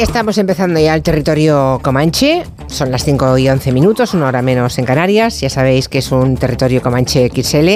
[0.00, 2.42] Estamos empezando ya el territorio Comanche.
[2.70, 5.40] Son las 5 y 11 minutos, una hora menos en Canarias.
[5.40, 7.66] Ya sabéis que es un territorio Comanche XL,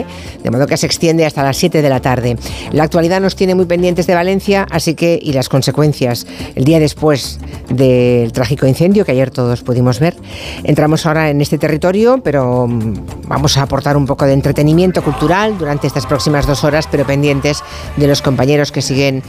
[0.43, 2.37] de modo que se extiende hasta las 7 de la tarde.
[2.71, 6.79] La actualidad nos tiene muy pendientes de Valencia, así que, y las consecuencias el día
[6.79, 10.17] después del trágico incendio que ayer todos pudimos ver.
[10.63, 15.59] Entramos ahora en este territorio, pero mm, vamos a aportar un poco de entretenimiento cultural
[15.59, 17.63] durante estas próximas dos horas, pero pendientes
[17.97, 19.25] de los compañeros que siguen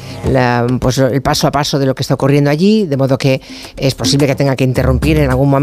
[0.80, 3.42] pues, el paso a paso de lo que está ocurriendo allí de modo que
[3.78, 5.55] es posible que tenga que interrumpir en algún momento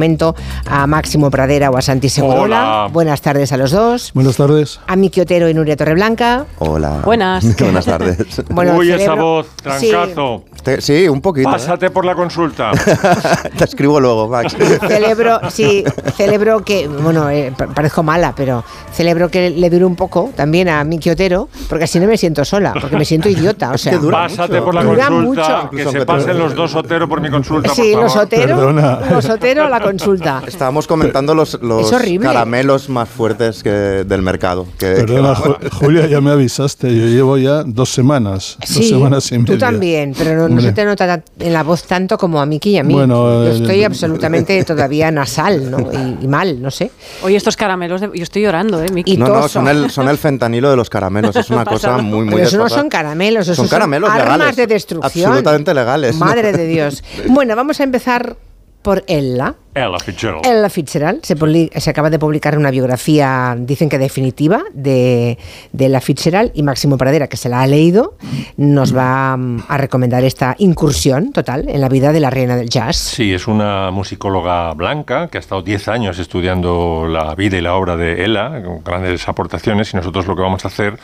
[0.66, 2.88] a Máximo Pradera o a Santi Segurola.
[2.92, 4.12] Buenas tardes a los dos.
[4.14, 4.80] Buenas tardes.
[4.87, 6.46] A Miki Otero y Nuria Torreblanca.
[6.59, 7.00] Hola.
[7.05, 7.56] Buenas.
[7.59, 8.42] Buenas tardes.
[8.50, 10.45] bueno, Uy, esa voz, trancazo.
[10.78, 11.09] Sí.
[11.09, 11.48] un poquito.
[11.48, 11.52] ¿eh?
[11.52, 12.70] Pásate por la consulta.
[13.56, 14.56] Te escribo luego, Max.
[14.86, 15.84] celebro, sí,
[16.17, 20.84] celebro que, bueno, eh, parezco mala, pero celebro que le dure un poco también a
[20.84, 23.72] Miki Otero, porque así no me siento sola, porque me siento idiota.
[23.72, 27.74] O sea, Pásate por la consulta, que se pasen los dos Oteros por mi consulta.
[27.74, 30.42] Sí, los Otero, los Otero la consulta.
[30.47, 34.66] Estábamos comentando los, los caramelos más fuertes que, del mercado.
[34.78, 36.94] Perdona, Julia, ya me avisaste.
[36.94, 38.56] Yo llevo ya dos semanas.
[38.61, 39.55] dos semanas y media.
[39.55, 42.78] Tú también, pero no, se te nota en la voz tanto como a Miki y
[42.78, 42.94] a mí.
[42.94, 45.78] Bueno, yo eh, estoy absolutamente todavía nasal ¿no?
[46.20, 46.91] y, mal, no sé.
[47.22, 49.17] Oye, estos caramelos, yo estoy llorando, ¿eh, Miki?
[49.17, 51.34] no, no, son el, son el fentanilo de los caramelos.
[51.36, 54.56] Es una cosa muy, muy Pero eso no son caramelos, eso son, caramelos armas legales,
[54.56, 55.27] de destrucción.
[55.27, 56.17] Absolutamente legales.
[56.17, 57.02] Madre de Dios.
[57.28, 58.36] Bueno, vamos a empezar
[58.83, 59.55] por Ella.
[59.75, 60.47] Ella Fitzgerald.
[60.47, 61.25] Ella Fitzgerald.
[61.25, 65.39] Se, acaba de publicar una biografía, dicen que definitiva, de,
[65.73, 68.17] de Ella Fitzgerald y Máximo Pradera, que se la ha leído,
[68.56, 72.69] nos va mm, a recomendar esta incursión total en la vida de la reina del
[72.69, 72.97] jazz.
[72.97, 77.75] Sí, es una musicóloga blanca que ha estado 10 años estudiando la vida y la
[77.75, 80.98] obra de Ella, con grandes aportaciones, y nosotros lo que vamos a hacer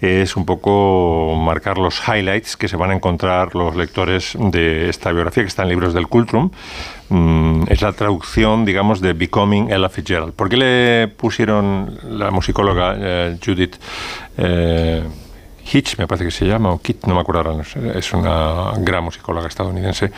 [0.00, 5.12] es un poco marcar los highlights que se van a encontrar los lectores de esta
[5.12, 6.50] biografía, que está en libros del Cultrum.
[7.08, 10.32] Mm, es la traducción, digamos, de Becoming Ella Fitzgerald.
[10.34, 13.76] ¿Por qué le pusieron la musicóloga eh, Judith
[14.36, 15.04] eh,
[15.72, 17.60] Hitch, me parece que se llama, o Kit, no me acuerdo
[17.94, 20.10] es una gran musicóloga estadounidense,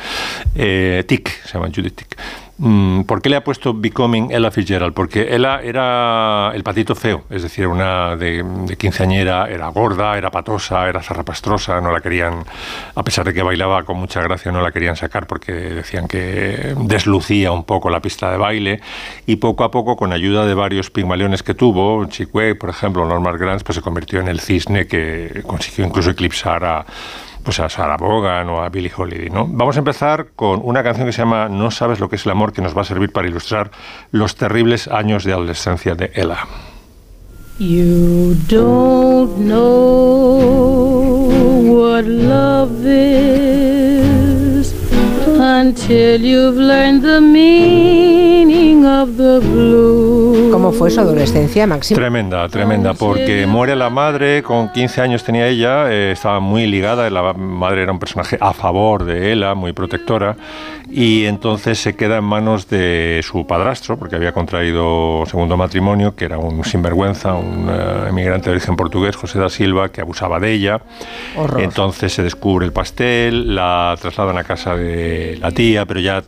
[0.55, 2.17] eh, Tick, se llama Judith Tick.
[2.57, 4.95] Mm, ¿Por qué le ha puesto Becoming Ella Fitzgerald?
[4.95, 8.45] Porque Ella era el patito feo, es decir, una de,
[8.79, 12.45] quinceañera, era gorda, era patosa, era zarrapastrosa, no la querían,
[12.95, 16.75] a pesar de que bailaba con mucha gracia, no la querían sacar porque decían que
[16.79, 18.81] deslucía un poco la pista de baile
[19.27, 23.37] y poco a poco, con ayuda de varios pigmaleones que tuvo, Chick por ejemplo, Norman
[23.37, 26.87] Granz, pues se convirtió en el cisne que consiguió incluso eclipsar a
[27.45, 29.47] pues a Sarah Vaughan o a Billie Holiday, ¿no?
[29.47, 32.33] Vamos a empezar con una canción que se llama No sabes lo que es el
[32.33, 33.71] amor, que nos va a servir para ilustrar
[34.11, 36.39] los terribles años de adolescencia de Ella.
[37.59, 41.29] You don't know
[41.63, 43.55] what love is
[45.39, 48.74] until you've learned the meaning.
[50.51, 51.99] ¿Cómo fue su adolescencia, Máximo?
[51.99, 57.09] Tremenda, tremenda, porque muere la madre, con 15 años tenía ella, eh, estaba muy ligada,
[57.09, 60.37] la madre era un personaje a favor de ella, muy protectora,
[60.91, 66.27] y entonces se queda en manos de su padrastro, porque había contraído segundo matrimonio, que
[66.27, 70.53] era un sinvergüenza, un uh, emigrante de origen portugués, José da Silva, que abusaba de
[70.53, 70.81] ella.
[71.59, 76.23] Entonces se descubre el pastel, la trasladan a casa de la tía, pero ya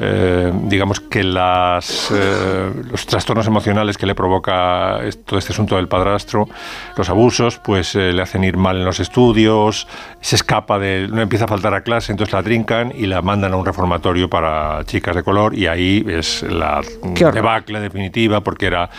[0.00, 5.88] eh, digamos que las, eh, los trastornos emocionales que le provoca todo este asunto del
[5.88, 6.48] padrastro,
[6.96, 9.88] los abusos, pues eh, le hacen ir mal en los estudios,
[10.20, 13.52] se escapa de, no empieza a faltar a clase, entonces la trincan y la mandan
[13.54, 18.90] a un reformatorio para chicas de color y ahí es la debacle definitiva porque era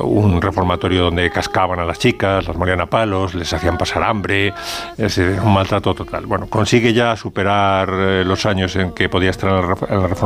[0.00, 4.52] un reformatorio donde cascaban a las chicas, las morían a palos, les hacían pasar hambre,
[4.98, 6.26] es un maltrato total.
[6.26, 9.50] Bueno, consigue ya superar los años en que podía estar
[9.88, 10.23] en el reformatorio,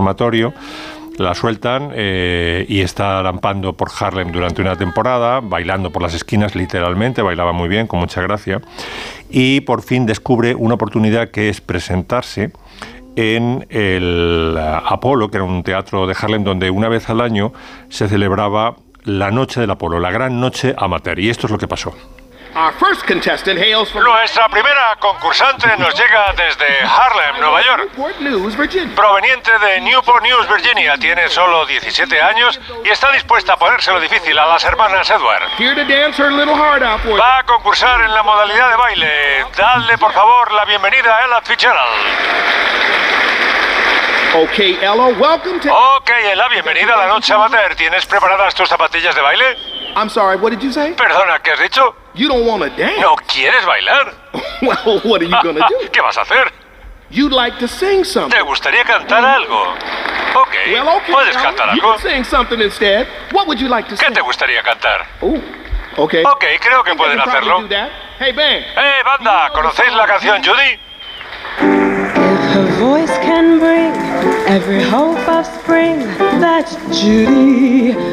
[1.19, 6.55] la sueltan eh, y está lampando por Harlem durante una temporada, bailando por las esquinas
[6.55, 8.61] literalmente, bailaba muy bien, con mucha gracia,
[9.29, 12.53] y por fin descubre una oportunidad que es presentarse
[13.17, 17.53] en el Apolo, que era un teatro de Harlem donde una vez al año
[17.89, 21.67] se celebraba la noche del Apolo, la gran noche amateur, y esto es lo que
[21.67, 21.93] pasó.
[24.01, 27.91] Nuestra primera concursante nos llega desde Harlem, Nueva York.
[28.95, 30.97] Proveniente de Newport News, Virginia.
[30.99, 35.45] Tiene solo 17 años y está dispuesta a ponérselo difícil a las hermanas Edward.
[37.21, 39.47] Va a concursar en la modalidad de baile.
[39.57, 41.79] Dadle, por favor, la bienvenida a Ella Fitzgerald.
[44.35, 45.73] Ok, Ella, welcome to...
[45.73, 47.75] Ok, Ella, bienvenida a la noche amateur.
[47.77, 49.78] ¿Tienes preparadas tus zapatillas de baile?
[49.97, 50.95] I'm sorry, what did you say?
[50.95, 51.95] Perdona, ¿qué has dicho?
[52.15, 53.01] You don't want to dance.
[53.01, 54.15] ¿No quieres bailar?
[54.63, 55.89] well, what are you gonna do?
[55.93, 56.51] ¿Qué vas a hacer?
[57.11, 58.37] You'd like to sing something.
[58.37, 59.73] ¿Te gustaría cantar algo?
[60.35, 61.77] Ok, well, okay puedes cantar algo.
[61.77, 63.07] You can sing something instead.
[63.33, 64.09] What would you like to sing?
[64.09, 65.07] ¿Qué te gustaría cantar?
[65.23, 65.41] Ooh,
[65.97, 66.23] okay.
[66.25, 67.67] Ok, creo que pueden hacerlo.
[68.19, 68.65] Hey, band.
[68.75, 70.79] Hey, banda, ¿conocéis la canción Judy?
[71.61, 73.88] If her voice can bring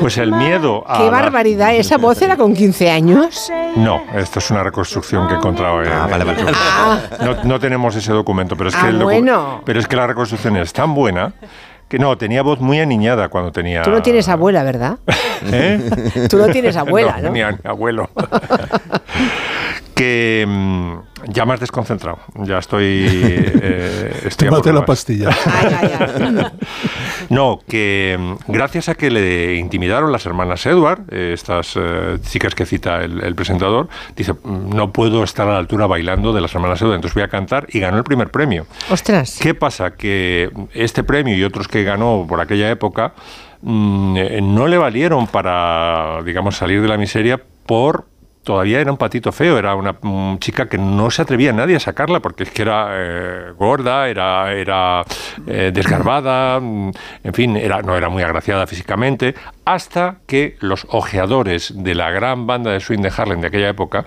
[0.02, 0.98] Pues el miedo a.
[0.98, 1.74] ¡Qué barbaridad!
[1.76, 3.52] ¿Esa voz era con 15 años?
[3.78, 5.82] No, esto es una reconstrucción que he encontrado.
[5.82, 6.44] En, ah, vale, vale.
[6.54, 7.00] Ah.
[7.24, 9.62] No, no, tenemos ese documento, pero es, que ah, el bueno.
[9.66, 11.34] pero es que la reconstrucción es tan buena
[11.88, 13.84] que no, tenía voz muy aniñada cuando tenía.
[13.84, 14.98] Tú no tienes abuela, ¿verdad?
[15.46, 16.28] ¿Eh?
[16.30, 17.30] Tú no tienes abuela, ¿no?
[17.30, 17.32] ¿no?
[17.32, 18.10] Ni abuelo.
[19.96, 20.96] que mm,
[21.30, 22.20] ya más desconcentrado.
[22.36, 23.06] Ya estoy.
[23.68, 25.30] Eh, estoy Tómate la pastilla.
[27.30, 32.54] no, que mm, gracias a que le intimidaron las hermanas Edward, eh, estas eh, chicas
[32.54, 36.54] que cita el, presentador, dice: mm, No puedo estar a la altura bailando de las
[36.54, 38.68] hermanas Edward, entonces voy a cantar y ganó el primer premio.
[38.90, 39.40] ¡Ostras!
[39.42, 39.96] ¿Qué pasa?
[39.96, 43.14] Que este premio y otros que ganó por aquella época
[43.64, 48.06] no le valieron para, digamos, salir de la miseria por
[48.46, 49.98] todavía era un patito feo, era una
[50.40, 54.54] chica que no se atrevía nadie a sacarla porque es que era eh, gorda, era,
[54.54, 55.04] era
[55.48, 56.92] eh, desgarbada, mm,
[57.24, 62.48] en fin, era, no era muy agraciada físicamente, hasta que los ojeadores de la gran
[62.48, 64.06] banda de swing de Harlem de aquella época,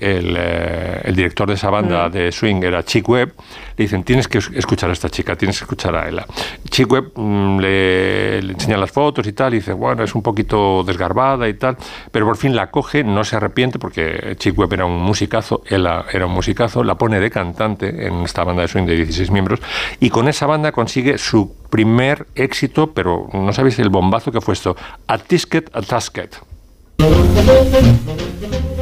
[0.00, 2.12] el, eh, director de esa banda mm.
[2.12, 3.34] de swing era Chick Webb,
[3.76, 6.26] le dicen, tienes que escuchar a esta chica, tienes que escuchar a ella.
[6.70, 10.22] Chick Webb mm, le, le enseña las fotos y tal, y dice, bueno, es un
[10.22, 11.76] poquito desgarbada y tal,
[12.10, 15.86] pero por fin la coge, no se arrepiente, porque Chick Webb era un musicazo, él
[16.12, 19.60] era un musicazo, la pone de cantante en esta banda de swing de 16 miembros
[20.00, 24.54] y con esa banda consigue su primer éxito, pero no sabéis el bombazo que fue
[24.54, 24.76] esto,
[25.08, 26.36] A Tisket, A Tasket.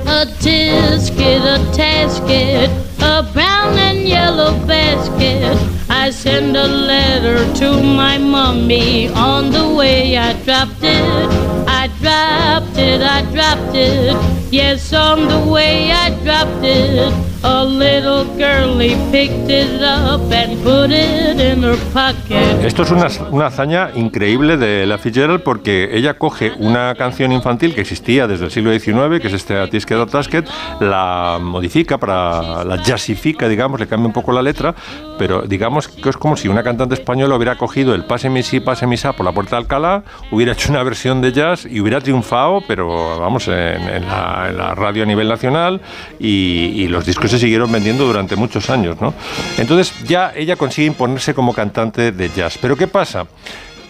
[0.06, 5.56] A tisket, a tasket, a brown and yellow basket.
[5.89, 11.29] I send a letter to my mummy on the way I dropped it.
[11.67, 14.15] I dropped it, I dropped it.
[14.53, 17.31] Yes, on the way I dropped it.
[17.44, 22.65] A little girlie picked it up and put it in her pocket.
[22.65, 27.75] Esto es una, una hazaña increíble de la Fitzgerald porque ella coge una canción infantil
[27.75, 30.49] que existía desde el siglo XIX, que es este Atisket Tasket,
[30.79, 34.73] la modifica para la jazzifica, digamos, le cambia un poco la letra,
[35.19, 38.61] pero digamos que es como si una cantante española hubiera cogido el Pase mi si,
[38.61, 41.81] Pase mi sa por la puerta de Alcalá, hubiera hecho una versión de jazz y
[41.81, 45.81] hubiera triunfado, pero vamos, en, la, radio a nivel nacional
[46.21, 49.00] y, y los discos se siguieron vendiendo durante muchos años.
[49.00, 49.14] ¿no?
[49.58, 52.58] Entonces ya ella consigue imponerse como cantante de jazz.
[52.61, 53.26] Pero ¿qué pasa?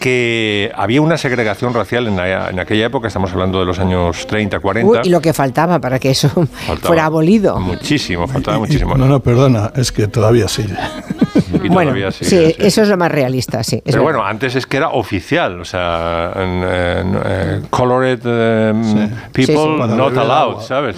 [0.03, 4.59] que había una segregación racial en, en, aquella época, estamos hablando de los años 30,
[4.59, 5.03] 40.
[5.05, 6.29] y lo que faltaba para que eso
[6.83, 7.61] fuera abolido.
[7.61, 8.97] Muchísimo, faltaba muchísimo.
[8.97, 10.75] No, no, perdona, es que todavía sigue.
[11.69, 13.82] Bueno, sí, eso es lo más realista, sí.
[13.85, 20.62] Pero bueno, antes es que era oficial, o sea, en, colored em, people not allowed,
[20.62, 20.97] ¿sabes?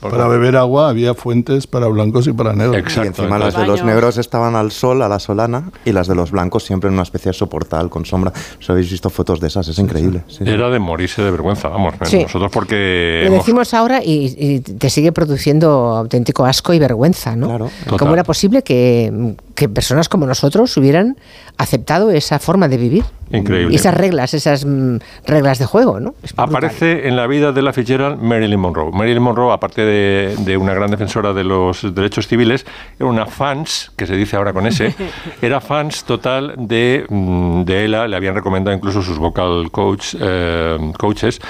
[0.00, 2.76] para beber agua había fuentes para blancos y para negros.
[2.76, 3.22] Exacto.
[3.22, 6.14] Y encima las de los negros estaban al sol, a la solana, y las de
[6.14, 8.32] los blancos siempre en una especie de soportal con sombra.
[8.58, 9.68] ¿Os habéis visto fotos de esas?
[9.68, 10.22] Es increíble.
[10.40, 11.94] Era de morirse de vergüenza, vamos.
[12.00, 13.24] Nosotros porque...
[13.28, 17.46] Lo decimos ahora y, te sigue produciendo auténtico asco y vergüenza, ¿no?
[17.46, 17.70] Claro.
[17.98, 21.16] ¿Cómo era posible que, que personas como nosotros hubieran
[21.56, 23.04] aceptado esa forma de vivir?
[23.30, 23.72] Increíble.
[23.72, 26.14] Y esas reglas, esas mm, reglas de juego, ¿no?
[26.36, 28.92] Aparece en la vida de la Fitzgerald Marilyn Monroe.
[28.92, 32.66] Marilyn Monroe, aparte de, una gran defensora de los derechos civiles,
[32.98, 34.94] era una fans, que se dice ahora con ese,
[35.42, 40.92] era fans total de, mm, de ella, le habían recomendado incluso sus vocal coach, eh,
[40.98, 41.40] coaches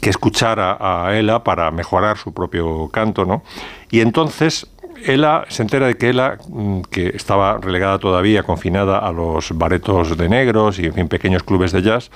[0.00, 3.42] que escuchara a ella para mejorar su propio canto, ¿no?
[3.90, 4.66] Y entonces
[5.06, 10.16] ella se entera de que ella, mm, que estaba relegada todavía, confinada a los baretos
[10.16, 12.10] de negros y en fin, pequeños clubes de jazz,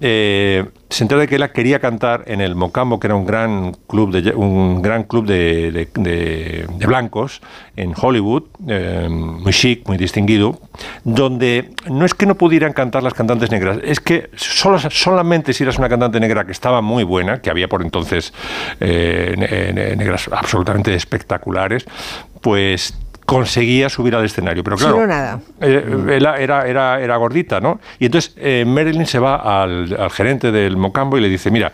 [0.00, 3.72] eh, se entera de que ella quería cantar en el Mocambo, que era un gran
[3.86, 7.40] club de, un gran club de, blancos
[7.76, 10.60] en Hollywood, eh, muy chic, muy distinguido,
[11.04, 15.78] donde no es que no pudieran cantar las cantantes negras, es que solamente si eras
[15.78, 18.32] una cantante negra que estaba muy buena, que había por entonces
[18.80, 21.86] eh, negras absolutamente espectaculares,
[22.40, 22.94] pues
[23.24, 24.62] conseguía subir al escenario.
[24.62, 25.40] Pero claro, nada.
[25.60, 27.80] Eh, era, era, era, gordita, ¿no?
[27.98, 31.72] Y entonces eh, Marilyn se va al, gerente del Mocambo y le dice, mira,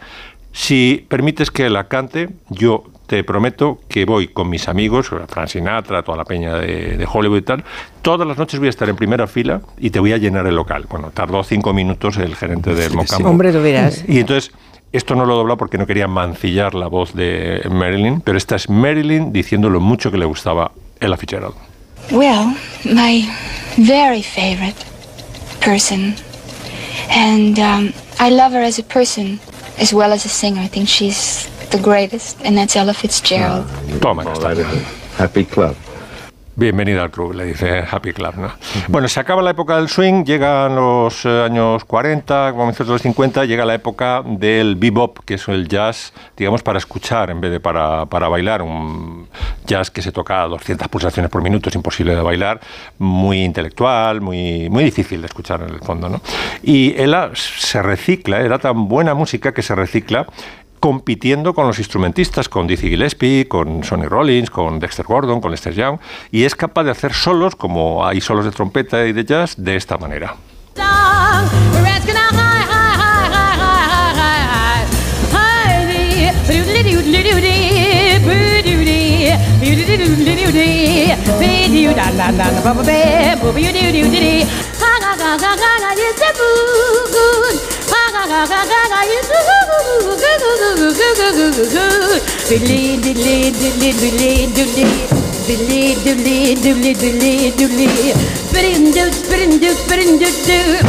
[0.52, 6.02] si permites que la cante, yo te prometo que voy con mis amigos, Frank Sinatra,
[6.02, 7.64] toda la peña de, Hollywood y tal,
[8.02, 10.54] todas las noches voy a estar en primera fila y te voy a llenar el
[10.54, 10.87] local.
[10.88, 13.28] Bueno, tardó cinco minutos el gerente del Mocambo.
[13.28, 14.04] Hombre, verás.
[14.09, 14.52] Y entonces...
[14.92, 18.69] Esto no lo dobla porque no quería mancillar la voz de Marilyn, pero esta es
[18.69, 21.54] Marilyn diciendo lo mucho que le gustaba Ella Fitzgerald.
[22.11, 23.23] Well, my
[23.76, 24.85] very favorite
[25.61, 26.14] person.
[27.09, 29.40] And um, I love her as a person
[29.78, 30.61] as well as a singer.
[30.61, 33.66] I think she's the greatest, and that's Ella Fitzgerald.
[34.00, 34.54] Toma, ya está.
[35.16, 35.76] Happy Club.
[36.61, 38.12] Bienvenida al club, le dice Happy.
[38.37, 38.52] ¿no?
[38.88, 43.00] Bueno, se acaba la época del swing, llegan los eh, años 40, comienzos de los
[43.00, 47.50] 50, llega la época del bebop, que es el jazz, digamos, para escuchar en vez
[47.50, 48.61] de para, para bailar.
[48.61, 49.26] Un
[49.64, 52.61] jazz que se toca a 200 pulsaciones por minuto, es imposible de bailar,
[52.99, 56.11] muy intelectual, muy, muy difícil de escuchar en el fondo.
[56.11, 56.21] ¿no?
[56.62, 60.26] Y ella se recicla, era tan buena música que se recicla
[60.80, 65.75] compitiendo con los instrumentistas, con Dizzy Gillespie, con Sonny Rollins, con Dexter Gordon, con Lester
[65.75, 65.99] Young,
[66.32, 69.76] y es capaz de hacer solos, como hay solos de trompeta y de jazz, de
[69.76, 70.34] esta manera.
[92.50, 94.84] Doodly doodly doodly doodly doodly
[95.46, 97.88] Doodly doodly doodly doodly doodly
[98.44, 100.84] Spitting doot spitting doot spitting doot doot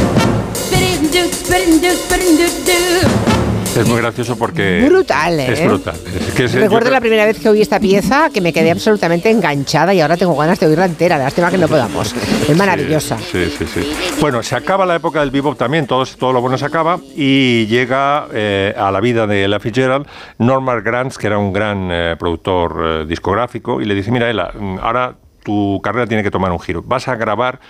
[0.58, 3.31] Spitting doot spitting doot spitting doot doot
[3.76, 4.86] Es muy gracioso porque...
[4.90, 5.54] Brutal, ¿eh?
[5.54, 5.96] Es brutal.
[5.96, 8.70] Es que es- yo Recuerdo la primera vez que oí esta pieza que me quedé
[8.70, 11.18] absolutamente enganchada y ahora tengo ganas de oírla entera.
[11.18, 12.14] Lástima que no podamos.
[12.50, 13.18] Es maravillosa.
[13.18, 13.94] Sí, sí, sí.
[14.20, 17.66] Bueno, se acaba la época del bebop también, todo, todo lo bueno se acaba y
[17.68, 20.06] llega eh, a la vida de Ella Fitzgerald
[20.38, 24.50] Norman Granz, que era un gran eh, productor eh, discográfico, y le dice, mira, Ella,
[24.54, 26.84] mm, ahora tu carrera tiene que tomar un giro.
[26.86, 27.62] Vas a grabar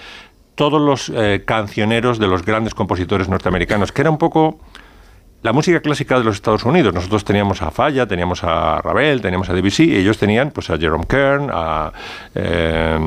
[0.55, 4.59] todos los eh, cancioneros de los grandes compositores norteamericanos, que era un poco
[5.43, 6.93] la música clásica de los Estados Unidos.
[6.93, 10.77] Nosotros teníamos a Falla, teníamos a Ravel, teníamos a Debussy, y ellos tenían pues a
[10.77, 11.91] Jerome Kern, a
[12.35, 12.99] eh,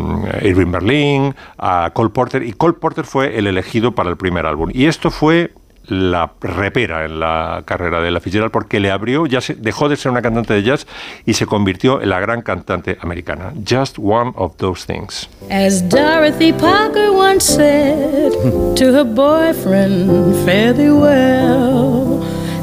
[0.42, 4.70] Irving Berlin, a Cole Porter, y Cole Porter fue el elegido para el primer álbum.
[4.72, 5.52] Y esto fue
[5.86, 9.96] la repera en la carrera de la Fitzgerald porque le abrió, ya se, dejó de
[9.96, 10.86] ser una cantante de jazz
[11.26, 13.52] y se convirtió en la gran cantante americana.
[13.68, 15.28] Just one of those things.
[15.50, 18.32] As Dorothy Parker once said
[18.76, 22.13] to her boyfriend, Fare thee well.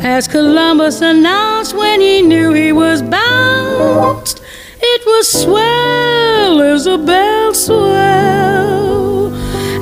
[0.03, 4.41] As Columbus announced when he knew he was bounced,
[4.81, 9.31] it was swell, Isabel, swell.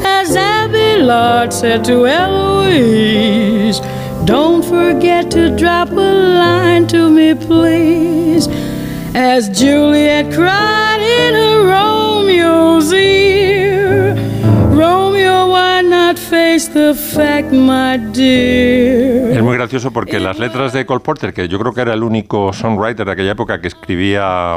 [0.05, 3.79] As Abelard said to Eloise,
[4.25, 8.49] Don't forget to drop a line to me, please.
[9.15, 14.15] As Juliet cried in her Romeo's ear,
[14.79, 19.37] Romeo, why not face the fact, my dear?
[19.37, 22.01] Es muy gracioso porque las letras de Cole Porter, que yo creo que era el
[22.01, 24.55] único songwriter de aquella época que escribía,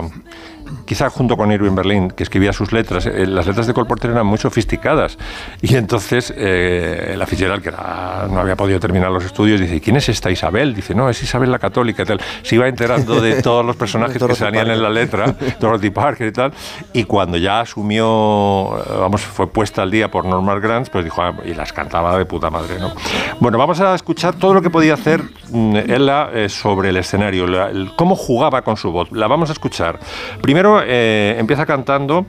[0.84, 4.10] quizá junto con Irving Berlin, que escribía sus letras, eh, las letras de Cole Porter
[4.10, 5.18] eran muy sofisticadas.
[5.60, 9.96] Y entonces eh, la Fitzgerald, que era- no había podido terminar los estudios, dice, ¿quién
[9.96, 10.74] es esta Isabel?
[10.74, 12.20] Dice, no, es Isabel la Católica y tal.
[12.42, 16.32] Se iba enterando de todos los personajes que salían en la letra, Dorothy Parker y
[16.32, 16.52] tal.
[16.92, 21.22] Y cuando ya asumió, eh, vamos, fue puesta al día por Norman Granz, pues dijo,
[21.22, 22.92] ah, y las cantaba de puta madre, ¿no?
[23.40, 27.46] Bueno, vamos a escuchar todo lo que podía hacer mm, Ella eh, sobre el escenario,
[27.46, 29.10] la- el- cómo jugaba con su voz.
[29.12, 29.98] La vamos a escuchar.
[30.40, 32.26] Primero eh, empieza cantando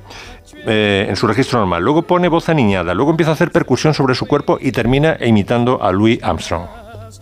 [0.65, 4.15] eh, en su registro normal, luego pone voz aniñada, luego empieza a hacer percusión sobre
[4.15, 6.65] su cuerpo y termina imitando a Louis Armstrong.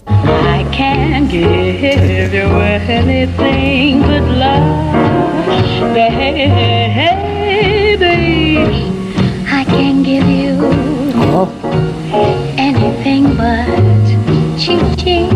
[0.08, 2.48] I can't give you
[2.90, 6.58] anything but love, baby.
[9.48, 10.58] I can give you
[12.58, 13.68] anything but
[14.58, 15.30] chi-chi.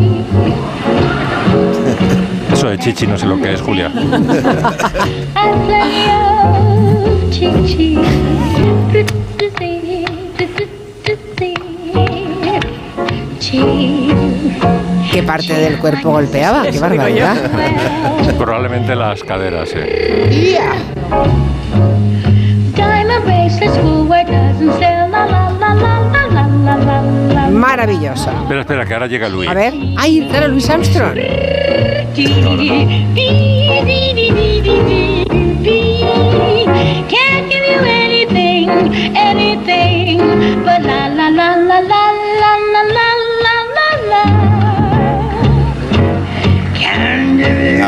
[2.66, 3.92] eso de chichi no sé lo que es, Julia.
[15.12, 16.64] ¿Qué parte del cuerpo golpeaba?
[16.64, 17.36] ¡Qué barbaridad!
[18.38, 20.30] Probablemente las caderas, eh.
[20.32, 20.74] Yeah.
[27.52, 28.32] Maravilloso.
[28.32, 29.50] Espera, espera, que ahora llega Luis.
[29.50, 29.74] A ver.
[29.98, 31.16] ¡Ay, claro, Luis Armstrong!
[32.16, 32.28] Can't
[37.52, 38.70] give you anything,
[39.18, 40.20] anything,
[40.64, 42.04] but la la la la la
[42.42, 43.08] la la
[43.44, 44.24] la la la.
[46.80, 47.84] Can't give you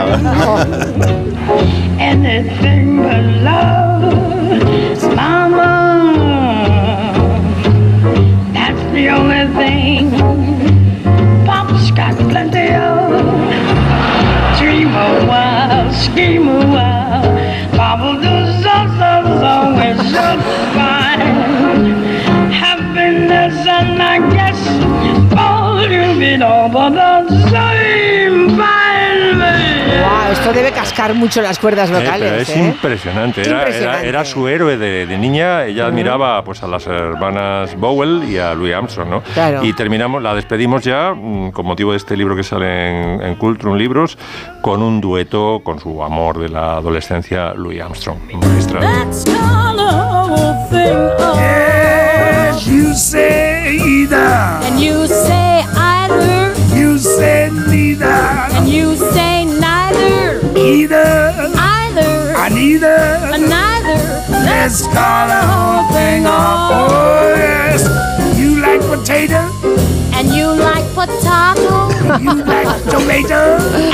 [1.98, 3.87] anything but love,
[19.44, 19.98] always.
[22.66, 24.60] Happiness and I guess
[25.38, 27.77] all of it all, but I'm.
[30.40, 32.50] Esto debe cascar mucho las cuerdas Eh, vocales.
[32.50, 32.60] es ¿eh?
[32.60, 33.42] impresionante.
[33.42, 34.08] Era, era- Impresionante.
[34.10, 35.66] era su héroe de, de niña.
[35.66, 39.10] Ella admiraba pues, a las hermanas Bowell y a Louis Armstrong.
[39.10, 39.22] ¿no?
[39.34, 39.64] Claro.
[39.64, 43.36] Y terminamos, la despedimos ya mm, con motivo de este libro que sale en, en
[43.36, 44.18] Cultrum Libros
[44.62, 48.18] con un dueto con su amor de la adolescencia, Louis Armstrong.
[48.34, 48.84] magistral.
[52.66, 54.18] You say either.
[54.18, 58.06] And you say either, You say neither.
[58.56, 59.27] and you say
[60.68, 61.34] Either.
[61.58, 62.98] either, I neither.
[63.34, 64.00] and neither.
[64.48, 66.72] Let's call the whole thing off.
[66.92, 67.82] Oh, yes.
[68.38, 69.42] You like potato.
[70.18, 71.88] And you like potato,
[72.20, 73.42] You like tomato.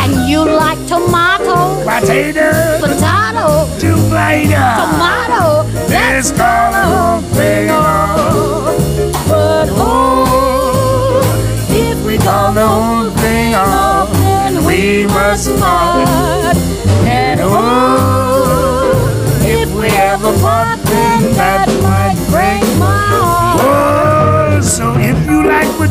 [0.02, 2.50] and you like tomato, Potato.
[2.82, 4.64] potato, Tomato.
[4.82, 5.44] tomato.
[5.90, 9.28] Let's call the whole thing off.
[9.28, 11.22] But oh,
[11.70, 14.10] if we Call the whole thing off.
[14.14, 15.93] then we must part.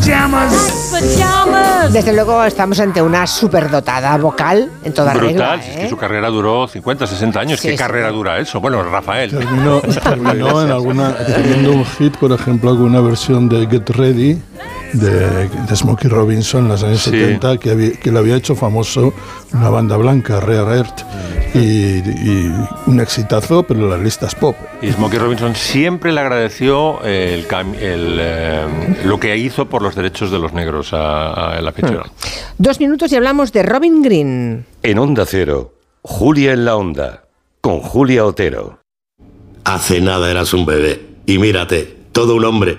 [0.02, 0.90] Pajamas.
[0.90, 1.92] Pajamas.
[1.92, 5.28] Desde luego estamos ante una superdotada vocal en toda regla.
[5.28, 5.88] Brutal, si es que ¿eh?
[5.88, 7.60] su carrera duró 50, 60 años.
[7.60, 7.78] Sí, ¿Qué sí.
[7.78, 8.60] carrera dura eso?
[8.60, 9.30] Bueno, Rafael.
[9.30, 14.42] Terminó, terminó en alguna, teniendo un hit, por ejemplo, alguna versión de Get Ready
[14.92, 17.10] de, de Smokey Robinson en los años Sí.
[17.10, 19.12] 70, que, había- que le había hecho famoso
[19.52, 21.00] una banda blanca, Rare Earth,
[21.54, 21.58] y,
[21.98, 22.52] y
[22.86, 24.56] un exitazo, pero en las listas pop.
[24.80, 27.46] Y Smokey Robinson siempre le agradeció el,
[27.80, 28.66] el, eh,
[29.04, 32.10] lo que hizo por los derechos de los negros a, a Ella Fitzgerald.
[32.58, 34.64] Dos minutos y hablamos de Robin Green.
[34.82, 37.24] En Onda Cero, Julia en la Onda,
[37.60, 38.78] con Julia Otero.
[39.64, 41.00] Hace nada eras un bebé.
[41.26, 42.78] Y mírate, todo un hombre.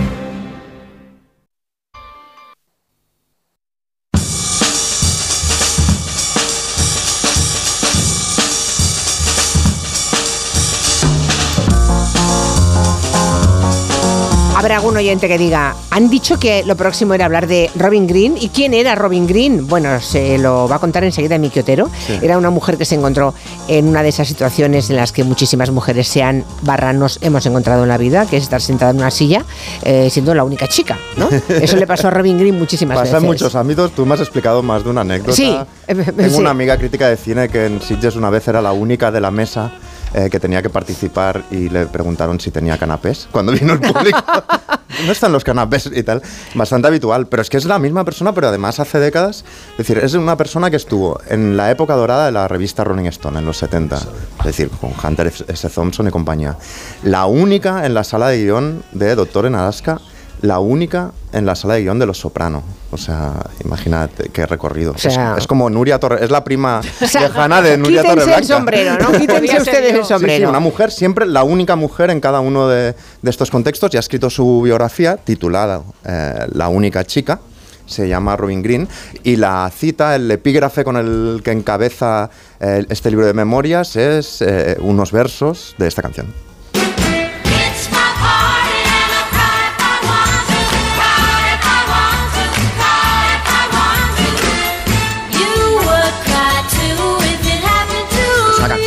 [14.91, 18.35] Algún oyente que diga, han dicho que lo próximo era hablar de Robin Green.
[18.37, 19.65] ¿Y quién era Robin Green?
[19.65, 21.89] Bueno, se lo va a contar enseguida Miki Otero.
[22.05, 22.19] Sí.
[22.21, 23.33] Era una mujer que se encontró
[23.69, 27.45] en una de esas situaciones en las que muchísimas mujeres se han, barra, nos hemos
[27.45, 29.45] encontrado en la vida, que es estar sentada en una silla
[29.83, 31.29] eh, siendo la única chica, ¿no?
[31.47, 33.23] Eso le pasó a Robin Green muchísimas Pasa veces.
[33.23, 33.91] en muchos ámbitos.
[33.93, 35.31] Tú me has explicado más de una anécdota.
[35.31, 35.55] Sí,
[35.87, 36.35] eh, Tengo sí.
[36.41, 39.31] una amiga crítica de cine que en Sitges una vez era la única de la
[39.31, 39.71] mesa
[40.13, 44.19] eh, que tenía que participar y le preguntaron si tenía canapés cuando vino el público.
[44.97, 46.21] ¿Dónde están los canapés y tal?
[46.55, 49.45] Bastante habitual, pero es que es la misma persona, pero además hace décadas.
[49.71, 53.05] Es decir, es una persona que estuvo en la época dorada de la revista Rolling
[53.05, 53.97] Stone, en los 70.
[53.97, 55.69] Es decir, con Hunter S.
[55.69, 56.57] Thompson y compañía.
[57.03, 59.99] La única en la sala de guion de Doctor en Alaska
[60.41, 62.63] la única en la sala de guion de Los Soprano.
[62.93, 64.91] O sea, imagínate qué recorrido.
[64.91, 68.01] O sea- es, es como Nuria Torre, es la prima O sea, lejana de Nuria
[68.01, 68.39] quítense Torreblanca.
[68.41, 69.11] el sombrero, ¿no?
[69.19, 70.45] Quítense ustedes el Sí, sombrero.
[70.45, 73.97] sí, una mujer, siempre la única mujer en cada uno de, de estos contextos y
[73.97, 77.39] ha escrito su biografía titulada eh, La única chica.
[77.85, 78.87] Se llama Robin Green
[79.23, 84.41] y la cita, el epígrafe con el que encabeza eh, este libro de memorias es
[84.41, 86.27] eh, unos versos de esta canción.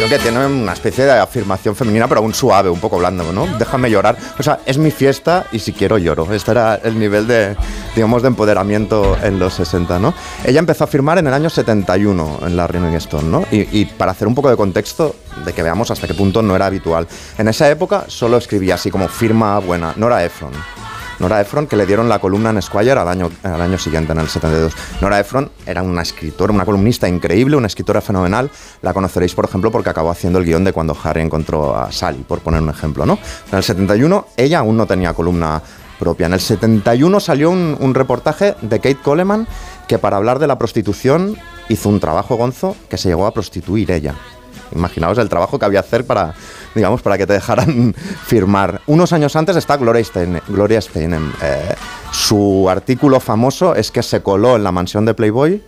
[0.08, 3.46] Que tiene una especie de afirmación femenina, pero aún suave, un poco blando, ¿no?
[3.58, 4.16] Déjame llorar.
[4.38, 6.32] O sea, es mi fiesta y si quiero lloro.
[6.32, 7.56] Este era el nivel de,
[7.94, 10.14] digamos, de empoderamiento en los 60, ¿no?
[10.44, 13.44] Ella empezó a firmar en el año 71 en la Rolling Stone, ¿no?
[13.50, 15.14] Y, y para hacer un poco de contexto,
[15.44, 17.06] de que veamos hasta qué punto no era habitual.
[17.38, 20.52] En esa época solo escribía así como firma buena, Nora Ephron.
[21.18, 24.18] Nora Ephron, que le dieron la columna en Esquire al año, al año siguiente, en
[24.18, 24.72] el 72.
[25.00, 28.50] Nora Ephron era una escritora, una columnista increíble, una escritora fenomenal.
[28.82, 32.24] La conoceréis, por ejemplo, porque acabó haciendo el guion de cuando Harry encontró a Sally,
[32.26, 33.18] por poner un ejemplo, ¿no?
[33.50, 35.62] En el 71 ella aún no tenía columna
[35.98, 36.26] propia.
[36.26, 39.46] En el 71 salió un, un reportaje de Kate Coleman
[39.86, 41.36] que para hablar de la prostitución
[41.68, 44.14] hizo un trabajo gonzo que se llegó a prostituir ella.
[44.72, 46.34] Imaginaos el trabajo que había que hacer para,
[46.74, 47.94] digamos, para que te dejaran
[48.26, 48.80] firmar.
[48.86, 50.40] Unos años antes está Gloria Steinem.
[50.48, 51.32] Gloria Steinem.
[51.42, 51.74] Eh,
[52.12, 55.62] su artículo famoso es que se coló en la mansión de Playboy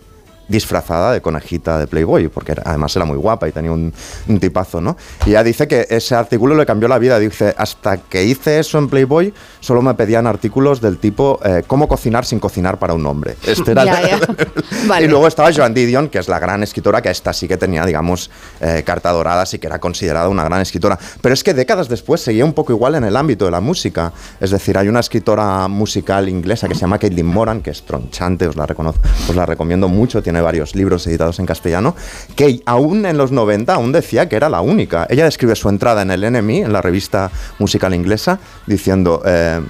[0.47, 3.93] disfrazada de conejita de Playboy, porque era- además era muy guapa y tenía un,
[4.27, 4.95] un tipazo, ¿no?
[5.25, 7.19] Y ella dice que ese artículo le cambió la vida.
[7.19, 11.87] Dice, hasta que hice eso en Playboy, solo me pedían artículos del tipo eh, cómo
[11.87, 13.35] cocinar sin cocinar para un hombre.
[13.45, 14.19] Este era Ya, ya.
[14.87, 15.05] Vale.
[15.05, 17.85] y luego estaba Joan Didion, que es la gran escritora, que esta sí que tenía,
[17.85, 18.29] digamos,
[18.61, 20.97] eh, carta dorada, sí que era considerada una gran escritora.
[21.21, 24.11] Pero es que décadas después seguía un poco igual en el ámbito de la música.
[24.39, 28.47] Es decir, hay una escritora musical inglesa que se llama Caitlin Moran, que es tronchante,
[28.47, 31.95] os la, reconozco, os la recomiendo mucho, tiene varios libros editados en castellano,
[32.35, 35.07] que aún en los 90 aún decía que era la única.
[35.09, 39.21] Ella describe su entrada en el NME, en la revista musical inglesa, diciendo...
[39.25, 39.61] eh,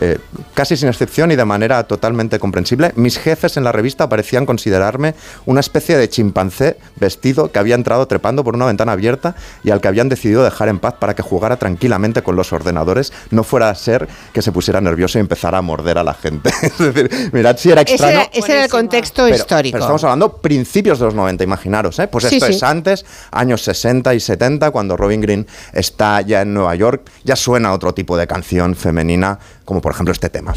[0.00, 0.18] eh,
[0.54, 5.14] casi sin excepción y de manera totalmente comprensible, mis jefes en la revista parecían considerarme
[5.46, 9.80] una especie de chimpancé vestido que había entrado trepando por una ventana abierta y al
[9.80, 13.70] que habían decidido dejar en paz para que jugara tranquilamente con los ordenadores, no fuera
[13.70, 16.50] a ser que se pusiera nervioso y empezara a morder a la gente.
[16.62, 18.14] es decir, mirad si era Ese extraño.
[18.20, 19.74] era, ese era el contexto Pero- histórico.
[19.74, 22.08] Pero estamos hablando principios de los 90, imaginaros, ¿eh?
[22.08, 22.52] Pues Sí, esto sí.
[22.54, 27.36] es antes, años 60 y 70, cuando Robin Green está ya en Nueva York, ya
[27.36, 30.52] suena otro tipo de canción femenina, como por ejemplo este tema.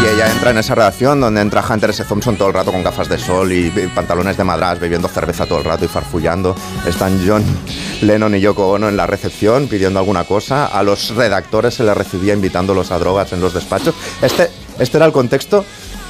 [0.00, 2.04] Y ella entra en esa redacción donde entra Hunter S.
[2.04, 5.44] Thompson todo el rato con gafas de sol y, y pantalones de madras, bebiendo cerveza
[5.44, 6.54] todo el rato y farfullando.
[6.86, 7.44] Están John
[8.02, 10.66] Lennon y Yoko Ono en la recepción pidiendo alguna cosa.
[10.66, 13.94] A los redactores se les recibía invitándolos a drogas en los despachos.
[14.22, 15.64] Este, este era el contexto.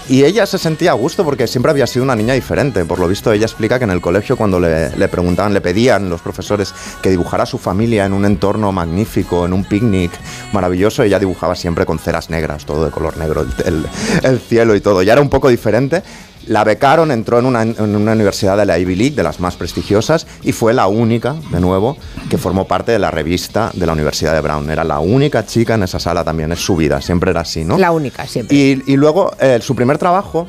[0.09, 2.85] Y ella se sentía a gusto porque siempre había sido una niña diferente.
[2.87, 6.23] Por lo visto, ella explica que en el colegio cuando le, preguntaban, le pedían los
[6.23, 10.11] profesores que dibujara a su familia en un entorno magnífico, en un picnic
[10.53, 13.87] maravilloso, ella dibujaba siempre con ceras negras, todo de color negro, el-
[14.23, 15.03] el cielo y todo.
[15.03, 16.03] Ya era un poco diferente.
[16.49, 19.57] La becaron, entró en una, en una universidad de la Ivy League, de las más
[19.57, 21.97] prestigiosas, y fue la única, de nuevo,
[22.29, 24.71] que formó parte de la revista de la Universidad de Brown.
[24.71, 27.79] Era la única chica en esa sala también, es su vida, siempre era así, ¿no?
[27.79, 28.57] La única, siempre.
[28.57, 30.49] Y, y luego eh, su primer trabajo,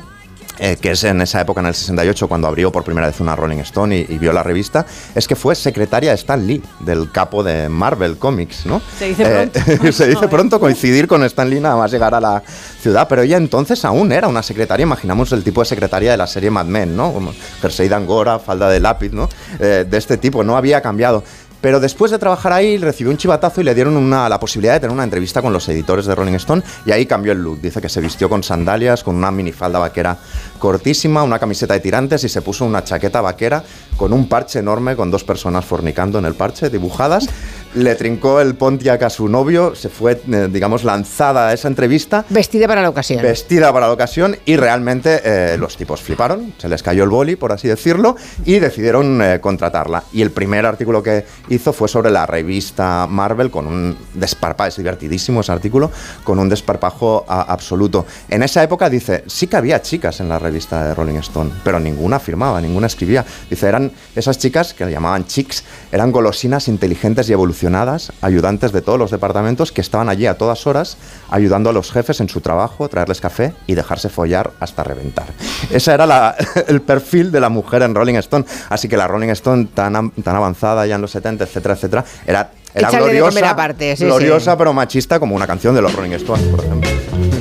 [0.62, 3.34] eh, que es en esa época, en el 68, cuando abrió por primera vez una
[3.34, 7.10] Rolling Stone y, y vio la revista, es que fue secretaria de Stan Lee, del
[7.10, 8.82] capo de Marvel Comics, ¿no?
[8.98, 9.92] Se dice Eh, pronto.
[9.92, 12.42] se dice pronto coincidir con Stan Lee nada más llegar a la
[12.80, 16.26] ciudad, pero ella entonces aún era una secretaria, imaginamos el tipo de secretaria de la
[16.26, 17.12] serie Mad Men, ¿no?
[17.12, 19.28] Como jersey de angora, falda de lápiz, ¿no?
[19.58, 21.24] Eh, de este tipo, no había cambiado.
[21.60, 24.80] Pero después de trabajar ahí recibió un chivatazo y le dieron una, la posibilidad de
[24.80, 27.60] tener una entrevista con los editores de Rolling Stone y ahí cambió el look.
[27.60, 30.16] Dice que se vistió con sandalias, con una minifalda vaquera
[30.60, 33.64] cortísima, una camiseta de tirantes y se puso una chaqueta vaquera
[33.96, 37.28] con un parche enorme con dos personas fornicando en el parche dibujadas.
[37.74, 42.24] Le trincó el Pontiac a su novio, se fue, eh, digamos, lanzada a esa entrevista
[42.28, 43.22] Vestida para la ocasión.
[43.22, 47.36] vestida para la ocasión y realmente eh, los tipos fliparon, se les cayó el boli,
[47.36, 50.02] por así decirlo, y decidieron eh, contratarla.
[50.12, 54.76] Y el primer artículo que hizo fue sobre la revista Marvel con un desparpajo, es
[54.76, 55.92] divertidísimo ese artículo,
[56.24, 58.04] con un desparpajo a- absoluto.
[58.28, 61.80] En esa época dice, sí que había chicas en la revista de Rolling Stone, pero
[61.80, 63.24] ninguna firmaba, ninguna escribía.
[63.48, 68.82] Dice, eran esas chicas que le llamaban chicks, eran golosinas inteligentes y evolucionadas, ayudantes de
[68.82, 70.96] todos los departamentos que estaban allí a todas horas
[71.30, 75.26] ayudando a los jefes en su trabajo, traerles café y dejarse follar hasta reventar.
[75.70, 76.36] Ese era la-
[76.68, 78.44] el perfil de la mujer en Rolling Stone.
[78.68, 82.50] Así que la Rolling Stone tan, tan avanzada ya en los 70, etcétera, etcétera, era,
[82.90, 84.56] gloriosa, aparte, sí, gloriosa sí.
[84.58, 87.39] pero machista como una canción de los Rolling Stones, por ejemplo.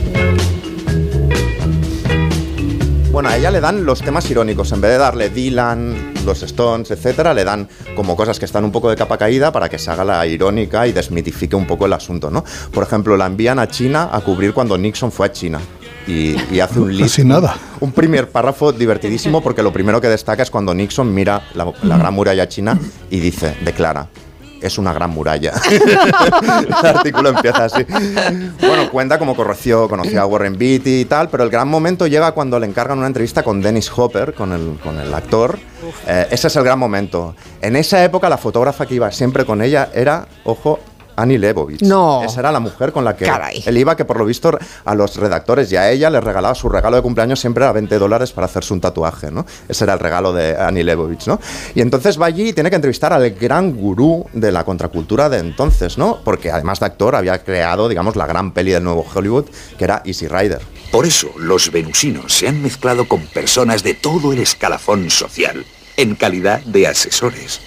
[3.19, 4.71] Bueno, a ella le dan los temas irónicos.
[4.71, 8.71] En vez de darle Dylan, los Stones, etcétera, le dan como cosas que están un
[8.71, 11.91] poco de capa caída para que se haga la irónica y desmitifique un poco el
[11.91, 12.45] asunto, ¿no?
[12.71, 15.59] Por ejemplo, la envían a China a cubrir cuando Nixon fue a China.
[16.07, 17.17] Y, y hace un list.
[17.17, 17.57] Casi nada.
[17.81, 21.97] Un primer párrafo divertidísimo porque lo primero que destaca es cuando Nixon mira la, la
[21.97, 22.79] gran muralla china
[23.09, 24.07] y dice, declara,
[24.61, 25.53] es una gran muralla.
[25.71, 27.85] el artículo empieza así.
[28.59, 32.31] Bueno, cuenta cómo conoció, conoció a Warren Beatty y tal, pero el gran momento llega
[32.31, 35.59] cuando le encargan una entrevista con Dennis Hopper, con el, con el actor.
[36.07, 37.35] Eh, ese es el gran momento.
[37.61, 40.79] En esa época la fotógrafa que iba siempre con ella era, ojo,
[41.21, 41.81] Annie Leibovitz.
[41.81, 42.23] No.
[42.23, 43.63] Esa era la mujer con la que Caray.
[43.65, 46.69] él iba, que por lo visto a los redactores y a ella les regalaba su
[46.69, 49.45] regalo de cumpleaños siempre era 20 dólares para hacerse un tatuaje, ¿no?
[49.67, 51.39] Ese era el regalo de Annie Leibovitz, ¿no?
[51.75, 55.39] Y entonces va allí y tiene que entrevistar al gran gurú de la contracultura de
[55.39, 56.19] entonces, ¿no?
[56.23, 59.45] Porque además de actor había creado, digamos, la gran peli del nuevo Hollywood,
[59.77, 60.61] que era Easy Rider.
[60.91, 65.65] Por eso los venusinos se han mezclado con personas de todo el escalafón social,
[65.97, 67.61] en calidad de asesores.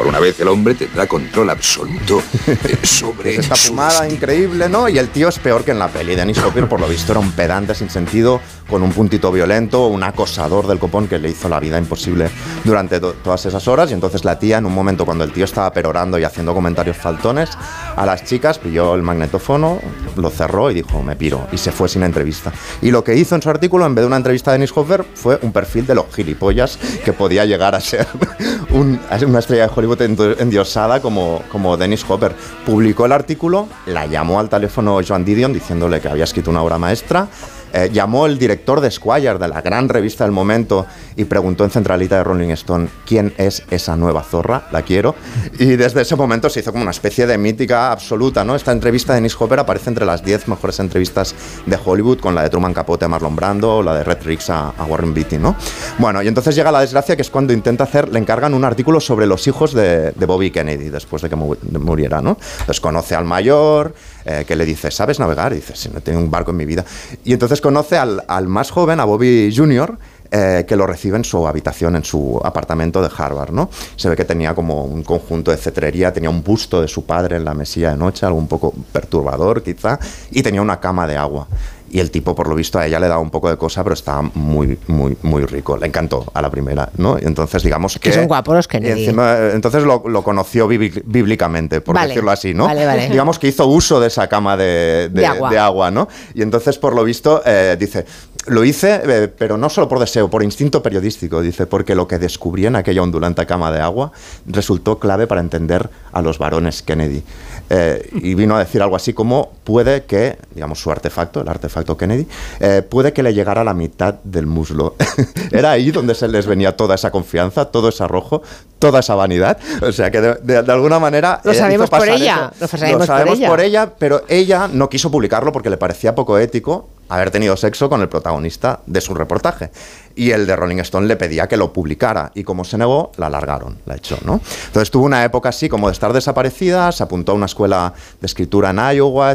[0.00, 4.88] Por una vez el hombre tendrá control absoluto eh, sobre Esta fumada increíble, ¿no?
[4.88, 6.14] Y el tío es peor que en la peli.
[6.16, 10.02] Dennis Hopper, por lo visto, era un pedante sin sentido, con un puntito violento, un
[10.02, 12.30] acosador del copón que le hizo la vida imposible
[12.64, 13.90] durante to- todas esas horas.
[13.90, 16.96] Y entonces la tía, en un momento cuando el tío estaba perorando y haciendo comentarios
[16.96, 17.50] faltones,
[17.94, 19.80] a las chicas pilló el magnetófono,
[20.16, 21.46] lo cerró y dijo, me piro.
[21.52, 22.50] Y se fue sin entrevista.
[22.80, 25.04] Y lo que hizo en su artículo, en vez de una entrevista a Dennis Hopper,
[25.14, 28.06] fue un perfil de los gilipollas que podía llegar a ser
[28.70, 32.34] un- a ser una estrella de Hollywood endo- endiosada como, como Dennis Hopper.
[32.64, 36.78] Publicó el artículo, la llamó al teléfono Joan Didion diciéndole que había escrito una obra
[36.78, 37.28] maestra.
[37.72, 41.70] Eh, llamó el director de Squire, de la gran revista del momento, y preguntó en
[41.70, 45.14] centralita de Rolling Stone quién es esa nueva zorra, la quiero.
[45.58, 48.54] Y desde ese momento se hizo como una especie de mítica absoluta, ¿no?
[48.56, 51.34] Esta entrevista de Dennis Hopper aparece entre las 10 mejores entrevistas
[51.66, 54.72] de Hollywood, con la de Truman Capote a Marlon Brando la de Red Riggs a,
[54.88, 55.54] Warren Beatty, ¿no?
[55.98, 59.00] Bueno, y entonces llega la desgracia que es cuando intenta hacer, le encargan un artículo
[59.00, 62.36] sobre los hijos de, Bobby Kennedy después de que mu- muriera, ¿no?
[62.80, 65.52] Conoce al mayor, eh, que le dice, ¿sabes navegar?
[65.52, 66.84] Y dice, sí, no tengo un barco en mi vida.
[67.24, 69.98] Y entonces conoce al, al más joven, a Bobby Jr.,
[70.32, 73.68] eh, que lo recibe en su habitación, en su apartamento de Harvard, ¿no?
[73.96, 77.34] Se ve que tenía como un conjunto de cetrería, tenía un busto de su padre
[77.34, 79.98] en la mesilla de noche, algo un poco perturbador quizá,
[80.30, 81.48] y tenía una cama de agua.
[81.92, 83.94] Y el tipo, por lo visto, a ella le daba un poco de cosa, pero
[83.94, 85.76] estaba muy, muy, muy rico.
[85.76, 87.18] Le encantó a la primera, ¿no?
[87.20, 88.10] Y entonces, digamos que...
[88.10, 89.04] Que son guapos los Kennedy.
[89.06, 92.66] encima, entonces lo, lo conoció bíbli- bíblicamente, por Vale, decirlo así, ¿no?
[92.66, 93.08] vale, vale.
[93.08, 95.50] Digamos que hizo uso de esa cama de, de- De agua.
[95.50, 96.06] de agua, ¿no?
[96.34, 98.06] Y entonces, por lo visto, eh, dice,
[98.46, 102.18] lo hice, eh, pero no solo por deseo, por instinto periodístico, dice, porque lo que
[102.18, 104.12] descubrí en aquella ondulante cama de agua
[104.46, 107.22] resultó clave para entender a los varones Kennedy.
[107.68, 111.96] Eh, y vino a decir algo así como, puede que, digamos, su artefacto, el artefacto
[111.96, 112.26] Kennedy,
[112.58, 114.96] eh, puede que le llegara a la mitad del muslo.
[115.52, 118.42] Era ahí donde se les venía toda esa confianza, todo ese arrojo,
[118.80, 119.58] toda esa vanidad.
[119.80, 121.40] O sea que de, de- de alguna manera...
[121.44, 123.48] Lo eh, sabemos por ella, lo sabemos por sabemos ella.
[123.48, 127.88] por ella, pero ella no quiso publicarlo porque le parecía poco ético haber tenido sexo
[127.88, 129.70] con el protagonista de su reportaje.
[130.14, 133.28] Y el de Rolling Stone le pedía que lo publicara y como se negó, la
[133.28, 134.40] largaron, la echó, ¿no?
[134.66, 138.26] Entonces tuvo una época así como de estar desaparecida, se apuntó a una escuela de
[138.26, 139.32] escritura en Iowa,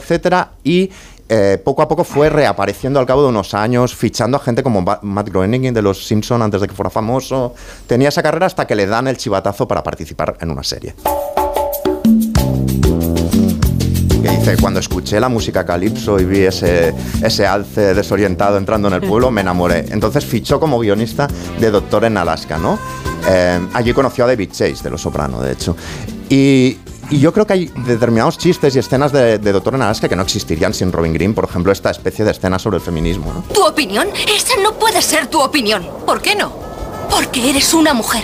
[0.64, 0.90] y
[1.28, 4.82] eh, poco a poco fue reapareciendo al cabo de unos años, fichando a gente como
[5.02, 7.56] Matt Groening de los Simpson antes de que fuera famoso.
[7.88, 10.94] Tenía esa carrera hasta que le dan el chivatazo para participar en una serie.
[14.22, 18.96] que dice, cuando escuché la música calipso y vi ese, ese alce desorientado entrando en
[18.96, 19.86] el pueblo, me enamoré.
[19.90, 21.28] Entonces fichó como guionista
[21.60, 22.78] de Doctor en Alaska, ¿no?
[23.28, 25.76] Eh, allí conoció a David Chase, de Los Soprano, de hecho.
[26.30, 26.78] Y,
[27.10, 30.24] y yo creo que hay determinados chistes y escenas de, de Doctor en que no
[30.24, 33.42] existirían sin Robin Green, por ejemplo, esta especie de escena sobre el feminismo, ¿no?
[33.54, 34.08] ¿Tu opinión?
[34.36, 35.88] Esa no puede ser tu opinión.
[36.06, 36.52] ¿Por qué no?
[37.10, 38.24] Porque eres una mujer.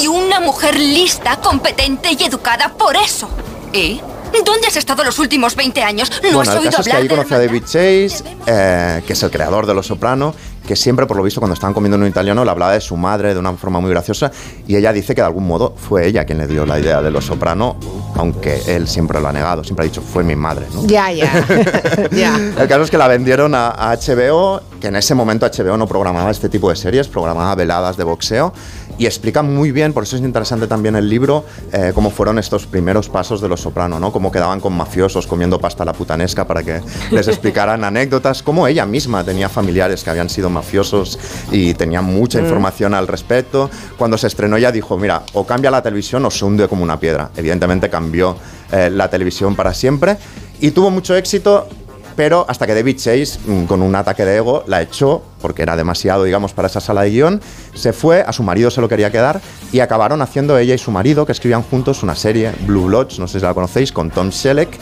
[0.00, 3.28] Y una mujer lista, competente y educada por eso.
[3.72, 4.00] ¿Y?
[4.44, 6.10] ¿Dónde has estado los últimos 20 años?
[6.22, 9.02] ¿No bueno, has el oído caso es que ahí de conoció a David Chase, eh,
[9.06, 10.34] que es el creador de Los Soprano,
[10.66, 12.96] que siempre, por lo visto, cuando estaban comiendo en un italiano, le hablaba de su
[12.96, 14.32] madre de una forma muy graciosa,
[14.66, 17.10] y ella dice que de algún modo fue ella quien le dio la idea de
[17.10, 17.76] Los Soprano,
[18.16, 20.86] aunque él siempre lo ha negado, siempre ha dicho, fue mi madre, ¿no?
[20.86, 21.46] Ya, ya.
[22.12, 22.36] ya.
[22.58, 25.86] El caso es que la vendieron a, a HBO, que en ese momento HBO no
[25.86, 28.52] programaba este tipo de series, programaba veladas de boxeo,
[28.98, 32.66] y explica muy bien, por eso es interesante también el libro, eh, cómo fueron estos
[32.66, 34.12] primeros pasos de Los Soprano, ¿no?
[34.12, 36.80] Cómo quedaban con mafiosos comiendo pasta a la putanesca para que
[37.10, 41.18] les explicaran anécdotas, cómo ella misma tenía familiares que habían sido mafiosos
[41.50, 42.44] y tenía mucha Mm.
[42.44, 43.70] información al respecto.
[43.96, 46.98] Cuando se estrenó ella dijo, mira, o cambia la televisión o se hunde como una
[46.98, 47.30] piedra.
[47.36, 48.36] Evidentemente cambió
[48.72, 50.16] eh, la televisión para siempre
[50.60, 51.68] y tuvo mucho éxito
[52.16, 55.76] pero hasta que David Chase, mm, con un ataque de ego, la echó, porque era
[55.76, 57.40] demasiado, digamos, para esa sala de guion,
[57.74, 59.40] se fue, a su marido se lo quería quedar,
[59.72, 63.28] y acabaron haciendo ella y su marido, que escribían juntos una serie, Blue Bloods, no
[63.28, 64.78] sé si la conocéis, con Tom Selleck,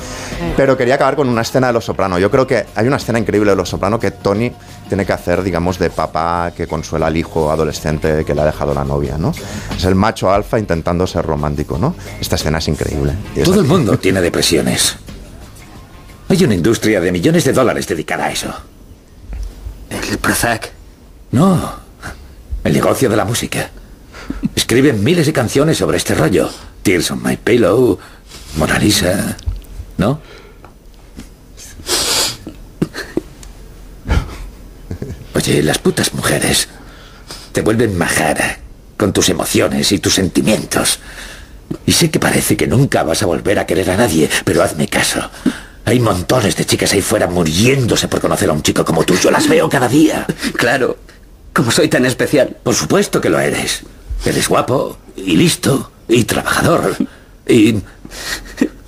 [0.57, 2.19] pero quería acabar con una escena de Los Soprano.
[2.19, 4.53] Yo creo que hay una escena increíble de Los Soprano que Tony
[4.89, 8.75] tiene que hacer, digamos, de papá que consuela al hijo adolescente que le ha dejado
[8.75, 9.33] la novia, ¿no?
[9.77, 11.95] Es el macho alfa intentando ser romántico, ¿no?
[12.21, 13.15] Esta escena es increíble.
[13.45, 14.97] Todo el mundo tiene depresiones.
[16.33, 18.51] Hay una industria de millones de dólares dedicada a eso.
[19.91, 20.73] ¿El Prozac?
[21.31, 21.75] No,
[22.65, 23.71] el negocio de la música.
[24.57, 26.49] Escriben miles de canciones sobre este rollo.
[26.83, 27.99] Tears on My Pillow,
[28.57, 29.37] Mona Lisa,
[29.99, 30.23] ¿no?
[35.35, 36.67] Oye, las putas mujeres
[37.53, 38.59] te vuelven majara
[38.97, 40.99] con tus emociones y tus sentimientos.
[41.85, 44.89] Y sé que parece que nunca vas a volver a querer a nadie, pero hazme
[44.89, 45.31] caso.
[45.85, 49.15] Hay montones de chicas ahí fuera muriéndose por conocer a un chico como tú.
[49.17, 50.27] Yo las veo cada día.
[50.57, 50.97] Claro.
[51.53, 52.57] Como soy tan especial.
[52.63, 53.83] Por supuesto que lo eres.
[54.25, 56.97] Eres guapo y listo y trabajador.
[57.47, 57.77] Y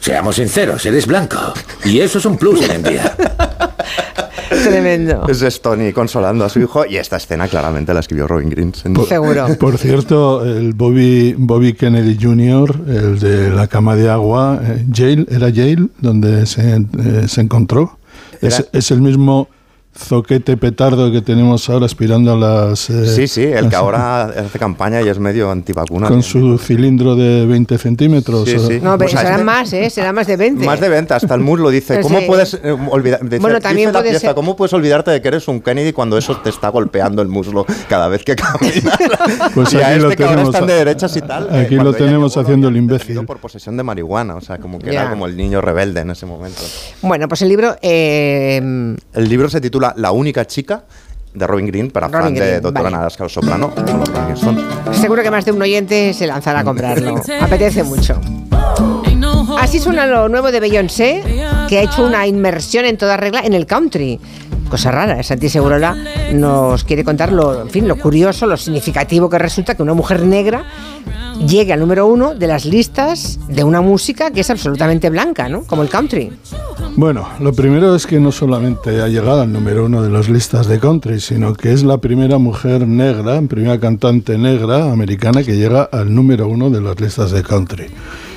[0.05, 1.39] seamos sinceros, eres blanco.
[1.83, 3.17] Y eso es un plus hoy en día.
[4.51, 5.27] Tremendo.
[5.27, 8.75] Es Stony consolando a su hijo y esta escena claramente la escribió Robin Green.
[8.75, 9.47] Seguro.
[9.59, 15.27] Por cierto, el Bobby, Bobby Kennedy Jr., el de la cama de agua, eh, Yale,
[15.31, 17.99] ¿era Yale donde se, eh, se encontró?
[18.43, 19.49] Es, es el mismo
[19.97, 22.91] zoquete petardo que tenemos ahora aspirando a las...
[22.91, 26.09] eh, Sí, sí, el que ahora hace campaña y es medio antivacuna.
[26.09, 28.49] Con su cilindro de 20 centímetros.
[28.49, 28.81] Sí, sí.
[28.83, 29.91] No, pero Pues a serán este- más, ¿eh?
[29.91, 30.67] Serán más de 20.
[30.67, 31.95] Más de 20, hasta el muslo dice.
[31.95, 32.25] Pues ¿Cómo sí.
[32.27, 33.21] puedes eh, olvidar?
[33.23, 35.61] dice- Bueno, también dice la puede pieza, ser- ¿Cómo puedes olvidarte de que eres un
[35.61, 38.99] Kennedy cuando eso te está golpeando el muslo cada vez que caminas?
[39.55, 41.45] Pues y a aquí lo este ahora tenemos están a- de derechas y tal.
[41.53, 43.25] eh, Aquí cuando lo tenemos llegó, lo haciendo el imbécil.
[43.27, 45.03] por posesión de marihuana, o sea, como que Ya.
[45.03, 46.61] era como el niño rebelde en ese momento.
[47.03, 47.77] Bueno, pues el libro.
[47.83, 48.57] eh,
[49.13, 50.85] El libro se titula La única chica
[51.35, 52.97] de Robin Green para Robin fan de Doctora vale.
[52.97, 54.65] Nadasca Soprano, como los Rolling Stones.
[55.01, 57.21] seguro que más de un oyente se lanzará a comprarlo.
[57.41, 58.21] Apetece mucho.
[59.59, 61.23] Así suena lo nuevo de Beyoncé,
[61.69, 64.21] que ha hecho una inmersión en toda regla en el country.
[64.69, 65.97] Cosa rara, Santi Segurola
[66.33, 70.25] nos quiere contar lo, en fin, lo curioso, lo significativo que resulta que una mujer
[70.25, 70.65] negra
[71.47, 75.65] llegue al número uno de las listas de una música que es absolutamente blanca, ¿no?
[75.65, 76.33] Como el country.
[76.97, 80.69] Bueno, lo primero es que no solamente ha llegado al número uno de las listas
[80.69, 85.83] de country, sino que es la primera mujer negra, primera cantante negra americana que llega
[85.83, 87.87] al número uno de las listas de country.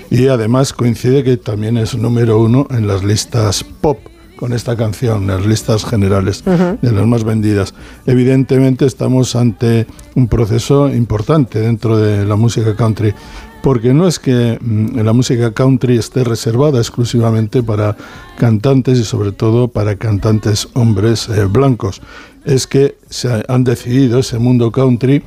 [0.09, 3.99] Y además coincide que también es número uno en las listas pop
[4.37, 6.77] con esta canción, las listas generales Ujú.
[6.81, 7.73] de las más vendidas.
[8.05, 13.13] Evidentemente estamos ante un proceso importante dentro de la música country,
[13.61, 17.97] porque no es que mm, la música country esté reservada exclusivamente para
[18.37, 22.01] cantantes y sobre todo para cantantes hombres eh, blancos,
[22.45, 25.21] es que se han decidido ese mundo country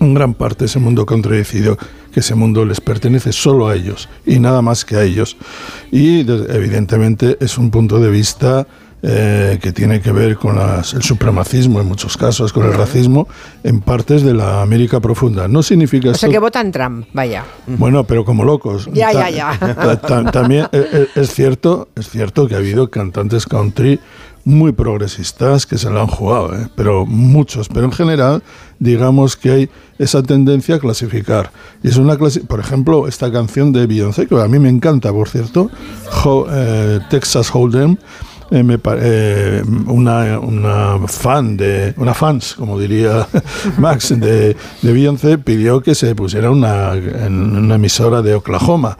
[0.00, 1.76] en gran parte ese mundo country decidió
[2.12, 5.36] que ese mundo les pertenece solo a ellos y nada más que a ellos.
[5.90, 8.66] Y de- evidentemente es un punto de vista
[9.04, 13.26] eh, que tiene que ver con las- el supremacismo en muchos casos, con el racismo
[13.64, 15.48] en partes de la América profunda.
[15.48, 17.44] No significa O sea esto- que votan Trump, vaya.
[17.66, 18.88] bueno, pero como locos.
[18.92, 19.74] Ya, Ta- ya, ya.
[19.74, 23.98] ta- ta- También eh, eh, es cierto, es cierto que ha habido cantantes country
[24.44, 26.68] muy progresistas que se la han jugado, ¿eh?
[26.74, 27.68] pero muchos.
[27.68, 28.42] Pero en general,
[28.78, 31.52] digamos que hay esa tendencia a clasificar.
[31.82, 35.12] Y es una clase, por ejemplo, esta canción de Beyoncé, que a mí me encanta,
[35.12, 35.70] por cierto,
[36.50, 37.96] eh, Texas Hold'em.
[38.50, 43.26] eh, eh, una, una fan de una fans como diría
[43.78, 48.98] Max de, de Beyoncé pidió que se pusiera una, en una emisora de Oklahoma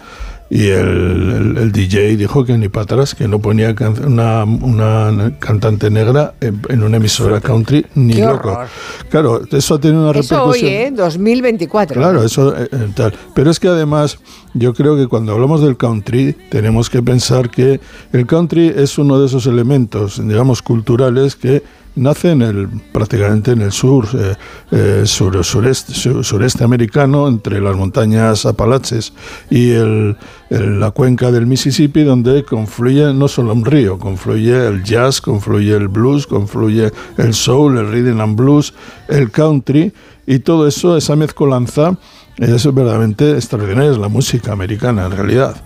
[0.54, 4.44] y el, el- el DJ dijo que ni para atrás, que no ponía can- una,
[4.44, 8.50] una cantante negra en, en una emisora country ni Qué loco.
[8.50, 8.66] horror.
[9.08, 10.94] Claro, eso ha tenido una Eso hoy, repercusión.
[10.94, 10.96] ¿eh?
[10.96, 11.98] 2024.
[11.98, 13.14] Claro, eso eh, eh, tal.
[13.34, 14.18] Pero es que además
[14.52, 17.80] yo creo que cuando hablamos del country tenemos que pensar que
[18.12, 21.62] el country es uno de esos elementos, digamos, culturales que
[21.94, 24.34] nace en el, prácticamente en el sur, eh,
[24.70, 29.12] eh, sur- sureste, sur- sureste americano, entre las montañas Apalaches
[29.50, 30.16] y el-
[30.50, 35.74] el- la cuenca del Mississippi, donde confluye no solo un río, confluye el jazz, confluye
[35.76, 38.72] el blues, confluye el soul, el rhythm and blues,
[39.08, 39.92] el country,
[40.26, 41.96] y todo eso, esa mezcolanza,
[42.38, 45.56] es verdaderamente extraordinaria, es la música americana en realidad.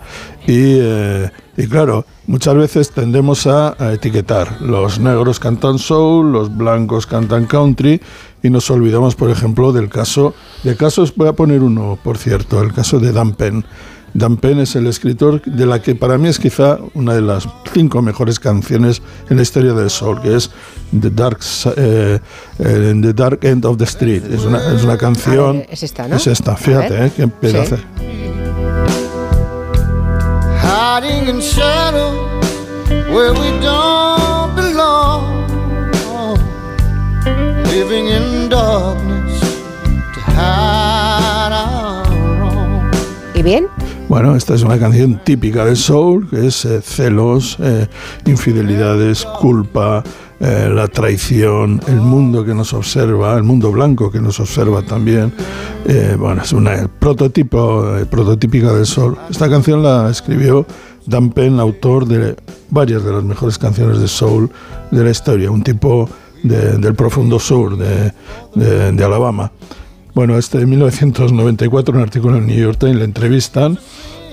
[0.45, 4.61] Y, eh, y claro, muchas veces tendemos a, etiquetar.
[4.61, 8.01] Los negros cantan soul, los blancos cantan country
[8.43, 12.61] y nos olvidamos, por ejemplo, del caso, de casos, voy a poner uno, por cierto,
[12.61, 13.35] el caso de Dan.
[14.17, 17.47] Dan Penn es el escritor de la que para mí es quizá una de las
[17.71, 20.49] cinco mejores canciones en la historia del soul, que es
[20.99, 21.39] The Dark,
[21.75, 22.19] eh,
[22.57, 24.23] eh, The Dark End of the Street.
[24.25, 25.57] Es una, es una canción...
[25.57, 26.15] A ver, es esta, ¿no?
[26.15, 27.05] Es esta, fíjate.
[27.05, 27.11] ¿eh?
[27.15, 27.77] qué pedazo.
[27.77, 27.83] Sí.
[30.63, 32.43] hiding in shadows
[33.13, 35.37] where we don't belong.
[37.67, 39.39] living in darkness
[40.13, 42.03] to hide our
[42.39, 42.91] wrong.
[43.35, 43.76] ¿Y bien?
[44.09, 47.87] Bueno, esta es una canción típica del soul, que es eh, celos, eh,
[48.25, 50.01] infidelidades, culpa,
[50.39, 55.33] eh, la traición, el mundo que nos observa, el mundo blanco que nos observa también.
[56.19, 59.17] Bueno, es una prototipo, prototípica del soul.
[59.29, 60.65] Esta canción la escribió
[61.05, 62.35] Dan Penn, autor de
[62.69, 64.49] varias de las mejores canciones de soul
[64.91, 66.09] de la historia, un tipo
[66.43, 69.51] de- del profundo sur de Alabama.
[70.17, 73.77] Bueno, este en 1994, un artículo en el New York Times, le entrevistan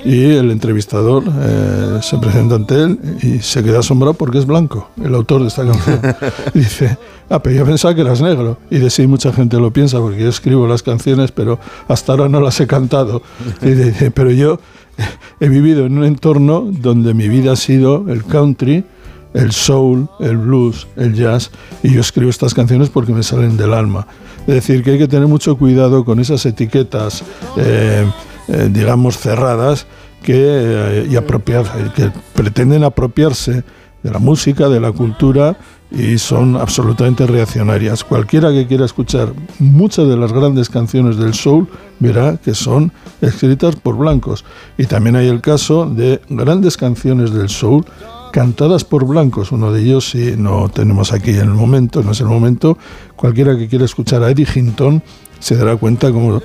[0.02, 4.88] y el entrevistador eh, se presenta ante él y se queda asombrado porque es blanco,
[5.04, 6.00] el autor de esta canción.
[6.54, 6.96] Dice,
[7.28, 8.56] ah, pero yo pensaba que eras negro.
[8.70, 12.30] Y de sí, mucha gente lo piensa porque yo escribo las canciones, pero hasta ahora
[12.30, 13.20] no las he cantado.
[13.60, 14.58] Y dice, pero yo
[15.38, 18.84] he vivido en un entorno donde mi vida ha sido el country,
[19.34, 21.50] el soul, el blues, el jazz,
[21.82, 24.06] y yo escribo estas canciones porque me salen del alma.
[24.46, 27.24] Es decir, que hay que tener mucho cuidado con esas etiquetas,
[27.56, 28.06] eh,
[28.48, 29.86] eh, digamos, cerradas
[30.22, 33.64] que, eh, y que pretenden apropiarse
[34.02, 35.56] de la música, de la cultura,
[35.90, 38.04] y son absolutamente reaccionarias.
[38.04, 41.68] Cualquiera que quiera escuchar muchas de las grandes canciones del soul
[42.00, 44.44] verá que son escritas por blancos.
[44.76, 47.84] Y también hay el caso de grandes canciones del soul
[48.34, 49.52] cantadas por blancos.
[49.52, 52.76] Uno de ellos, si no tenemos aquí en el momento, no es el momento,
[53.14, 55.04] cualquiera que quiera escuchar a Eddie Hinton
[55.38, 56.42] se dará cuenta como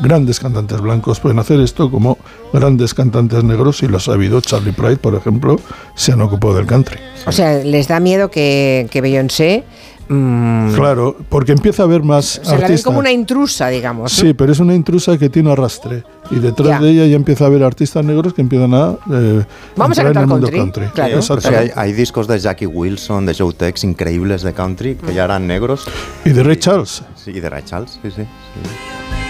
[0.00, 2.16] grandes cantantes blancos pueden hacer esto, como
[2.52, 5.58] grandes cantantes negros, y lo ha sabido Charlie Pride, por ejemplo,
[5.96, 7.00] se han ocupado del country.
[7.26, 9.64] O sea, les da miedo que Beyoncé
[10.08, 12.84] mm, Claro, porque empieza a haber más se la ve artistas.
[12.84, 14.12] como una intrusa, digamos.
[14.16, 14.28] ¿no?
[14.28, 16.04] Sí, pero es una intrusa que tiene arrastre.
[16.30, 16.80] Y detrás Ya.
[16.80, 18.96] de ella ya empieza a haber artistas negros que empiezan a.
[19.12, 19.44] eh,
[19.76, 20.86] Vamos a entrar en cantar el mundo country, country.
[20.94, 21.22] claro.
[21.22, 25.24] Sí, hay, hay discos de Jackie Wilson, de Joe Tex, increíbles de country, que ya
[25.24, 25.86] eran negros.
[26.24, 27.02] Y de Ray Charles.
[27.14, 28.22] Sí, y de Ray Charles, sí, sí.
[28.22, 28.70] sí.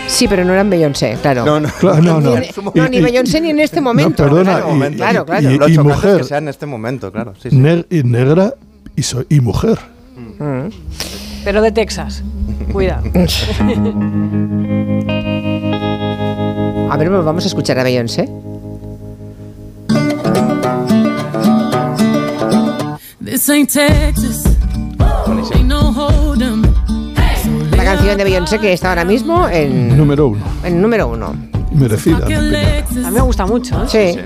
[0.08, 1.44] Sí, pero no eran Beyoncé, claro.
[1.44, 1.68] No, no.
[1.80, 2.36] Claro, no, no.
[2.36, 4.22] Ni, no, ni Beyoncé ni en este momento.
[4.22, 5.50] perdona, claro, y- claro, claro.
[5.50, 6.18] y- y es mujer.
[6.18, 7.34] que sea en este momento, claro.
[7.42, 7.56] Sí, sí.
[7.56, 8.54] Ne- y negra
[8.94, 9.78] y, so- y mujer.
[10.38, 10.68] Mm.
[11.44, 12.22] Pero de Texas.
[12.72, 13.02] Cuidado.
[16.90, 18.28] A ver, pues vamos a escuchar a Beyoncé.
[23.24, 24.44] This ain't Texas.
[25.52, 26.62] Ain't no hold 'em.
[27.76, 30.44] La canción de Beyoncé que está ahora mismo en, Número uno.
[30.64, 31.34] en número uno.
[31.72, 32.24] Merecida.
[32.24, 33.84] A mí me gusta mucho.
[33.84, 33.88] ¿eh?
[33.88, 34.20] Sí.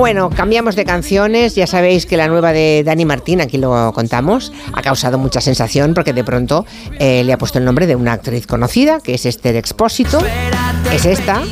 [0.00, 1.56] Bueno, cambiamos de canciones.
[1.56, 5.92] Ya sabéis que la nueva de Dani Martín, aquí lo contamos, ha causado mucha sensación
[5.92, 6.64] porque de pronto
[6.98, 10.18] eh, le ha puesto el nombre de una actriz conocida, que es Esther Expósito.
[10.90, 11.42] Es esta.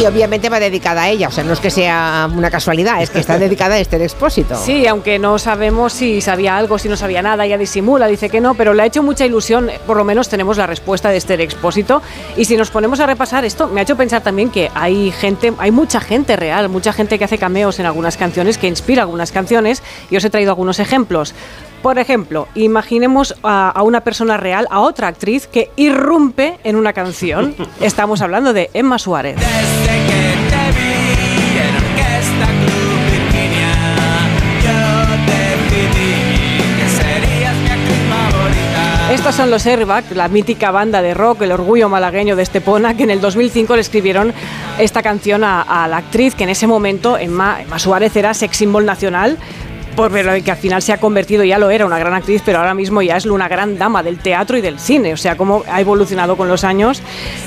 [0.00, 3.10] Y obviamente va dedicada a ella, o sea, no es que sea una casualidad, es
[3.10, 4.56] que está dedicada a Esther Expósito.
[4.56, 8.40] Sí, aunque no sabemos si sabía algo, si no sabía nada, ella disimula, dice que
[8.40, 11.42] no, pero le ha hecho mucha ilusión, por lo menos tenemos la respuesta de Esther
[11.42, 12.00] Expósito.
[12.34, 15.52] Y si nos ponemos a repasar esto, me ha hecho pensar también que hay gente,
[15.58, 19.32] hay mucha gente real, mucha gente que hace cameos en algunas canciones, que inspira algunas
[19.32, 21.34] canciones, y os he traído algunos ejemplos.
[21.82, 26.92] Por ejemplo, imaginemos a, a una persona real, a otra actriz que irrumpe en una
[26.92, 27.54] canción.
[27.80, 29.36] Estamos hablando de Emma Suárez.
[39.12, 43.02] Estos son los Airbag, la mítica banda de rock, el orgullo malagueño de Estepona, que
[43.02, 44.32] en el 2005 le escribieron
[44.78, 48.56] esta canción a, a la actriz que en ese momento, Emma, Emma Suárez, era sex
[48.56, 49.36] symbol nacional.
[49.96, 52.58] Por pero que al final se ha convertido, ya lo era, una gran actriz, pero
[52.58, 55.12] ahora mismo ya es una gran dama del teatro y del cine.
[55.12, 57.02] O sea, cómo ha evolucionado con los años.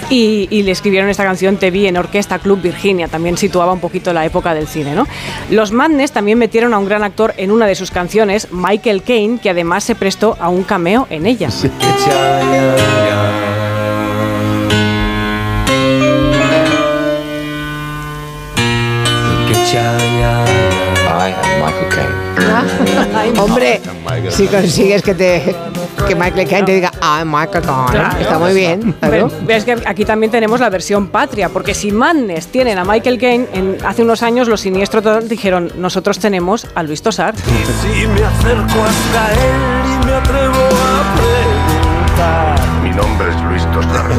[0.09, 3.07] Y, y le escribieron esta canción Te vi en Orquesta Club Virginia.
[3.07, 5.07] También situaba un poquito la época del cine, ¿no?
[5.49, 9.39] Los Madness también metieron a un gran actor en una de sus canciones, Michael Caine,
[9.39, 11.49] que además se prestó a un cameo en ella.
[21.23, 22.22] I am Michael Caine.
[23.39, 23.81] Hombre,
[24.29, 25.55] si consigues que te
[26.07, 28.19] que Michael Caine te diga, ah, Michael Caine, Claro.
[28.19, 28.93] está muy bien.
[28.99, 29.31] Claro.
[29.43, 33.47] ves que aquí también tenemos la versión patria, porque si Madness tienen a Michael Caine,
[33.53, 37.35] en- hace unos años los siniestros dijeron, nosotros tenemos a Luis Tosar.
[37.37, 42.55] Si me acerco hasta él y me atrevo a preguntar,
[42.95, 44.11] nombre es Luis Toslar.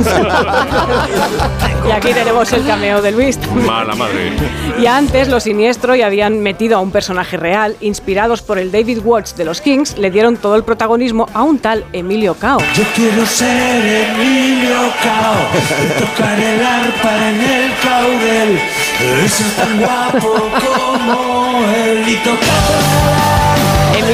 [1.87, 3.39] Y aquí tenemos el cameo de Luis.
[3.67, 4.33] Mala madre.
[4.79, 9.01] Y antes, los siniestro ya habían metido a un personaje real, inspirados por el David
[9.05, 12.59] Watts de los Kings, le dieron todo el protagonismo a un tal Emilio Cao.
[12.75, 18.61] Yo quiero ser Emilio Cao, tocar el arpa en el caudel,
[19.29, 23.34] ser tan guapo como él y tocar.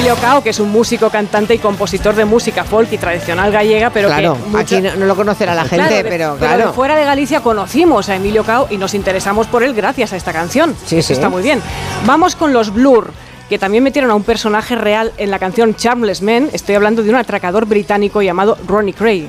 [0.01, 3.90] Emilio Cao, que es un músico, cantante y compositor de música folk y tradicional gallega,
[3.90, 6.38] pero claro, que mucha- aquí no, no lo conocerá la gente, Claro, de- pero de
[6.38, 6.72] claro.
[6.72, 10.32] fuera de Galicia conocimos a Emilio Cao y nos interesamos por él gracias a esta
[10.32, 10.74] canción.
[10.86, 11.12] Sí, Eso sí.
[11.12, 11.61] Está muy bien.
[12.07, 13.12] Vamos con los Blur
[13.51, 16.48] que también metieron a un personaje real en la canción Charmless Men.
[16.55, 19.28] Estoy hablando de un atracador británico llamado Ronnie Cray.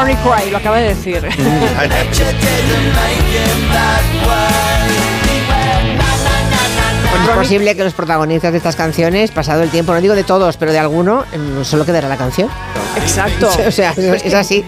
[0.00, 1.22] Ronnie Cray, lo acaba de decir.
[7.22, 10.56] Es posible que los protagonistas de estas canciones, pasado el tiempo, no digo de todos,
[10.56, 12.48] pero de alguno, em, solo quedará la canción.
[12.96, 13.48] Exacto.
[13.66, 14.64] O sea, es así,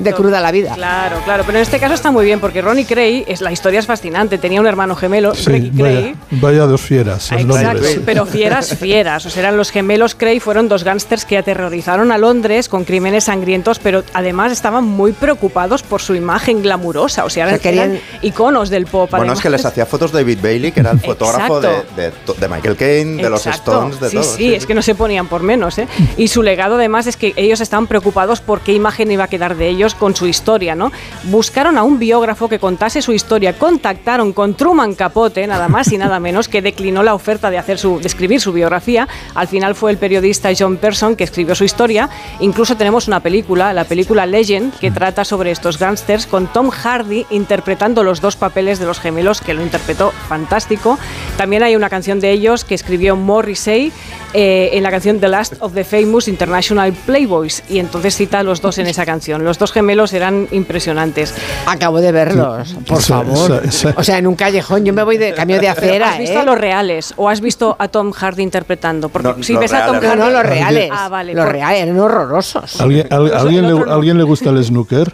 [0.00, 0.74] de cruda la vida.
[0.74, 3.80] Claro, claro, pero en este caso está muy bien porque Ronnie Cray, es, la historia
[3.80, 6.14] es fascinante, tenía un hermano gemelo, Sí, Ricky Cray.
[6.30, 7.32] vaya, vaya dos fieras.
[7.32, 9.26] Exacto, pero fieras, fieras.
[9.26, 13.24] O sea, eran los gemelos Cray, fueron dos gángsters que aterrorizaron a Londres con crímenes
[13.24, 17.24] sangrientos, pero además estaban muy preocupados por su imagen glamurosa.
[17.24, 19.10] O sea, eran, O sea, querían- eran iconos del pop.
[19.10, 19.38] Bueno, además.
[19.38, 21.93] es que les hacía fotos David Bailey, que era el fotógrafo de, Exacto.
[21.96, 23.46] De, Michael Caine, de los.
[23.46, 24.24] Stones, de sí, todo.
[24.24, 25.78] Sí, es que no se ponían por menos.
[25.78, 25.88] ¿eh?
[26.16, 29.56] Y su legado además es que ellos estaban preocupados por qué imagen iba a quedar
[29.56, 30.74] de ellos con su historia.
[30.74, 30.92] ¿no?
[31.24, 35.98] Buscaron a un biógrafo que contase su historia, contactaron con Truman Capote, nada más y
[35.98, 39.08] nada menos, que declinó la oferta de, hacer su, de escribir su biografía.
[39.34, 42.08] Al final fue el periodista John Person que escribió su historia.
[42.40, 47.26] Incluso tenemos una película, la película Legend, que trata sobre estos gángsters con Tom Hardy
[47.30, 50.98] interpretando los dos papeles de los gemelos, que lo interpretó fantástico.
[51.36, 53.92] También hay una canción de ellos que escribió Morrissey
[54.32, 58.42] eh, en la canción The Last of the Famous International Playboys y entonces cita a
[58.42, 59.44] los dos en esa canción.
[59.44, 61.34] Los dos gemelos eran impresionantes.
[61.66, 63.62] Acabo de verlos, por favor.
[63.96, 66.42] O sea, en un callejón, yo me voy de cambio de acera, ¿Has visto ¿eh?
[66.42, 69.08] a los reales o has visto a Tom Hardy interpretando?
[69.08, 69.96] Porque No, si ves a Tom.
[69.96, 70.06] Hardy...
[70.08, 70.90] No, no, los reales.
[70.92, 71.34] Ah, vale.
[71.34, 72.80] Los por- reales eran horrorosos.
[72.80, 73.94] ¿Alguien, al- Los- ¿alguien, el le, otro no.
[73.94, 75.12] ¿Alguien le gusta el snooker?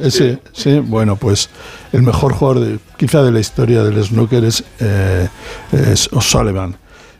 [0.00, 1.50] Ese, sí, bueno, pues
[1.92, 5.28] el mejor jugador quizá de la historia del snooker es, eh,
[5.72, 6.76] es O'Sullivan,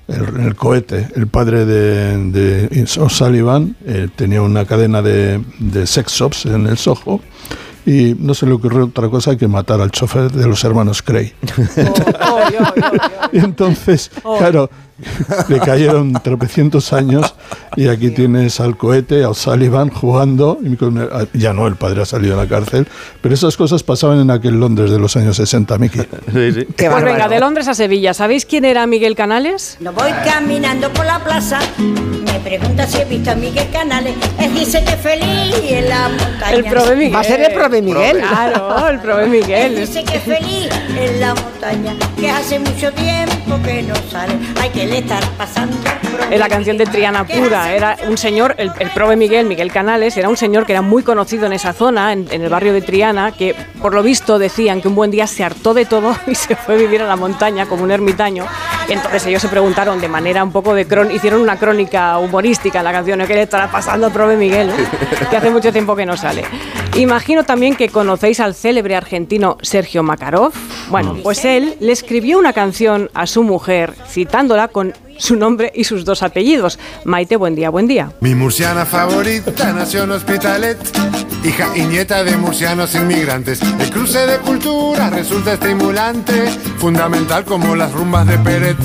[0.09, 1.09] el, el cohete.
[1.15, 6.79] El padre de, de O'Sullivan eh, tenía una cadena de, de sex shops en el
[6.79, 7.21] Soho
[7.87, 11.33] y no se le ocurrió otra cosa que matar al chofer de los hermanos Cray.
[13.33, 14.71] Y entonces, claro,
[15.49, 17.35] le cayeron tropecientos años
[17.77, 20.59] y aquí tienes al cohete, a O'Sullivan jugando,
[21.35, 22.87] ya no, el padre ha salido de la cárcel,
[23.21, 26.01] pero esas cosas pasaban en aquel Londres de los años 60, Miki.
[26.33, 28.15] Pues venga, de Londres a Sevilla.
[28.15, 29.77] ¿Sabéis quién era Miguel Canales?
[29.81, 34.55] No voy caminando por la plaza, me pregunta si he visto a Miguel Canales, él
[34.55, 36.51] dice que feliz en la montaña.
[36.53, 37.15] El Prove Miguel.
[37.15, 38.19] Va a ser el Prove Miguel.
[38.19, 39.75] Claro, el Prove Miguel.
[39.75, 40.69] Él dice que feliz
[40.99, 45.77] en la montaña, que hace mucho tiempo que no sale, hay que le estar pasando.
[46.31, 47.73] En la canción de Triana Pura.
[47.75, 51.03] Era un señor, el, el prove Miguel, Miguel Canales, era un señor que era muy
[51.03, 54.81] conocido en esa zona, en, en el barrio de Triana, que por lo visto decían
[54.81, 57.17] que un buen día se hartó de todo y se fue a vivir a la
[57.17, 58.45] montaña como un ermitaño.
[58.89, 62.79] Y entonces ellos se preguntaron de manera un poco de cron hicieron una crónica humorística
[62.79, 64.69] en la canción, ¿qué le estará pasando al prove Miguel?
[64.69, 65.31] no?
[65.31, 66.45] Que hace mucho tiempo que no sale.
[66.97, 70.53] Imagino también que conocéis al célebre argentino Sergio Makarov.
[70.89, 75.85] Bueno, pues él le escribió una canción a su mujer citándola con su nombre y
[75.85, 76.79] sus dos apellidos.
[77.05, 78.13] Maite, buen día, buen día.
[78.21, 80.79] Mi murciana favorita nació en Hospitalet,
[81.45, 83.61] hija y nieta de murcianos inmigrantes.
[83.79, 88.77] El cruce de culturas resulta estimulante, fundamental como las rumbas de Peret.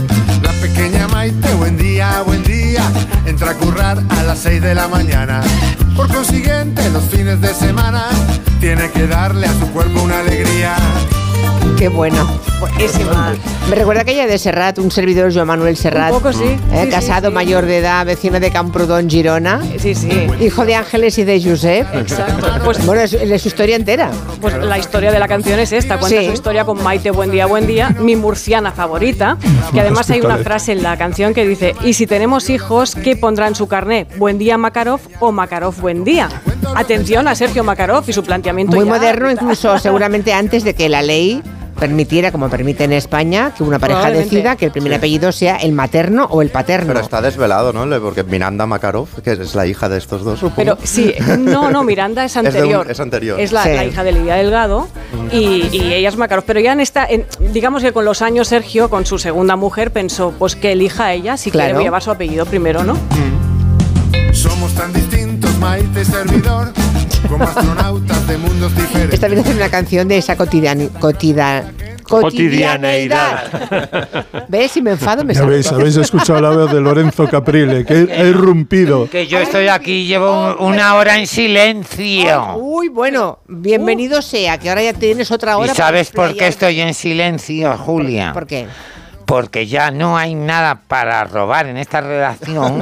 [0.62, 2.84] Pequeña Maite, buen día, buen día,
[3.26, 5.42] entra a currar a las 6 de la mañana.
[5.96, 8.06] Por consiguiente, los fines de semana
[8.60, 10.76] tiene que darle a su cuerpo una alegría.
[11.82, 12.30] Qué bueno.
[12.60, 13.34] Buenísima.
[13.68, 16.12] Me recuerda aquella de Serrat, un servidor Joan Manuel Serrat.
[16.12, 16.44] Un poco sí.
[16.44, 17.34] eh, Sí, casado, sí.
[17.34, 19.60] mayor de edad, vecino de Camprodón, Girona.
[19.80, 20.08] Sí, sí.
[20.40, 21.88] Hijo de Ángeles y de Josep.
[21.96, 22.48] Exacto.
[22.64, 24.12] Pues- bueno, es, es su historia entera.
[24.40, 26.28] Pues la historia de la canción es esta, cuenta Sí.
[26.28, 29.38] su historia con Maite Buen Día, Buen Día, mi murciana favorita,
[29.74, 33.16] que además hay una frase en la canción que dice, y si tenemos hijos, ¿qué
[33.16, 34.06] pondrá en su carné?
[34.18, 36.30] ¿Buen día Makarov o Makarov Buen Día?
[36.76, 40.88] Atención a Sergio Makarov y su planteamiento Muy ya- moderno, incluso seguramente antes de que
[40.88, 41.42] la ley
[41.86, 44.98] permitiera, como permite en España, que una pareja decida que el primer Sí.
[45.00, 46.88] apellido sea el materno o el paterno.
[46.94, 48.00] Pero está desvelado, ¿no?
[48.00, 50.56] Porque Miranda Makarov, que es la hija de estos dos, supongo.
[50.56, 52.90] Pero sí, no, no, Miranda es un- anterior.
[52.90, 53.40] es anterior.
[53.40, 53.70] Es la, Sí.
[53.74, 54.88] la hija de Lidia Delgado
[55.32, 56.44] y, y ella es Makarov.
[56.46, 59.92] Pero ya en esta, en- digamos que con los años Sergio, con su segunda mujer,
[59.92, 61.72] pensó pues que elija a ella si Claro.
[61.72, 62.96] quiere llevar su apellido primero, ¿no?
[64.34, 66.72] Somos tan distintos, Maite servidor,
[67.30, 69.14] como astronautas de mundos diferentes.
[69.14, 71.64] Esta vez hacer una canción de esa cotidian, cotida-
[72.04, 74.26] cotidianeidad.
[74.50, 74.72] ¿Ves?
[74.72, 79.10] Si me enfado, me veis, habéis escuchado la voz de Lorenzo Caprile, que ha irrumpido.
[79.10, 82.56] Que yo estoy aquí, llevo un- una hora en silencio.
[82.58, 85.72] Uy, bueno, bienvenido sea, que ahora ya tienes otra hora.
[85.72, 88.32] ¿Y sabes por qué estoy en silencio, Julia?
[88.34, 88.68] ¿Por qué?
[89.32, 92.82] Porque ya no hay nada para robar en esta redacción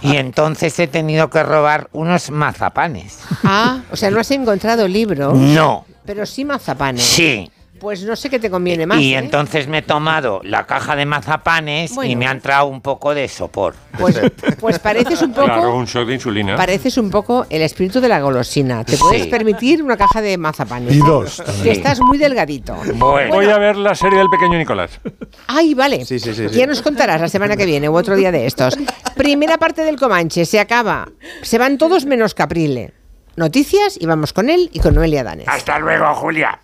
[0.00, 3.20] y entonces he tenido que robar unos mazapanes.
[3.44, 5.38] Ah, o sea, no has encontrado libros.
[5.38, 7.04] No, Pero sí mazapanes.
[7.04, 7.48] sí.
[7.80, 8.98] Pues no sé qué te conviene más.
[9.00, 9.18] Y ¿eh?
[9.18, 13.28] entonces me he tomado la caja de mazapanes y me ha entrado un poco de
[13.28, 13.74] sopor.
[13.98, 14.20] Pues,
[14.60, 15.46] pues pareces un poco.
[15.46, 16.56] Claro, un shock de insulina.
[16.56, 18.84] Pareces un poco el espíritu de la golosina.
[18.84, 19.28] Te puedes Sí.
[19.28, 20.94] permitir una caja de mazapanes.
[20.94, 21.36] Y dos.
[21.38, 21.76] Que también.
[21.76, 22.74] estás muy delgadito.
[22.94, 25.00] Bueno, Voy a ver la serie del pequeño Nicolás.
[25.48, 26.04] Ay, vale.
[26.04, 26.56] Sí, sí, sí, sí.
[26.56, 28.76] Ya nos contarás la semana que viene u otro día de estos.
[29.16, 31.08] Primera parte del Comanche, se acaba.
[31.42, 32.94] Se van todos menos Caprile.
[33.36, 35.48] Noticias y vamos con él y con Noelia Danes.
[35.48, 36.60] hasta luego, Julia.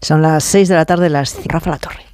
[0.00, 2.13] Son las 6 de la tarde, las Rafa La Torre.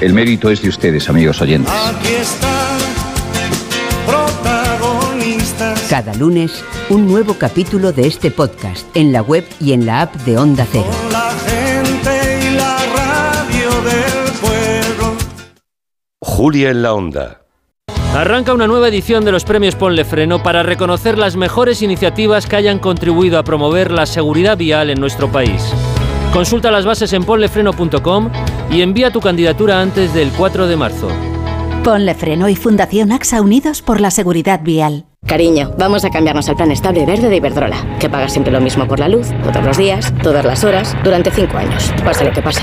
[0.00, 1.72] El mérito es de ustedes, amigos oyentes.
[1.72, 2.78] Aquí están
[4.06, 5.86] protagonistas.
[5.88, 10.14] Cada lunes, un nuevo capítulo de este podcast en la web y en la app
[10.16, 10.90] de Onda Cero.
[11.10, 15.16] La gente y la radio del pueblo.
[16.20, 17.36] Julia en la Onda.
[18.14, 22.56] Arranca una nueva edición de los premios Ponle Freno para reconocer las mejores iniciativas que
[22.56, 25.62] hayan contribuido a promover la seguridad vial en nuestro país.
[26.32, 28.30] Consulta las bases en ponlefreno.com
[28.70, 31.08] y envía tu candidatura antes del 4 de marzo.
[31.82, 35.06] Ponle Freno y Fundación AXA Unidos por la Seguridad Vial.
[35.26, 38.86] Cariño, vamos a cambiarnos al plan estable verde de Iberdrola, que paga siempre lo mismo
[38.86, 42.42] por la luz, todos los días, todas las horas, durante cinco años, pase lo que
[42.42, 42.62] pase.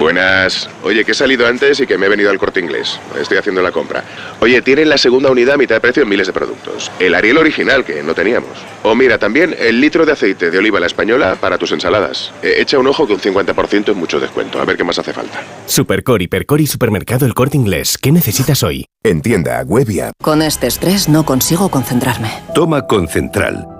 [0.00, 0.70] Buenas.
[0.82, 2.98] Oye, que he salido antes y que me he venido al corte inglés.
[3.20, 4.02] Estoy haciendo la compra.
[4.40, 6.90] Oye, tienen la segunda unidad a mitad de precio en miles de productos.
[6.98, 8.48] El Ariel original, que no teníamos.
[8.82, 12.32] O mira, también el litro de aceite de oliva la española para tus ensaladas.
[12.42, 14.58] Eh, echa un ojo que un 50% es mucho descuento.
[14.58, 15.42] A ver qué más hace falta.
[15.66, 17.98] Supercor, Hipercor y Supermercado El Corte Inglés.
[17.98, 18.86] ¿Qué necesitas hoy?
[19.02, 20.14] En tienda, web y app.
[20.22, 22.30] Con este estrés no consigo concentrarme.
[22.54, 23.79] Toma Concentral.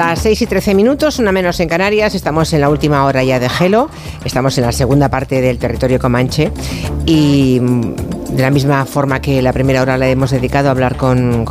[0.00, 3.38] Las 6 y 13 minutos, una menos en Canarias, estamos en la última hora ya
[3.38, 3.90] de Gelo,
[4.24, 6.50] estamos en la segunda parte del territorio Comanche.
[7.04, 7.94] Y mm,
[8.32, 11.44] de la misma forma que la primera hora la hemos dedicado a hablar con,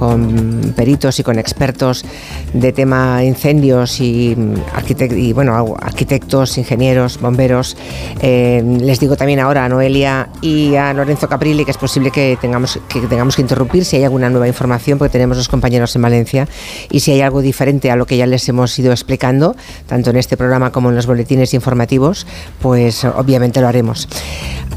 [0.75, 2.05] peritos y con expertos
[2.53, 7.77] de tema incendios y, mm, bueno, arquitectos, ingenieros, bomberos,
[8.21, 12.37] eh, les digo también ahora a Noelia y a Lorenzo Caprilli que es posible que
[12.39, 16.01] tengamos, que tengamos que interrumpir si hay alguna nueva información porque tenemos dos compañeros en
[16.01, 16.47] Valencia
[16.89, 19.55] y si hay algo diferente a lo que ya les hemos ido explicando,
[19.87, 22.25] tanto en este programa como en los boletines informativos,
[22.61, 24.07] pues obviamente lo haremos.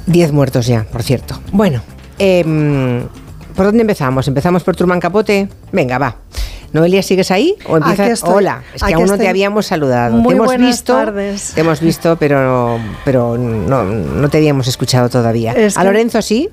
[0.07, 1.41] Diez muertos ya, por cierto.
[1.53, 1.83] Bueno,
[2.19, 3.07] em,
[3.55, 4.27] ¿por dónde empezamos?
[4.29, 5.49] ¿Empezamos por Truman Capote?
[5.73, 6.17] Venga, va.
[6.73, 7.55] Noelia, ¿sigues ahí?
[7.69, 8.01] ¿O empiezas?
[8.01, 8.35] Aquí estoy.
[8.35, 9.25] Hola, es que Aquí aún no estoy.
[9.27, 10.17] te habíamos saludado.
[10.17, 11.53] Muy te hemos buenas visto, tardes.
[11.55, 15.53] te hemos visto, pero, pero no, no te habíamos escuchado todavía.
[15.53, 16.49] Es ¿A que- Lorenzo sí?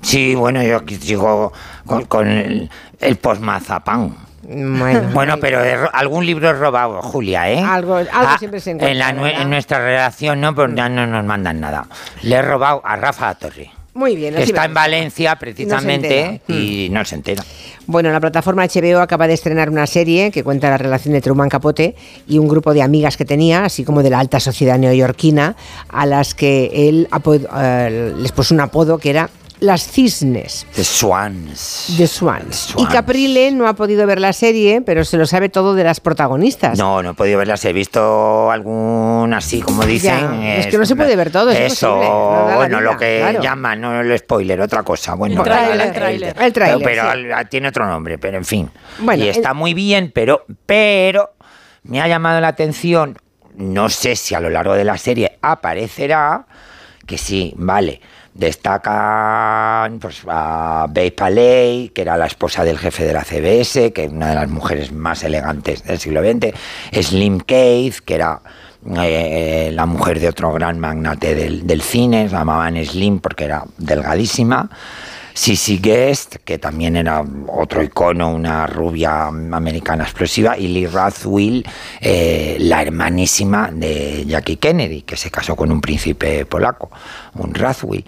[0.00, 1.52] Sí, bueno, yo aquí sigo
[1.84, 2.70] con, con el,
[3.00, 4.16] el postmazapán.
[4.42, 7.58] Bueno, Bueno, pero ro- algún libro he robado, Julia, ¿eh?
[7.62, 11.60] Algo- algo Ah, siempre se encuentra, en nuestra relación no, pues ya no nos mandan
[11.60, 11.86] nada.
[12.22, 14.34] Le he robado a Rafa Torre, Muy bien.
[14.34, 14.74] que está en.
[14.74, 17.44] Valencia precisamente y no se entera.
[17.86, 21.48] Bueno, la plataforma HBO acaba de estrenar una serie que cuenta la relación de Truman
[21.48, 21.96] Capote
[22.28, 25.56] y un grupo de amigas que tenía, así como de la alta sociedad neoyorquina,
[25.88, 27.08] a las que él
[27.56, 29.28] eh, les puso un apodo que era
[29.60, 30.66] las cisnes.
[30.74, 31.94] The Swans.
[31.96, 32.68] The Swans.
[32.70, 32.88] Y Swans.
[32.92, 36.78] Caprile no ha podido ver la serie, pero se lo sabe todo de las protagonistas.
[36.78, 37.64] No, no he podido verlas.
[37.64, 40.18] He visto algún así, como dicen.
[40.42, 41.88] Ya, es que no se puede ver todo, es Eso,
[42.48, 43.42] no bueno, vida, lo que claro.
[43.42, 45.14] llaman, no el spoiler, otra cosa.
[45.14, 45.86] Bueno, El tráiler,
[46.40, 46.82] el tráiler.
[46.84, 47.30] Pero, sí.
[47.32, 48.70] al- tiene otro nombre, pero en fin.
[48.98, 51.34] Bueno, y está muy bien, pero, pero
[51.82, 53.18] me ha llamado la atención,
[53.56, 56.46] no sé si a lo largo de la serie aparecerá,
[57.06, 58.00] que sí, vale.
[58.40, 64.04] Destacan pues, a Babe Paley, que era la esposa del jefe de la CBS, que
[64.04, 66.54] es una de las mujeres más elegantes del siglo XX.
[66.90, 68.40] Slim Cave, que era
[68.96, 73.62] eh, la mujer de otro gran magnate del, del cine, se llamaban Slim porque era
[73.76, 74.70] delgadísima.
[75.34, 81.66] Sissy Guest, que también era otro icono, una rubia americana explosiva, y Lee Rathwill,
[82.00, 86.90] eh, la hermanísima de Jackie Kennedy, que se casó con un príncipe polaco,
[87.34, 88.04] un Rathwill,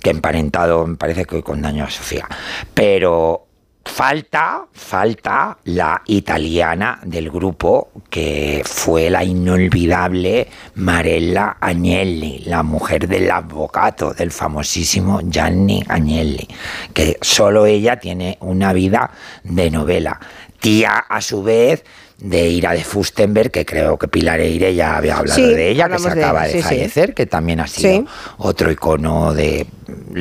[0.00, 2.26] que emparentado me parece que con daño a Sofía.
[2.74, 3.46] Pero
[3.84, 13.30] falta, falta la italiana del grupo, que fue la inolvidable Marella Agnelli, la mujer del
[13.30, 16.46] avvocato, del famosísimo Gianni Agnelli,
[16.92, 19.10] que solo ella tiene una vida
[19.42, 20.18] de novela.
[20.60, 21.84] Tía, a su vez,
[22.24, 25.88] de Ira de Fustenberg, que creo que Pilar Eire ya había hablado Sí, de ella,
[25.88, 26.74] que se de acaba ella, de, sí, sí.
[26.76, 28.04] fallecer, que también ha sido Sí.
[28.38, 29.66] otro icono del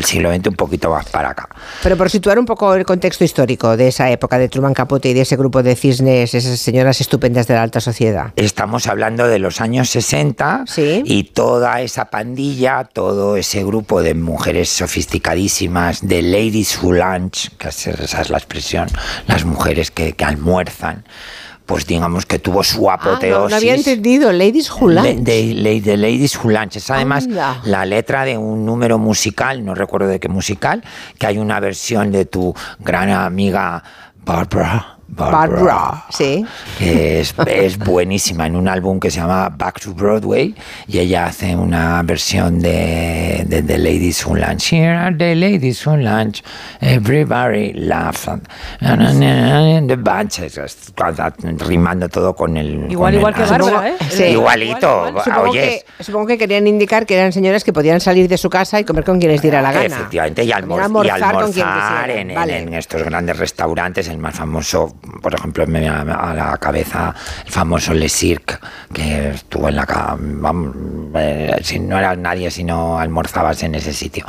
[0.04, 1.48] siglo XX un poquito más para acá.
[1.84, 5.14] Pero por situar un poco el contexto histórico de esa época de Truman Capote y
[5.14, 8.34] de ese grupo de cisnes, esas señoras estupendas de la alta sociedad.
[8.36, 10.66] Estamos hablando de los años 60
[11.06, 17.68] y toda esa pandilla, todo ese grupo de mujeres sofisticadísimas, de ladies who lunch, que
[17.70, 18.88] es- esa es la expresión,
[19.28, 21.06] las mujeres que, que almuerzan,
[21.72, 23.50] pues digamos que tuvo su Ah, no, apoteosis.
[23.50, 25.06] no había entendido, Ladies Who Lunch.
[25.24, 26.76] De, de- de Ladies Who Lunch.
[26.76, 27.62] Es además Anda.
[27.64, 30.84] la letra de un número musical, no recuerdo de qué musical,
[31.18, 33.82] que hay una versión de tu gran amiga
[34.26, 34.98] Barbara.
[35.14, 36.46] Barbara, sí.
[36.80, 40.56] que es, es buenísima en un álbum que se llama Back to Broadway
[40.88, 44.72] y ella hace una versión de, de The Ladies Who Lunch.
[44.74, 46.42] Here are the ladies who lunch,
[46.80, 48.28] everybody laughs.
[48.28, 48.48] and-
[48.82, 50.94] and- and The bunch, es- es-
[51.68, 52.90] rimando todo con el.
[52.92, 53.50] Igual, con igual el que.
[53.52, 53.96] Bárbara, ¿eh?
[54.10, 54.24] Sí.
[54.24, 58.50] Igualito, Supongo que, supongo que querían indicar que eran señoras que podían salir de su
[58.50, 59.86] casa y comer con quien les diera la gana.
[59.86, 62.58] Efectivamente, y, almor- y almorzar con quien almorzar en, vale.
[62.60, 64.08] en estos grandes restaurantes.
[64.08, 67.14] El más famoso, por ejemplo, me viene a la cabeza
[67.46, 68.56] el famoso Le Cirque,
[68.94, 70.18] que estuvo en la.
[70.20, 74.26] vamos, no eras nadie si no almorzabas en ese sitio.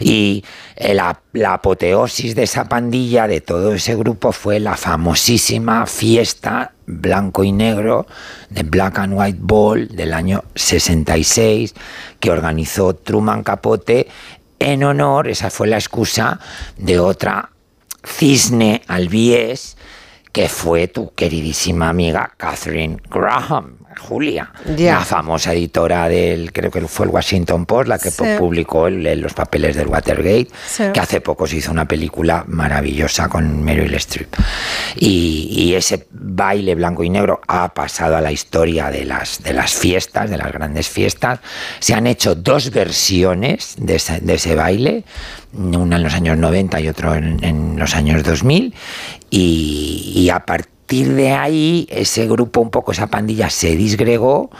[0.00, 5.86] Y eh, la, la apoteosis de esa pandilla, de todo ese grupo, fue la famosísima
[5.86, 8.06] fiesta blanco y negro
[8.48, 11.74] de Black and White Ball del año 66
[12.20, 14.06] que organizó Truman Capote
[14.58, 16.40] en honor, esa fue la excusa,
[16.76, 17.50] de otra
[18.04, 19.76] cisne albiés
[20.36, 24.94] que fue tu queridísima amiga Catherine Graham, Julia, Ya.
[24.96, 28.22] la famosa editora del, creo que fue el Washington Post, la que Sí.
[28.38, 30.84] publicó el- los papeles del Watergate, Sí.
[30.92, 34.34] que hace poco se hizo una película maravillosa con Meryl Streep.
[34.96, 39.52] Y, y ese baile blanco y negro ha pasado a la historia de las, de
[39.52, 41.40] las fiestas, de las grandes fiestas.
[41.80, 45.04] Se han hecho dos versiones de ese, de ese baile,
[45.52, 48.74] una en los años 90 y otro en, en los años 2000.
[49.30, 54.50] Y, y a partir de ahí, ese grupo, un poco esa pandilla, se disgregó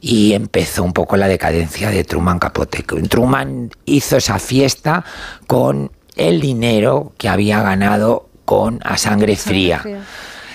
[0.00, 2.82] y empezó un poco la decadencia de Truman Capote.
[2.82, 5.04] Truman hizo esa fiesta
[5.46, 9.82] con el dinero que había ganado con A Sangre Fría.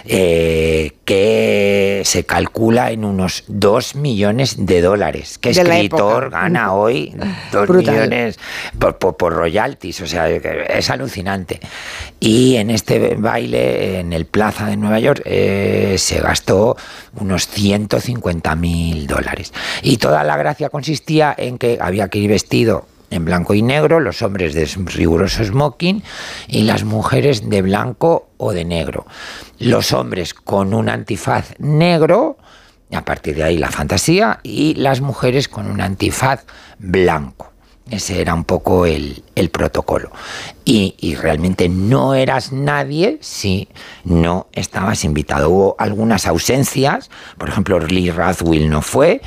[0.05, 5.37] Eh, que se calcula en unos 2 millones de dólares.
[5.37, 7.13] ¿Qué De escritor gana hoy
[7.51, 7.93] 2 Brutal.
[7.95, 8.39] millones
[8.79, 10.01] por, por- por royalties?
[10.01, 11.59] O sea, es alucinante.
[12.19, 16.77] Y en este baile, en el Plaza de Nueva York, eh, se gastó
[17.19, 19.53] unos 150 mil dólares.
[19.81, 23.99] Y toda la gracia consistía en que había que ir vestido en blanco y negro,
[23.99, 26.01] los hombres de riguroso smoking
[26.47, 29.05] y las mujeres de blanco o de negro.
[29.59, 32.37] Los hombres con un antifaz negro,
[32.91, 36.45] a partir de ahí la fantasía, y las mujeres con un antifaz
[36.79, 37.51] blanco.
[37.89, 40.11] Ese era un poco el, protocolo.
[40.63, 43.67] Y, realmente no eras nadie si
[44.05, 45.49] no estabas invitado.
[45.49, 49.21] Hubo algunas ausencias, por ejemplo, Lee Rathwill no fue,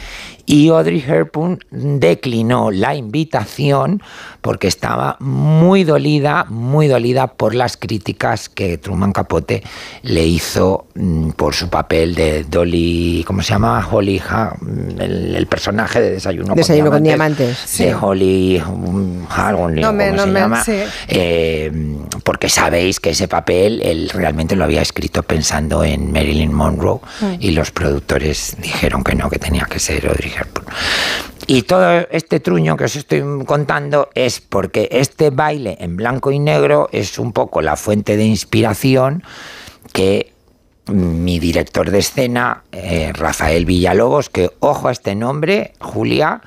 [0.47, 4.03] y Audrey Hepburn declinó la invitación
[4.41, 9.63] porque estaba muy dolida, muy dolida por las críticas que Truman Capote
[10.03, 13.87] le hizo mm, por su papel de Dolly, ¿cómo se llama?
[13.91, 14.55] Holly, Ha-
[15.01, 17.79] el, el personaje de Desayuno, Desayuno con Diamantes, diamantes.
[17.79, 20.65] de Holly mm, Hargon, No me- ¿cómo no se me- llama?
[20.65, 20.79] sí.
[21.09, 21.73] Eh,
[22.23, 27.35] porque sabéis que ese papel él realmente lo había escrito pensando en Marilyn Monroe Mm.
[27.41, 30.34] y los productores dijeron que no, que tenía que ser Audrey
[31.47, 36.39] Y todo este truño que os estoy contando es porque este baile en blanco y
[36.39, 39.23] negro es un poco la fuente de inspiración
[39.93, 40.33] que
[40.87, 46.43] mi director de escena, eh, Rafael Villalobos, que ojo a este nombre, Julia,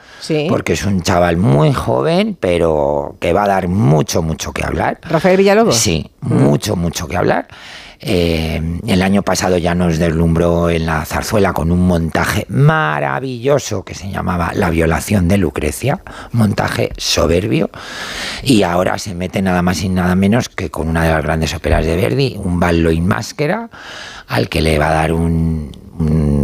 [0.50, 5.00] porque es un chaval muy joven, pero que va a dar mucho, mucho que hablar.
[5.04, 5.76] Rafael Villalobos.
[5.76, 7.48] Sí, mucho, mucho que hablar.
[8.00, 13.96] Eh, el año pasado ya nos deslumbró en la zarzuela con un montaje maravilloso que
[13.96, 17.72] se llamaba La violación de Lucrecia, montaje soberbio,
[18.44, 21.56] y ahora se mete nada más y nada menos que con una de las grandes
[21.56, 23.70] óperas de Verdi, un ballo in máscara,
[24.28, 25.72] al que le va a dar un,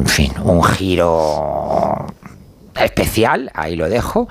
[0.08, 2.08] fin, un giro
[2.76, 4.28] especial, ahí lo dejo,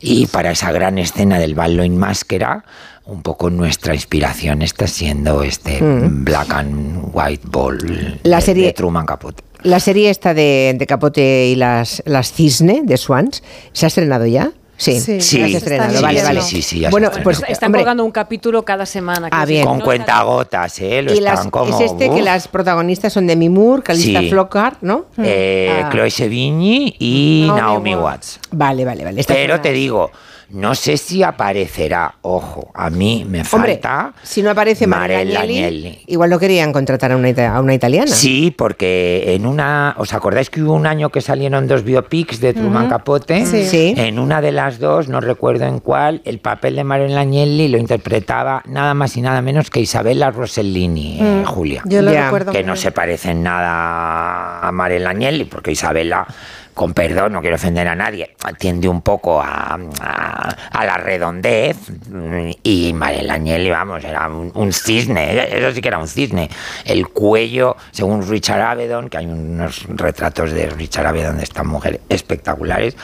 [0.00, 2.64] y para esa gran escena del ballo in máscara,
[3.04, 6.24] un poco nuestra inspiración está siendo este Mm.
[6.24, 9.42] Black and White Ball La de- serie- de Truman Capote.
[9.64, 13.42] La serie esta de, de Capote y las, las Cisne de Swans,
[13.72, 14.50] ¿se ha estrenado ya?
[14.76, 16.40] Sí, Sí, se estrenado, está vale, vale.
[16.42, 19.28] Sí, sí, ya bueno, pues Están hombre, colgando un capítulo cada semana.
[19.30, 19.64] Ah, bien.
[19.64, 21.02] Con cuentagotas, ¿eh?
[21.02, 21.78] Lo y las- como...
[21.78, 24.30] es este que las protagonistas son Demi Moore, Calista Sí.
[24.30, 25.06] Flockhart, ¿no?
[25.18, 25.88] Eh, Ah.
[25.92, 28.02] Chloe Sevigny y Naomi Naomi Watts.
[28.02, 28.40] Watts.
[28.50, 29.22] Vale, vale, vale.
[29.24, 30.10] Pero te digo,
[30.52, 34.12] no sé si aparecerá, ojo, a mí me Hombre, falta...
[34.22, 36.02] si no aparece Marella Marella Agnelli.
[36.06, 38.06] Igual no querían contratar a una, ita- a una italiana.
[38.10, 39.94] Sí, porque en una.
[39.98, 42.88] ¿Os acordáis que hubo un año que salieron dos biopics de Truman.
[42.88, 43.46] Capote?
[43.46, 43.64] Sí.
[43.66, 43.94] Sí.
[43.96, 47.78] En una de las dos, no recuerdo en cuál, el papel de Mariela Agnelli lo
[47.78, 51.82] interpretaba nada más y nada menos que Isabella Rossellini, eh, Mm, Julia.
[51.86, 52.76] yo lo recuerdo Que no bien.
[52.76, 56.26] se parece en nada a Mariela Agnelli, porque Isabella.
[56.74, 61.76] Con perdón, no quiero ofender a nadie, tiende un poco a, a- a la redondez
[62.08, 62.94] mm, y
[63.30, 66.48] Agnelli, vamos, era un, un cisne, eso sí que era un cisne.
[66.86, 72.00] El cuello, según Richard Avedon, que hay unos retratos de Richard Avedon de esta mujer
[72.08, 72.96] espectaculares,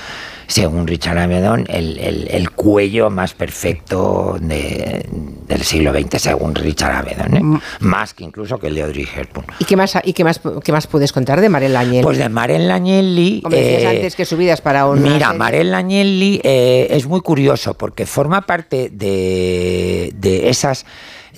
[0.49, 5.07] según Richard Avedon, el, el- el cuello más perfecto de-
[5.47, 7.41] del siglo XX, según Richard Avedon, ¿eh?
[7.43, 7.61] Mm.
[7.81, 9.47] más que incluso que el de Audrey Hepburn.
[9.61, 12.03] ¿Y qué más, y qué más, qué más puedes contar de Marella Agnelli?
[12.03, 13.43] Pues de Mariela Agnelli...
[13.43, 15.03] Como decías eh, antes, que su vida es para un.
[15.03, 20.87] Mira, Marella Agnelli eh, es muy curioso porque forma parte de, de esas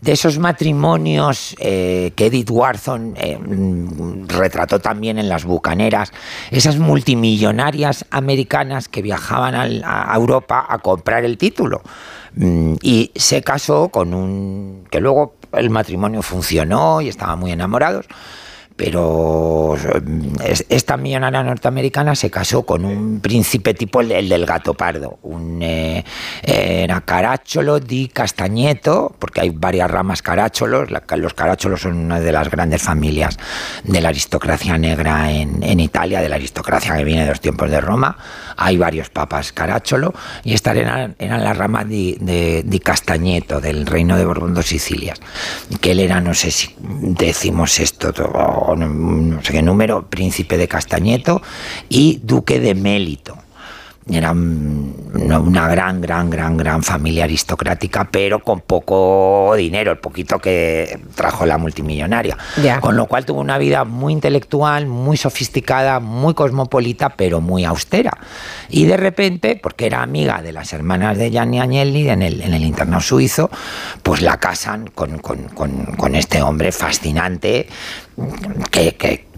[0.01, 6.13] de esos matrimonios eh, que Edith Wharton eh, mm, retrató también en las bucaneras,
[6.51, 11.83] esas multimillonarias americanas que viajaban a Europa a comprar el título.
[12.35, 14.85] Mm, Y se casó con un...
[14.91, 18.07] que luego el matrimonio funcionó y estaban muy enamorados,
[18.81, 24.47] pero mm, es- esta millonaria norteamericana se casó con un príncipe tipo el, el del
[24.47, 26.03] gato pardo, un, eh,
[26.43, 32.33] era Caracciolo di Castagneto, porque hay varias ramas Caracciolo, la- los Caracciolo son una de
[32.33, 33.37] las grandes familias
[33.85, 37.71] de la aristocracia negra en, en Italia, de la aristocracia que viene de los tiempos
[37.71, 38.17] de Roma,
[38.57, 43.85] hay varios papas Caracciolo, y esta era, era la rama di, de, di Castagneto, del
[43.85, 45.21] reino de Borbón dos Sicilias,
[45.83, 48.13] que él era, no sé si decimos esto,
[48.71, 51.43] o no, sé qué número, príncipe de Castagneto
[51.89, 53.37] y duque de Mélito.
[54.11, 60.39] Era un- una, gran, gran, gran, gran familia aristocrática, pero con poco dinero, el poquito
[60.41, 62.37] que trajo la multimillonaria.
[62.81, 68.11] Con lo cual tuvo una vida muy intelectual, muy sofisticada, muy cosmopolita, pero muy austera.
[68.69, 72.55] Y de repente, porque era amiga de las hermanas de Gianni Agnelli en el, en
[72.55, 73.49] el internado suizo,
[74.03, 77.69] pues la casan con, con- con- con este hombre fascinante
[78.71, 79.31] que, que-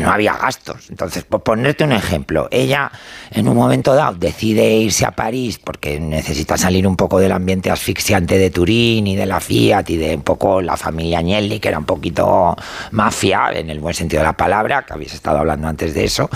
[0.00, 0.90] no había gastos.
[0.90, 2.90] Entonces, por ponerte un ejemplo, ella
[3.30, 7.70] en un momento dado decide irse a París porque necesita salir un poco del ambiente
[7.70, 11.68] asfixiante de Turín y de la Fiat y de un poco la familia Agnelli, que
[11.68, 12.56] era un poquito
[12.90, 16.28] mafia, en el buen sentido de la palabra, que habéis estado hablando antes de eso,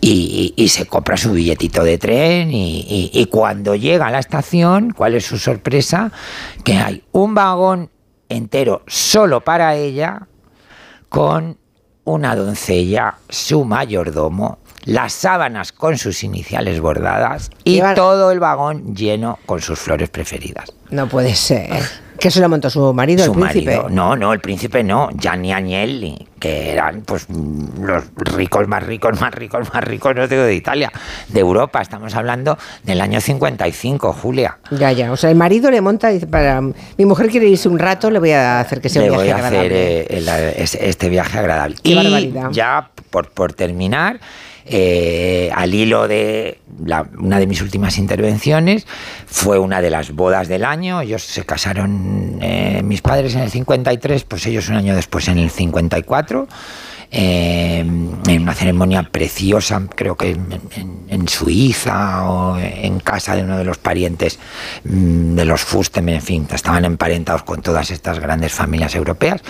[0.00, 5.24] y, se compra su billetito de tren y cuando llega a la estación, ¿cuál es
[5.24, 6.10] su sorpresa?
[6.64, 7.90] Que hay un vagón
[8.28, 10.26] entero solo para ella
[11.14, 11.56] con
[12.02, 18.96] una doncella, su mayordomo, las sábanas con sus iniciales bordadas y Llevan- todo el vagón
[18.96, 20.72] lleno con sus flores preferidas.
[20.90, 21.70] No puede ser.
[22.18, 23.76] Que se lo montó su marido, Su el príncipe.
[23.76, 29.20] marido, no, no, el príncipe no, Gianni Agnelli, que eran pues los ricos más ricos,
[29.20, 30.92] más ricos, más ricos, no digo de Italia,
[31.28, 34.58] de Europa, estamos hablando del año 55, Julia.
[34.70, 35.10] Ya, ya.
[35.12, 38.18] O sea, el marido le monta dice, para mi mujer quiere irse un rato, le
[38.20, 40.00] voy a hacer que sea Le un voy viaje a hacer agradable.
[40.00, 40.28] eh, el-
[40.62, 41.76] es- este viaje agradable.
[41.82, 42.50] Qué y barbaridad.
[42.52, 44.20] ya por, por terminar,
[44.66, 48.86] eh, al hilo de la- una de mis últimas intervenciones,
[49.26, 51.00] fue una de las bodas del año.
[51.00, 55.38] Ellos se casaron, eh, mis padres en el 53, pues ellos un año después en
[55.38, 56.48] el 54.
[57.10, 63.42] Eh, en una ceremonia preciosa, creo que en, en- en Suiza o en casa de
[63.44, 64.38] uno de los parientes
[64.84, 69.40] mm, de los Fusten, en fin, estaban emparentados con todas estas grandes familias europeas.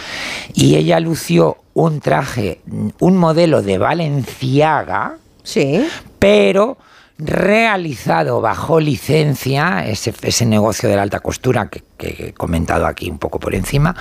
[0.52, 2.61] Y ella lució un traje,
[3.00, 5.86] un modelo de Valenciaga, sí.
[6.18, 6.76] pero
[7.18, 13.18] realizado bajo licencia, ese, ese negocio de la alta costura que, he comentado aquí un
[13.18, 13.94] poco por encima,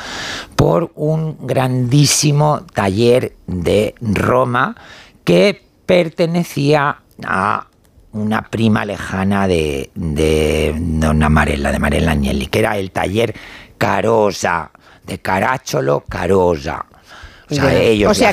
[0.55, 4.75] por un grandísimo taller de Roma
[5.23, 7.67] que pertenecía a
[8.11, 13.33] una prima lejana de, de Donna Marella, de Marella Agnelli, que era el taller
[13.77, 14.71] Carosa,
[15.05, 16.85] de Caracciolo Carosa.
[17.49, 18.31] O sea, ellos O sea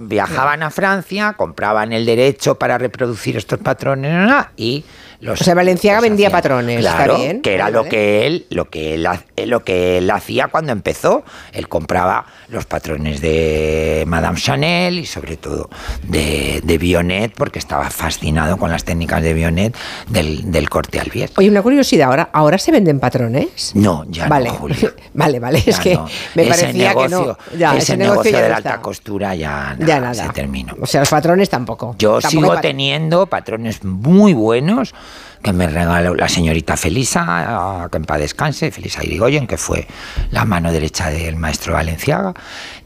[0.00, 4.84] viajaban, a Francia, compraban el derecho para reproducir estos patrones y
[5.22, 6.42] los O sea, Valenciaga vendía hacían.
[6.42, 7.42] patrones, Claro, está bien.
[7.42, 9.06] que era Vale, lo que él, lo que él,
[9.36, 11.24] eh, lo que él hacía cuando empezó.
[11.52, 15.70] Él compraba los patrones de Madame Chanel y sobre todo
[16.02, 19.76] de, de Bionet porque estaba fascinado con las técnicas de Bionet
[20.08, 21.32] del, del corte al bies.
[21.36, 23.72] Oye, una curiosidad, ¿ahora, ¿ahora se venden patrones?
[23.74, 24.48] No, ya vale.
[24.48, 24.92] no, Julia.
[25.14, 26.06] vale, vale, es que no.
[26.34, 27.20] me Ese parecía que no.
[27.20, 30.14] negocio- Ya, ese, ese negocio, negocio ya de la alta costura ya, Ya nada, nada.
[30.26, 30.74] se terminó.
[30.80, 31.94] O sea, los patrones tampoco.
[31.98, 34.94] Yo Tampoco sigo teniendo patrones muy buenos
[35.42, 39.86] que me regaló la señorita Felisa, ah, que en paz descanse, Felisa Irigoyen, que fue
[40.30, 42.34] la mano derecha del maestro Valenciaga,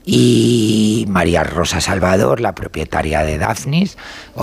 [0.04, 3.98] y María Rosa Salvador, la propietaria de Daphnis.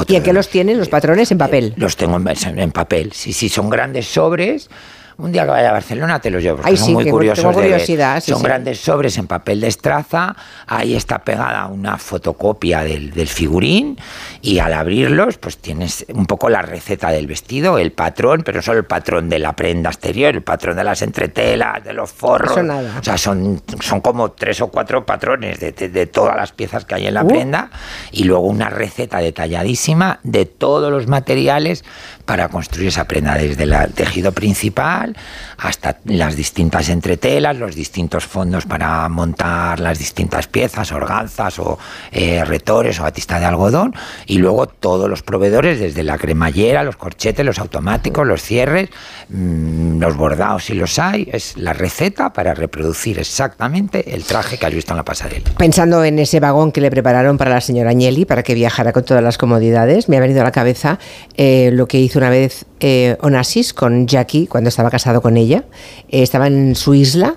[0.07, 1.31] ¿Y en qué los tienen los patrones?
[1.31, 1.73] En papel.
[1.77, 4.69] Los tengo en, en papel, sí, sí, son grandes sobres.
[5.17, 7.43] Un día que vaya a Barcelona te los llevo, Ay, son sí, muy curiosos.
[7.43, 7.71] tengo de ver.
[7.71, 8.45] curiosidad, sí, son sí.
[8.45, 10.35] grandes sobres en papel de estraza,
[10.67, 13.97] ahí está pegada una fotocopia del, del figurín
[14.41, 18.79] y al abrirlos pues tienes un poco la receta del vestido, el patrón, pero solo
[18.79, 22.51] el patrón de la prenda exterior, el patrón de las entretelas, de los forros.
[22.51, 22.99] Eso nada.
[22.99, 26.85] O sea, son, son como tres o cuatro patrones de, de- de todas las piezas
[26.85, 27.27] que hay en la Uh.
[27.27, 27.69] prenda
[28.11, 31.83] y luego una receta detalladísima de todos los materiales
[32.25, 35.15] para construir esa prenda, desde el tejido principal
[35.57, 41.77] hasta las distintas entretelas, los distintos fondos para montar las distintas piezas, organzas o
[42.11, 43.93] eh, retores o batista de algodón
[44.25, 48.89] y luego todos los proveedores, desde la cremallera, los corchetes, los automáticos, los cierres,
[49.29, 54.65] mm, los bordados si los hay, es la receta para reproducir exactamente el traje que
[54.65, 55.51] has visto en la pasarela.
[55.57, 59.03] Pensando en ese vagón que le prepararon para la señora Agnelli, para que viajara con
[59.03, 60.99] todas las comodidades, me ha venido a la cabeza
[61.35, 65.63] eh, lo que hizo una vez eh, Onassis con Jackie cuando estaba casado con ella.
[66.09, 67.35] Eh, estaba en su isla.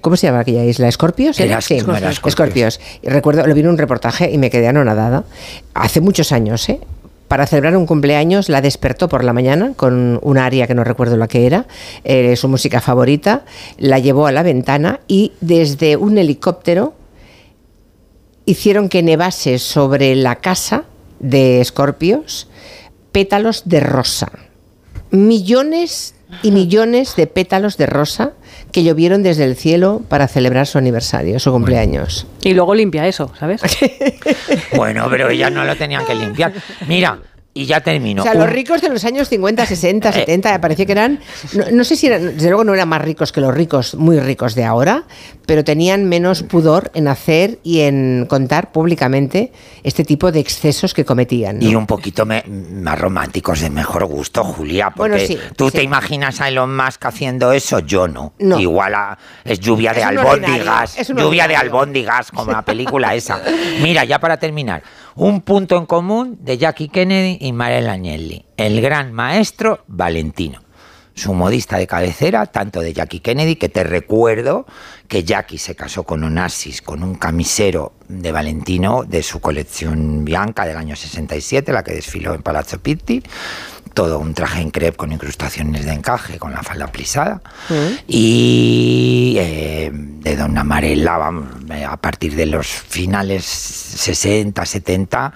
[0.00, 0.88] ¿Cómo se llama aquella isla?
[0.88, 1.36] ¿Escorpios?
[1.44, 1.74] Era- Sí,
[2.28, 2.80] Escorpios.
[3.02, 5.24] Recuerdo, lo vi en un reportaje y me quedé anonadada.
[5.74, 6.80] Hace muchos años, ¿eh?
[7.28, 11.16] Para celebrar un cumpleaños la despertó por la mañana con un aria que no recuerdo
[11.16, 11.66] la que era,
[12.04, 13.44] eh, su música favorita,
[13.78, 16.94] la llevó a la ventana y desde un helicóptero
[18.44, 20.84] hicieron que nevase sobre la casa
[21.18, 22.48] de Escorpios
[23.16, 24.30] pétalos de rosa.
[25.10, 28.32] Millones y millones de pétalos de rosa
[28.72, 32.26] que llovieron desde el cielo para celebrar su aniversario, su cumpleaños.
[32.42, 33.62] Y luego limpia eso, ¿sabes?
[34.76, 36.52] Bueno, pero ellas no lo tenían que limpiar.
[36.88, 37.18] Mira,
[37.56, 38.22] y ya termino.
[38.22, 41.20] O sea, Un- los ricos de los años 50, 60, 70, me parecía que eran,
[41.54, 44.20] no, no sé si eran, desde luego no eran más ricos que los ricos, muy
[44.20, 45.04] ricos de ahora,
[45.46, 49.52] pero tenían menos pudor en hacer y en contar públicamente
[49.84, 51.58] este tipo de excesos que cometían.
[51.58, 51.64] ¿no?
[51.66, 55.76] Y un poquito me- más románticos de mejor gusto, Julia, porque Bueno, sí, tú sí.
[55.78, 58.34] te imaginas a Elon Musk haciendo eso, yo no.
[58.38, 58.58] No.
[58.60, 61.58] Igual a- es lluvia de Es albóndigas, ordinario, lluvia de ordinario.
[61.58, 63.40] albóndigas, como la película esa.
[63.82, 64.82] Mira, ya para terminar,
[65.16, 70.60] un punto en común de Jackie Kennedy y Mariela Agnelli, el gran maestro Valentino.
[71.14, 74.66] Su modista de cabecera, tanto de Jackie Kennedy, que te recuerdo
[75.08, 80.66] que Jackie se casó con Onassis, con un camisero de Valentino de su colección Bianca
[80.66, 83.22] del año 67, la que desfiló en Palazzo Pitti.
[83.96, 87.40] Todo un traje en crepe con incrustaciones de encaje, con la falda plisada.
[88.06, 95.32] Y eh, de Donna Marella, a partir de los finales 60, 70,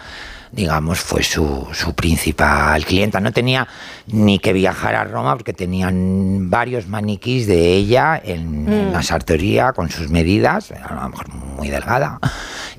[0.53, 3.20] digamos, fue su, su principal clienta.
[3.20, 3.66] No tenía
[4.09, 8.92] ni que viajar a Roma porque tenían varios maniquís de ella en, en Mm.
[8.92, 12.18] la sartoría con sus medidas, a lo mejor muy delgada.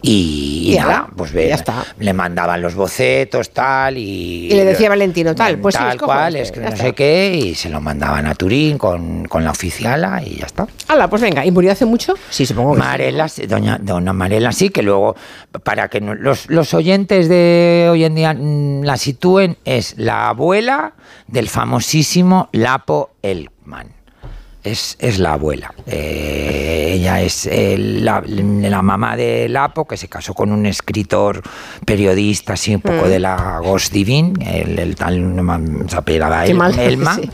[0.02, 1.86] Y, y Y nada, pues ve, ya está.
[2.00, 4.48] le mandaban los bocetos, tal, y...
[4.52, 6.84] Y le decía Valentino, tal, pues sí, tal escojo cual, es que no está.
[6.86, 10.68] sé qué, y se lo mandaban a Turín con, con la oficiala y ya está.
[10.88, 12.16] Hala, pues venga, ¿y murió hace mucho?
[12.30, 12.88] Sí, supongo que sí.
[12.88, 15.16] Marela, sí, doña, doña Marela, sí, que luego,
[15.64, 20.94] para que los, los oyentes de hoy en día mm, la sitúen, es la abuela
[21.28, 24.01] del famosísimo Lapo Elman.
[24.64, 25.74] Es, es la abuela.
[25.88, 31.42] Eh, ella es eh, la, la mamá de Lapo, que se casó con un escritor
[31.84, 33.10] periodista, así un poco Mm.
[33.10, 37.16] de la Ghost Divine, el, el tal, no me- se apellidaba El- mal, Elma.
[37.16, 37.28] sí.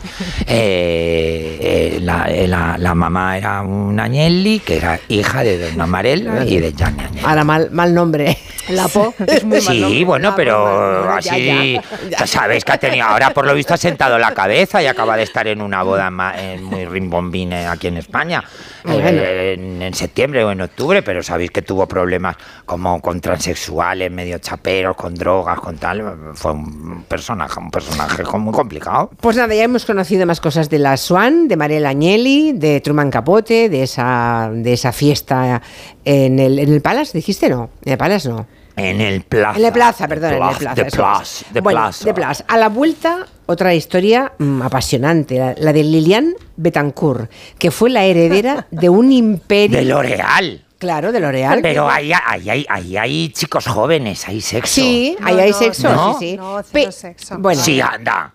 [0.47, 6.45] Eh, eh, la, la- la mamá era una Agnelli, que era hija de Donna Marella
[6.45, 7.25] y de Gianni Agnelli.
[7.25, 8.37] Ahora mal, mal nombre.
[8.69, 9.13] Lapo.
[9.27, 10.05] Es muy mal Sí, nombre.
[10.05, 12.17] bueno, pero bueno, bueno, ya, así, ya.
[12.19, 15.15] ya sabes que ha tenido, ahora por lo visto ha sentado la cabeza y acaba
[15.17, 18.43] de estar en una boda muy rimbombine aquí en España,
[18.85, 24.11] Muy eh, en septiembre o en octubre, pero sabéis que tuvo problemas como con transexuales,
[24.11, 29.11] medio chaperos, con drogas, con tal, fue un personaje, un personaje muy complicado.
[29.19, 33.09] Pues nada, ya hemos conocido más cosas de la Swan, de Mariela Agnelli, de Truman
[33.09, 35.61] Capote, de esa, de esa fiesta
[36.05, 38.45] en el, en el Palace, dijiste no, en el Palace no.
[38.77, 39.55] En el plaza.
[39.57, 40.93] En la plaza, perdón, en la Plaza, de es.
[40.95, 42.05] plaza, de Bueno, plaza.
[42.05, 42.45] de plaza.
[42.47, 48.05] A la vuelta, otra historia mm, apasionante, la, la de Liliane Betancourt, que fue la
[48.05, 49.77] heredera de un imperio.
[49.79, 50.63] De L'Oreal.
[50.77, 51.59] Claro, de L'Oreal.
[51.63, 54.75] Pero ahí, ahí, ahí, ahí hay chicos jóvenes, hay sexo.
[54.75, 56.13] Sí, ahí hay sexo, no.
[56.19, 56.37] sí, sí.
[56.37, 57.35] No, cero sexo.
[57.39, 58.31] Bueno, Sí, anda.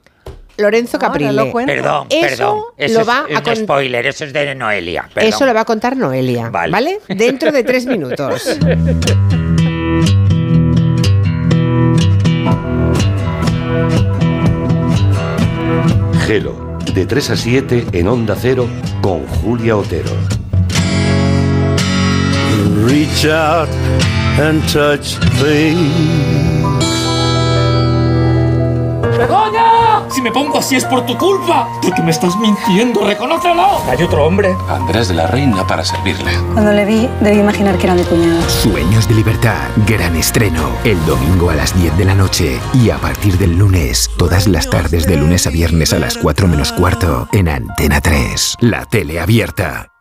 [0.57, 1.32] Lorenzo No, no Caprile.
[1.32, 1.53] lo.
[1.53, 2.59] Perdón, Eso perdón.
[2.76, 5.09] Eso lo es va a un con- spoiler, eso es de Noelia.
[5.14, 5.28] perdón.
[5.32, 6.72] Eso lo va a contar Noelia, Vale.
[6.72, 6.99] ¿vale?
[7.09, 8.59] Dentro de tres minutos.
[16.26, 18.68] Gelo, de 3 a 7 en Onda Cero
[19.00, 20.10] con Julia Otero.
[22.86, 23.68] Reach out
[24.40, 25.76] and touch base.
[29.18, 29.82] ¡Begoña!
[30.12, 31.68] Si me pongo así es por tu culpa.
[31.82, 33.82] Porque me estás mintiendo, reconócelo.
[33.88, 34.54] Hay otro hombre.
[34.68, 36.32] Andrés de la Reina para servirle.
[36.52, 38.48] Cuando le vi, debí imaginar que era mi cuñado.
[38.48, 42.98] Sueños de libertad, gran estreno, el domingo a las 10 de la noche y a
[42.98, 47.28] partir del lunes, todas las tardes de lunes a viernes a las 4 menos cuarto
[47.32, 49.91] en Antena 3, la tele abierta.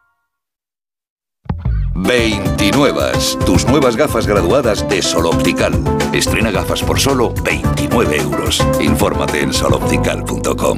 [2.01, 3.11] 29.
[3.45, 5.73] Tus nuevas gafas graduadas de Sol Optical.
[6.13, 8.65] Estrena gafas por solo 29 euros.
[8.79, 10.77] Infórmate en soloptical.com.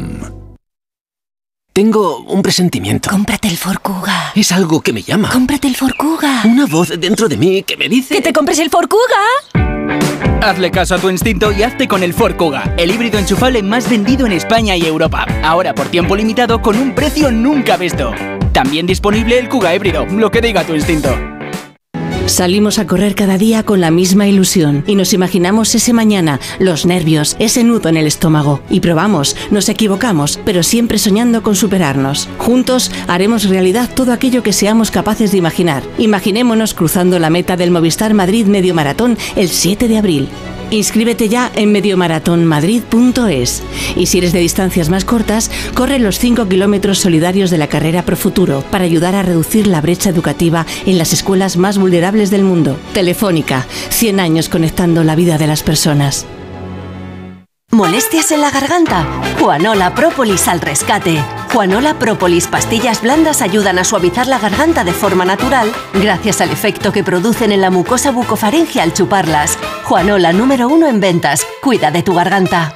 [1.74, 3.10] Tengo un presentimiento.
[3.10, 4.32] Cómprate el Forcuga.
[4.36, 5.30] Es algo que me llama.
[5.32, 6.44] Cómprate el Forcuga.
[6.46, 8.14] Una voz dentro de mí que me dice...
[8.14, 9.64] ¡Que te compres el Forcuga!
[10.44, 13.90] Hazle caso a tu instinto y hazte con el Ford Kuga, el híbrido enchufable más
[13.90, 15.26] vendido en España y Europa.
[15.42, 18.12] Ahora por tiempo limitado con un precio nunca visto.
[18.54, 21.33] También disponible el Kuga híbrido, lo que diga tu instinto.
[22.26, 26.86] Salimos a correr cada día con la misma ilusión y nos imaginamos ese mañana, los
[26.86, 28.62] nervios, ese nudo en el estómago.
[28.70, 32.30] Y probamos, nos equivocamos, pero siempre soñando con superarnos.
[32.38, 35.84] Juntos haremos realidad todo aquello que seamos capaces de imaginar.
[35.98, 40.30] Imaginémonos cruzando la meta del Movistar Madrid Medio Maratón el 7 de abril.
[40.72, 43.62] Inscríbete ya en mediomaratonmadrid.es
[43.96, 48.02] y si eres de distancias más cortas, corre los 5 kilómetros solidarios de la carrera
[48.06, 52.44] Pro Futuro para ayudar a reducir la brecha educativa en las escuelas más vulnerables del
[52.44, 52.78] mundo.
[52.94, 56.28] Telefónica, 100 años conectando la vida de las personas.
[57.72, 59.04] ¿Molestias en la garganta?
[59.40, 61.24] Juanola Própolis al rescate.
[61.52, 66.92] Juanola Própolis pastillas blandas ayudan a suavizar la garganta de forma natural gracias al efecto
[66.94, 69.58] que producen en la mucosa bucofaringe al chuparlas.
[69.86, 71.48] Juanola número uno en ventas.
[71.64, 72.76] Cuida de tu garganta.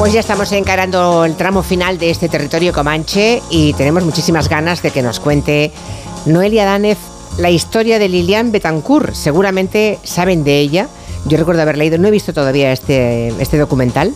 [0.00, 4.80] Pues ya estamos encarando el tramo final de este territorio comanche y tenemos muchísimas ganas
[4.80, 5.72] de que nos cuente
[6.24, 6.96] Noelia Danez
[7.36, 9.12] la historia de Lilian Betancourt.
[9.12, 10.88] Seguramente saben de ella.
[11.26, 14.14] Yo recuerdo haber leído, no he visto todavía este, este documental,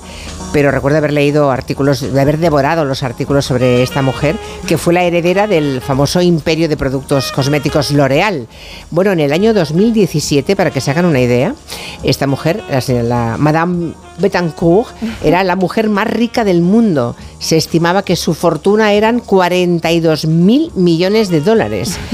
[0.55, 4.37] pero recuerdo haber leído artículos, de haber devorado los artículos sobre esta mujer,
[4.69, 8.47] que fue la heredera del famoso imperio de productos cosméticos L'Oreal.
[8.93, 11.57] Bueno, en el año 2017, para que se hagan una idea,
[12.05, 14.95] esta mujer, la, la Madame Betancourt,
[15.25, 17.17] era la mujer más rica del mundo.
[17.41, 21.99] Se estimaba que su fortuna eran 42 mil millones de dólares.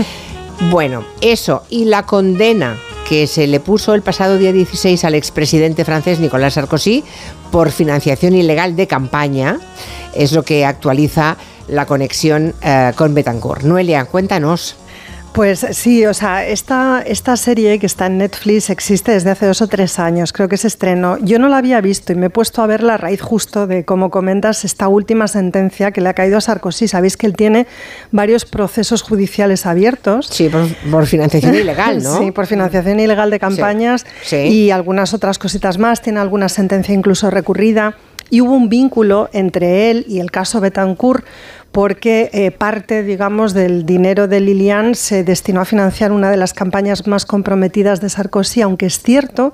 [0.69, 2.77] Bueno, eso y la condena
[3.11, 7.03] que se le puso el pasado día 16 al expresidente francés Nicolas Sarkozy
[7.51, 9.59] por financiación ilegal de campaña
[10.15, 13.65] es lo que actualiza la conexión eh, con Betancourt.
[13.65, 14.77] Noelia, cuéntanos.
[15.33, 19.63] Pues sí, o sea, esta, esta serie que está en Netflix existe desde hace dos
[19.63, 21.19] o tres años, creo que se estrenó.
[21.19, 23.85] Yo no la había visto y me he puesto a ver la raíz justo de,
[23.85, 26.89] como comentas, esta última sentencia que le ha caído a Sarkozy.
[26.89, 27.69] Sabéis que él tiene
[28.11, 30.27] varios procesos judiciales abiertos.
[30.27, 30.51] Sí,
[30.91, 32.19] por, financiación ilegal, ¿no?
[32.19, 36.03] Sí, por financiación ilegal de campañas y algunas otras cositas más.
[36.03, 37.95] Tiene alguna sentencia incluso recurrida.
[38.33, 41.25] Y hubo un vínculo entre él y el caso Betancourt
[41.73, 46.53] porque eh, parte, digamos, del dinero de Lilian se destinó a financiar una de las
[46.53, 49.53] campañas más comprometidas de Sarkozy, aunque es cierto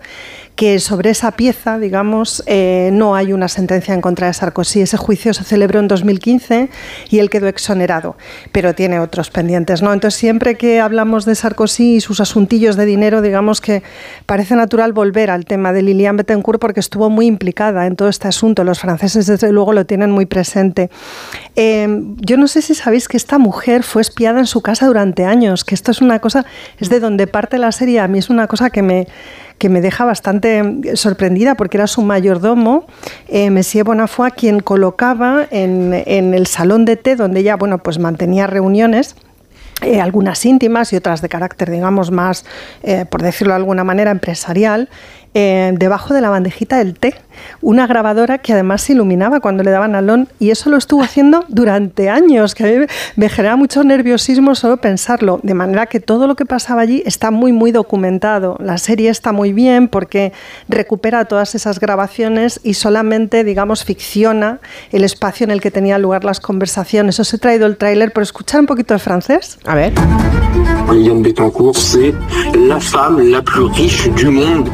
[0.56, 4.80] que sobre esa pieza, digamos, eh, no hay una sentencia en contra de Sarkozy.
[4.80, 6.70] Ese juicio se celebró en 2015
[7.10, 8.16] y él quedó exonerado,
[8.52, 9.93] pero tiene otros pendientes, ¿no?
[9.93, 13.82] Entonces, siempre que hablamos de Sarkozy y sus asuntillos de dinero, digamos que
[14.24, 18.26] parece natural volver al tema de Lilian Bettencourt porque estuvo muy implicada en todo este
[18.26, 18.64] asunto.
[18.64, 20.88] Los franceses, desde luego, lo tienen muy presente.
[21.55, 25.24] Em, yo no sé si sabéis que esta mujer fue espiada en su casa durante
[25.24, 26.44] años, que esto es una cosa,
[26.78, 28.00] es de donde parte la serie.
[28.00, 29.06] A mí es una cosa que me
[29.58, 32.86] que me deja bastante sorprendida porque era su mayordomo,
[33.28, 37.98] eh, Monsieur Bonafont, quien colocaba en, en, el salón de té donde ella bueno, pues
[37.98, 39.16] mantenía reuniones.
[39.82, 42.46] Eh, algunas íntimas y otras de carácter, digamos, más,
[42.82, 44.88] eh, por decirlo de alguna manera, empresarial,
[45.38, 47.14] eh, debajo de la bandejita del té,
[47.60, 51.44] una grabadora que además se iluminaba cuando le daban alón y eso lo estuvo haciendo
[51.48, 52.86] durante años, que a mí
[53.16, 57.30] me genera mucho nerviosismo solo pensarlo, de manera que todo lo que pasaba allí está
[57.30, 58.56] muy, muy documentado.
[58.60, 60.32] La serie está muy bien porque
[60.70, 64.60] recupera todas esas grabaciones y solamente, digamos, ficciona
[64.90, 67.20] el espacio en el que tenían lugar las conversaciones.
[67.20, 69.58] Os he traído el tráiler, por escuchar un poquito de francés.
[69.66, 69.92] A ver.
[70.90, 72.14] Liliane Bettencourt, c'est
[72.54, 74.70] la femme la plus riche du monde.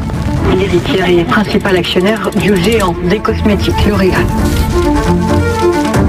[0.56, 4.26] L'héritière et principal actionnaire du géant des cosmétiques L'Oréal.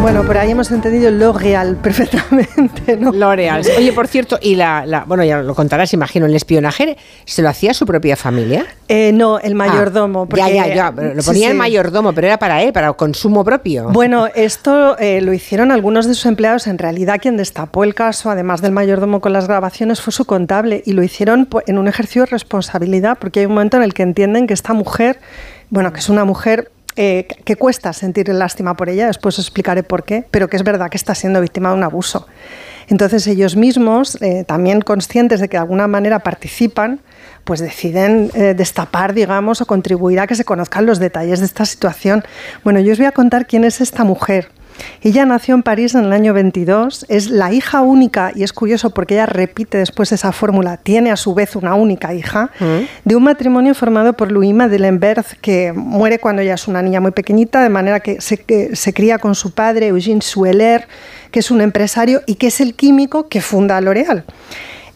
[0.04, 3.14] Bueno, por ahí hemos entendido L'Oréal perfectamente, ¿no?
[3.14, 3.64] L'Oréal.
[3.78, 7.74] Oye, por cierto, y la, bueno, ya lo contarás, imagino, el espionaje, ¿se lo hacía
[7.74, 8.66] su propia familia?
[8.90, 10.28] Eh, no, el mayordomo.
[10.36, 13.92] ya, ya, ya, lo ponía el mayordomo, pero era para él, para consumo propio.
[13.92, 16.68] Bueno, esto eh, lo hicieron algunos de sus empleados.
[16.68, 20.84] En realidad, quien destapó el caso, además del mayordomo con las grabaciones, fue su contable
[20.86, 24.04] y lo hicieron en un ejercicio de responsabilidad, porque hay un momento en el que
[24.04, 25.22] entienden que esta mujer,
[25.70, 30.04] bueno, que es una mujer eh, que cuesta sentir lástima por ella, después explicaré por
[30.04, 32.28] qué, pero que es verdad que está siendo víctima de un abuso.
[32.88, 37.02] Entonces ellos mismos, eh, también conscientes de que de alguna manera participan,
[37.44, 41.66] pues deciden eh, destapar, digamos, o contribuir a que se conozcan los detalles de esta
[41.66, 42.24] situación.
[42.64, 44.50] Bueno, yo os voy a contar quién es esta mujer.
[45.02, 48.92] Ella nació en París en el año 22, es la hija única, y es curioso
[48.92, 53.06] porque ella repite después esa fórmula, tiene a su vez una única hija, mm.
[53.06, 57.00] de un matrimonio formado por Louis Madeleine Berth, que muere cuando ella es una niña
[57.02, 60.88] muy pequeñita, de manera que se, se cría con su padre, Eugene Sueller,
[61.32, 64.24] que es un empresario y que es el químico que funda L'Oréal.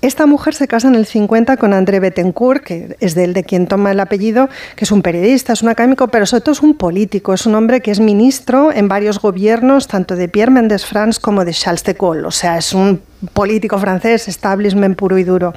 [0.01, 3.43] Esta mujer se casa en el 50 con André Bettencourt, que es de él de
[3.43, 6.61] quien toma el apellido, que es un periodista, es un académico, pero sobre todo es
[6.61, 10.85] un político, es un hombre que es ministro en varios gobiernos, tanto de Pierre Mendès
[10.85, 13.01] France como de Charles de Gaulle, o sea, es un
[13.33, 15.53] político francés, establishment puro y duro.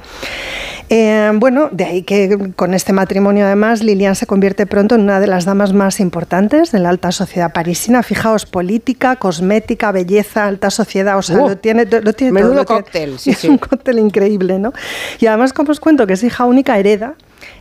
[0.93, 5.21] Eh, bueno, de ahí que con este matrimonio además Lilian se convierte pronto en una
[5.21, 8.03] de las damas más importantes de la alta sociedad parisina.
[8.03, 12.65] Fijaos, política, cosmética, belleza, alta sociedad, o sea, Uh, lo tiene, lo tiene menudo todo.
[12.65, 14.73] tiene- cóctel, sí, es un cóctel increíble, ¿no?
[15.19, 17.13] Y además, como os cuento, que es hija única, hereda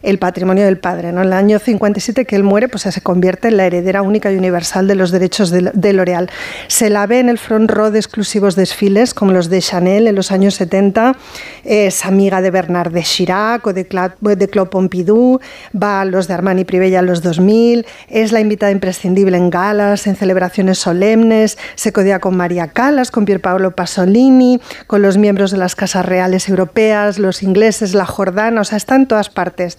[0.02, 1.08] el patrimonio del padre.
[1.08, 4.36] En el año 57 que él muere, pues se convierte en la heredera única y
[4.36, 6.30] universal de los derechos de, L'Oréal.
[6.68, 10.14] Se la ve en el front row de exclusivos desfiles, como los de Chanel en
[10.14, 11.16] los años 70,
[11.64, 15.40] es amiga de Bernard de Chirac o de, Cla de Claude Pompidou,
[15.74, 20.06] va a los de Armani Privé en los 2000, es la invitada imprescindible en galas,
[20.06, 25.58] en celebraciones solemnes, se codea con María Callas, con Pierpaolo Pasolini, con los miembros de
[25.58, 29.76] las casas reales europeas, los ingleses, la Jordana, o sea, está en todas partes.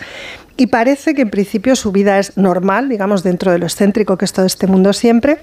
[0.58, 4.26] Y parece que en principio su vida es normal, digamos, dentro de lo excéntrico que
[4.26, 5.40] es todo este mundo siempre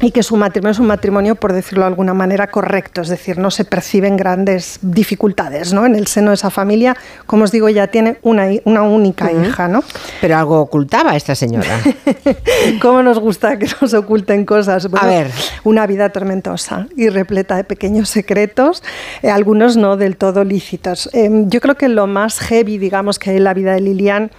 [0.00, 3.38] y que su matrimonio es un matrimonio, por decirlo de alguna manera, correcto, es decir,
[3.38, 5.84] no se perciben grandes dificultades ¿no?
[5.84, 6.96] en el seno de esa familia.
[7.26, 9.48] Como os digo, ya tiene una, una única uh -huh.
[9.48, 9.68] hija.
[9.68, 9.84] ¿no?
[10.20, 11.80] Pero algo ocultaba esta señora.
[12.82, 14.88] ¿Cómo nos gusta que nos oculten cosas?
[14.88, 15.30] Bueno, A ver.
[15.64, 18.82] Una vida tormentosa y repleta de pequeños secretos,
[19.22, 21.10] eh, algunos no del todo lícitos.
[21.12, 24.30] Eh, yo creo que lo más heavy, digamos, que hay en la vida de Lilian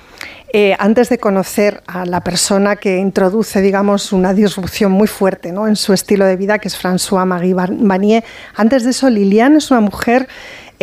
[0.54, 5.68] eh, antes de conocer a la persona que introduce, digamos, una disrupción muy fuerte ¿no?
[5.68, 8.24] en su estilo de vida, que es François-Marie Vanier,
[8.56, 10.28] antes de eso, Liliane es una mujer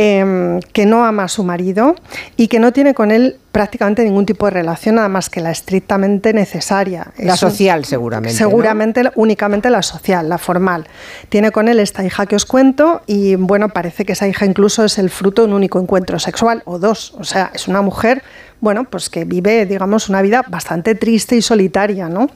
[0.01, 1.97] eh, que no ama a su marido
[2.37, 5.51] y que no tiene con él prácticamente ningún tipo de relación, nada más que la
[5.51, 7.09] estrictamente necesaria.
[7.19, 8.39] La es social, seguramente.
[8.39, 9.11] Seguramente, ¿no?
[9.17, 10.87] únicamente la social, la formal.
[11.31, 14.85] Tiene con él esta hija que os cuento y, bueno, parece que esa hija incluso
[14.85, 17.15] es el fruto de un único encuentro sexual o dos.
[17.19, 18.23] O sea, es una mujer,
[18.61, 22.31] bueno, pues que vive, digamos, una vida bastante triste y solitaria, ¿no?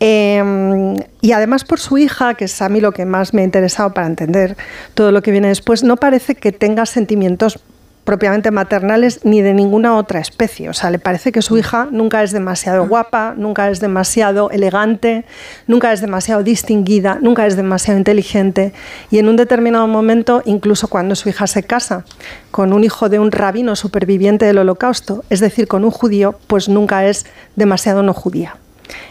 [0.00, 3.44] Eh, y además por su hija, que es a mí lo que más me ha
[3.44, 4.56] interesado para entender
[4.94, 7.60] todo lo que viene después, no parece que tenga sentimientos
[8.04, 10.68] propiamente maternales ni de ninguna otra especie.
[10.68, 15.24] O sea, le parece que su hija nunca es demasiado guapa, nunca es demasiado elegante,
[15.66, 18.72] nunca es demasiado distinguida, nunca es demasiado inteligente.
[19.10, 22.04] Y en un determinado momento, incluso cuando su hija se casa
[22.50, 26.68] con un hijo de un rabino superviviente del holocausto, es decir, con un judío, pues
[26.68, 28.56] nunca es demasiado no judía.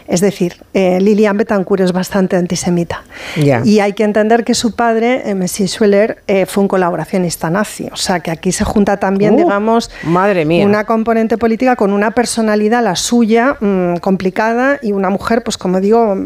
[0.06, 3.04] Es decir, eh, Lilian Betancourt es bastante antisemita.
[3.36, 3.62] Yeah.
[3.64, 7.88] Y hay que entender que su padre, eh, Messier Schweller, eh, fue un colaboracionista nazi.
[7.92, 10.64] O sea, que aquí se junta también, Uh, digamos, madre mía.
[10.66, 15.80] una componente política con una personalidad, la suya, mmm, complicada, y una mujer, pues como
[15.80, 16.16] digo,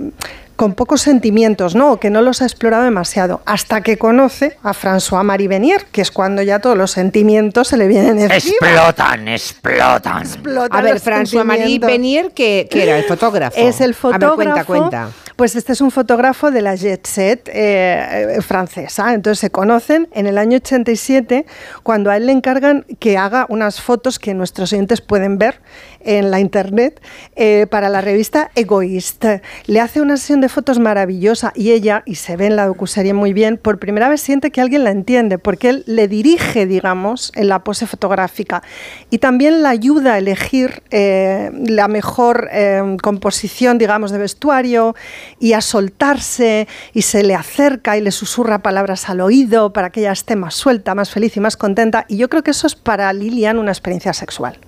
[0.57, 1.93] con pocos sentimientos, ¿no?
[1.93, 6.11] O que no los ha explorado demasiado, hasta que conoce a François-Marie Venier, que es
[6.11, 8.35] cuando ya todos los sentimientos se le vienen encima.
[8.35, 10.23] Explotan, explotan.
[10.23, 11.91] explotan A ver, los François-Marie sentimientos.
[11.91, 13.57] Venier, que, que, era el fotógrafo.
[13.59, 14.37] Es el A fotógrafo.
[14.37, 15.09] ver, cuenta, cuenta.
[15.37, 19.15] Pues este es un fotógrafo de la Jet Set eh, francesa.
[19.15, 21.45] Entonces se conocen en el año 87
[21.83, 25.61] cuando a él le encargan que haga unas fotos que nuestros oyentes pueden ver
[26.05, 27.01] en la internet
[27.37, 29.25] eh, para la revista Egoist.
[29.67, 33.15] Le hace una sesión de fotos maravillosa y ella, y se ve en la docuserie
[33.15, 37.33] muy bien, por primera vez siente que alguien la entiende porque él le dirige, digamos,
[37.35, 38.63] en la pose fotográfica
[39.11, 44.95] y también la ayuda a elegir eh, la mejor eh, composición, digamos, de vestuario
[45.39, 50.01] y a soltarse y se le acerca y le susurra palabras al oído para que
[50.01, 52.05] ella esté más suelta, más feliz y más contenta.
[52.09, 54.59] Y yo creo que eso es para Lilian una experiencia sexual.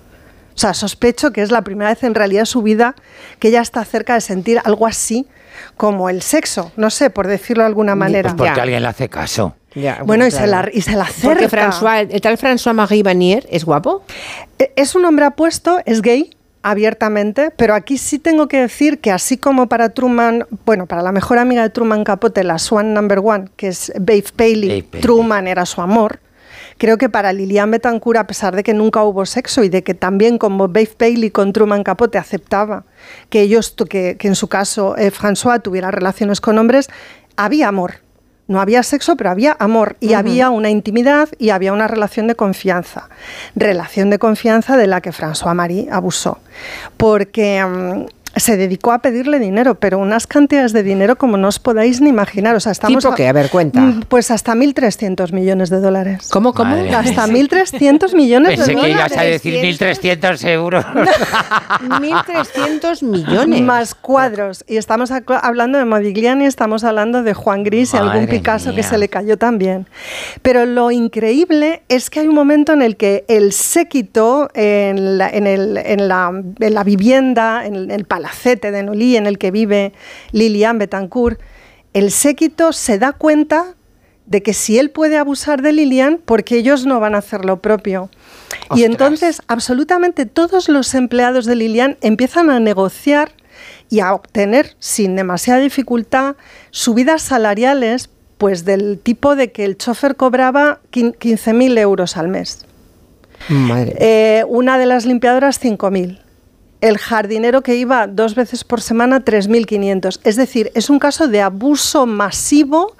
[0.57, 2.95] O sea, sospecho que es la primera vez en realidad en su vida
[3.37, 5.27] que ella está cerca de sentir algo así
[5.75, 8.33] como el sexo, no sé, por decirlo de alguna manera.
[8.35, 9.55] Pues porque alguien le hace caso.
[9.75, 10.45] Ya, Bueno, y, claro.
[10.45, 11.29] se la, y se la acerca.
[11.29, 14.03] Porque François, el tal François-Marie Vanier es guapo.
[14.57, 19.11] E- Es un hombre apuesto, es gay abiertamente, pero aquí sí tengo que decir que
[19.11, 23.19] así como para Truman, bueno, para la mejor amiga de Truman Capote, la Swan Number
[23.19, 25.01] One, que es Babe Paley, Babe Paley.
[25.01, 26.19] Truman era su amor.
[26.77, 29.93] Creo que para Lilian Betancourt, a pesar de que nunca hubo sexo y de que
[29.93, 32.85] también como Babe Paley con Truman Capote aceptaba
[33.29, 36.89] que ellos, que, que en su caso eh, François tuviera relaciones con hombres,
[37.35, 38.07] había amor.
[38.47, 42.35] No había sexo, pero había amor y había una intimidad y había una relación de
[42.35, 43.09] confianza.
[43.55, 46.39] Relación de confianza de la que François Marie abusó.
[46.95, 48.05] Porque mm,
[48.39, 52.09] se dedicó a pedirle dinero, pero unas cantidades de dinero como no os podáis ni
[52.09, 52.55] imaginar.
[52.55, 53.27] O sea, estamos ¿Tipo qué?
[53.27, 53.79] A ver, cuenta.
[53.81, 56.29] Mm, Pues hasta 1.300 millones de dólares.
[56.31, 56.71] ¿Cómo, cómo?
[56.75, 57.43] Madre Hasta mía.
[57.43, 59.11] 1.300 millones Pensé de que dólares.
[59.11, 60.85] ibas a decir 1.300 euros.
[61.81, 63.61] 1.300 millones.
[63.61, 64.63] Más cuadros.
[64.67, 68.77] Y estamos hablando de Modigliani, estamos hablando de Juan Gris y algún Madre Picasso que
[68.81, 68.89] mía.
[68.89, 69.87] se le cayó también.
[70.41, 75.29] Pero lo increíble es que hay un momento en el que el séquito en la,
[75.29, 79.51] en el- en la- en la vivienda, en el palacete de Nolí en el que
[79.51, 79.93] vive
[80.31, 81.39] Lilian Betancourt,
[81.93, 83.75] el séquito se da cuenta
[84.25, 87.61] de que si él puede abusar de Lilian, porque ellos no van a hacer lo
[87.61, 88.09] propio.
[88.75, 93.31] Y entonces absolutamente todos los empleados de Lilian empiezan a negociar
[93.89, 96.35] y a obtener sin demasiada dificultad
[96.71, 102.65] subidas salariales pues del tipo de que el chofer cobraba quin- 15.000 euros al mes.
[103.49, 103.95] Madre.
[103.99, 106.19] Eh, una de las limpiadoras 5.000.
[106.81, 110.19] El jardinero que iba dos veces por semana 3.500.
[110.23, 112.95] Es decir, es un caso de abuso masivo,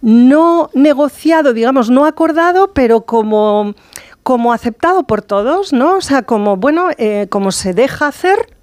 [0.00, 3.74] no negociado, digamos, no acordado, pero como,
[4.22, 5.96] como aceptado por todos, ¿no?
[5.96, 8.57] O sea, como, bueno, eh, como se deja hacer,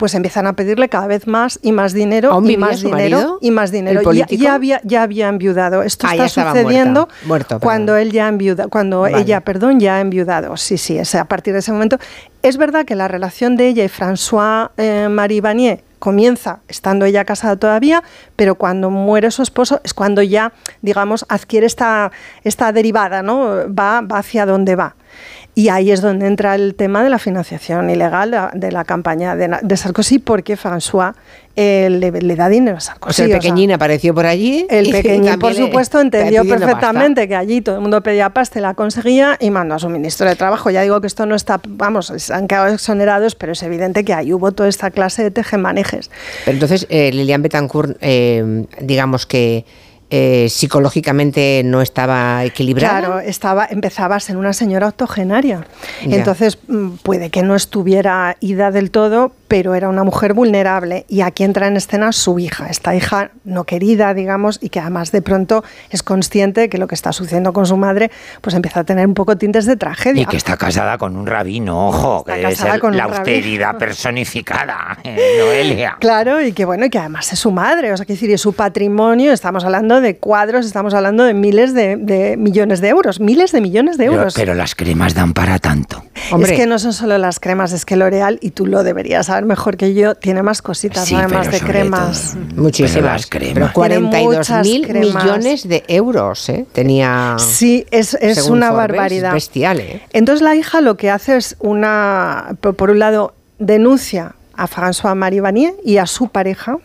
[0.00, 3.50] pues empiezan a pedirle cada vez más y más dinero ¿Aún y más dinero y
[3.50, 4.00] más dinero.
[4.12, 5.82] Ya, ya había ya había enviudado.
[5.82, 7.26] Esto Ah, está sucediendo muerta.
[7.26, 9.20] Muerto, cuando él ya enviuda, cuando Vale.
[9.20, 10.56] ella, perdón, ya ha enviudado.
[10.56, 11.98] Sí, sí, es a partir de ese momento.
[12.42, 17.26] Es verdad que la relación de ella y François eh, Marie Vanier comienza estando ella
[17.26, 18.02] casada todavía,
[18.34, 22.10] pero cuando muere su esposo es cuando ya, digamos, adquiere esta,
[22.42, 23.66] esta derivada, ¿no?
[23.68, 24.96] Va, va hacia donde va.
[25.54, 29.76] Y ahí es donde entra el tema de la financiación ilegal de, la campaña de,
[29.76, 31.14] Sarkozy, porque François
[31.56, 33.10] eh, le, le da dinero a Sarkozy.
[33.10, 34.64] O sea, el o sea, pequeñín apareció por allí.
[34.70, 36.66] el pequeñín, por supuesto, entendió pasta.
[36.66, 39.88] perfectamente que allí todo el mundo pedía pasta y la conseguía y mandó a su
[39.88, 40.70] ministro de Trabajo.
[40.70, 44.32] Ya digo que esto no está, vamos, han quedado exonerados, pero es evidente que ahí
[44.32, 46.10] hubo toda esta clase de tejemanejes.
[46.44, 49.64] Pero entonces, eh, Lilian Betancourt, eh, digamos que
[50.10, 52.98] eh, psicológicamente no estaba equilibrada.
[52.98, 55.66] Claro, estaba, empezaba a ser una señora octogenaria.
[56.04, 56.16] Ya.
[56.16, 61.04] Entonces, mm, puede que no estuviera ida del todo, pero era una mujer vulnerable.
[61.08, 65.10] Y aquí entra en escena su hija, esta hija no querida, digamos, y que además
[65.10, 68.12] de pronto es consciente de que lo que está sucediendo con su madre,
[68.42, 70.22] pues empieza a tener un poco tintes de tragedia.
[70.22, 73.12] Y que está casada con un rabino, ojo, Está que es el- con la un
[73.12, 73.16] rabino.
[73.32, 75.96] austeridad personificada, Noelia.
[76.00, 78.40] Claro, y que bueno, y que además es su madre, o sea, que decir, es
[78.40, 83.18] su patrimonio, estamos hablando de cuadros, estamos hablando de miles de, de millones de euros,
[83.18, 84.34] miles de millones de Pero, euros.
[84.34, 86.04] pero las cremas dan para tanto.
[86.40, 89.39] Es que no son solo las cremas, es que L'Oreal, y tú lo deberías saber
[89.46, 92.36] mejor que yo, tiene más cositas Sí, además de cremas.
[92.56, 93.26] Muchísimas.
[93.26, 93.54] Cremas.
[93.54, 95.24] Pero 42 muchas mil cremas.
[95.24, 96.66] millones de euros ¿eh?
[96.72, 97.36] tenía.
[97.38, 99.32] Sí, es, es una Forbes, barbaridad.
[99.32, 100.02] Bestial, ¿eh?
[100.12, 105.14] Entonces la hija lo que hace es una, por por un lado, denuncia a François
[105.14, 106.78] Marie Vanier y a su pareja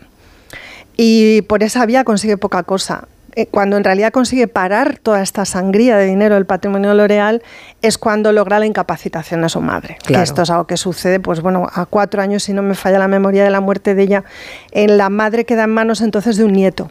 [0.96, 3.08] y por esa vía consigue poca cosa.
[3.36, 7.42] Eh, Cuando en realidad consigue parar toda esta sangría de dinero del patrimonio L'Oreal
[7.82, 9.98] es cuando logra la incapacitación de su madre.
[10.02, 10.20] Claro.
[10.20, 12.98] Que esto es algo que sucede, pues bueno, a cuatro años, si no me falla
[12.98, 14.24] la memoria de la muerte de ella,
[14.72, 16.90] en la madre queda en manos entonces de un nieto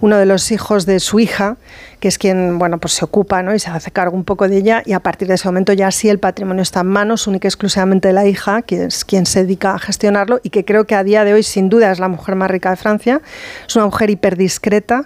[0.00, 1.56] uno de los hijos de su hija,
[2.00, 3.54] que es quien bueno, pues se ocupa ¿no?
[3.54, 5.90] y se hace cargo un poco de ella, y a partir de ese momento ya
[5.90, 9.26] sí el patrimonio está en manos única y exclusivamente de la hija, que es quien
[9.26, 12.00] se dedica a gestionarlo, y que creo que a día de hoy sin duda es
[12.00, 13.20] la mujer más rica de Francia.
[13.68, 15.04] Es una mujer hiperdiscreta,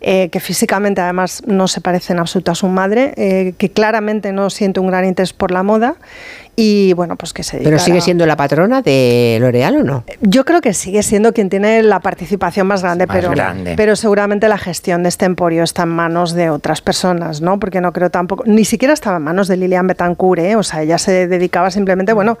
[0.00, 4.32] eh, que físicamente además no se parece en absoluto a su madre, eh, que claramente
[4.32, 5.96] no siente un gran interés por la moda,
[6.54, 10.04] y bueno, pues que se Pero dedica sigue siendo la patrona de L'Oreal o no?
[10.22, 13.74] yo creo que sigue siendo quien tiene la participación más grande, Más pero, grande.
[13.76, 17.58] pero seguramente la gestión de este emporio está en manos de otras personas, ¿no?
[17.58, 20.56] Porque no creo tampoco, ni siquiera estaba en manos de Lilian Betancourt, ¿eh?
[20.56, 22.38] O sea, ella se dedicaba simplemente, bueno,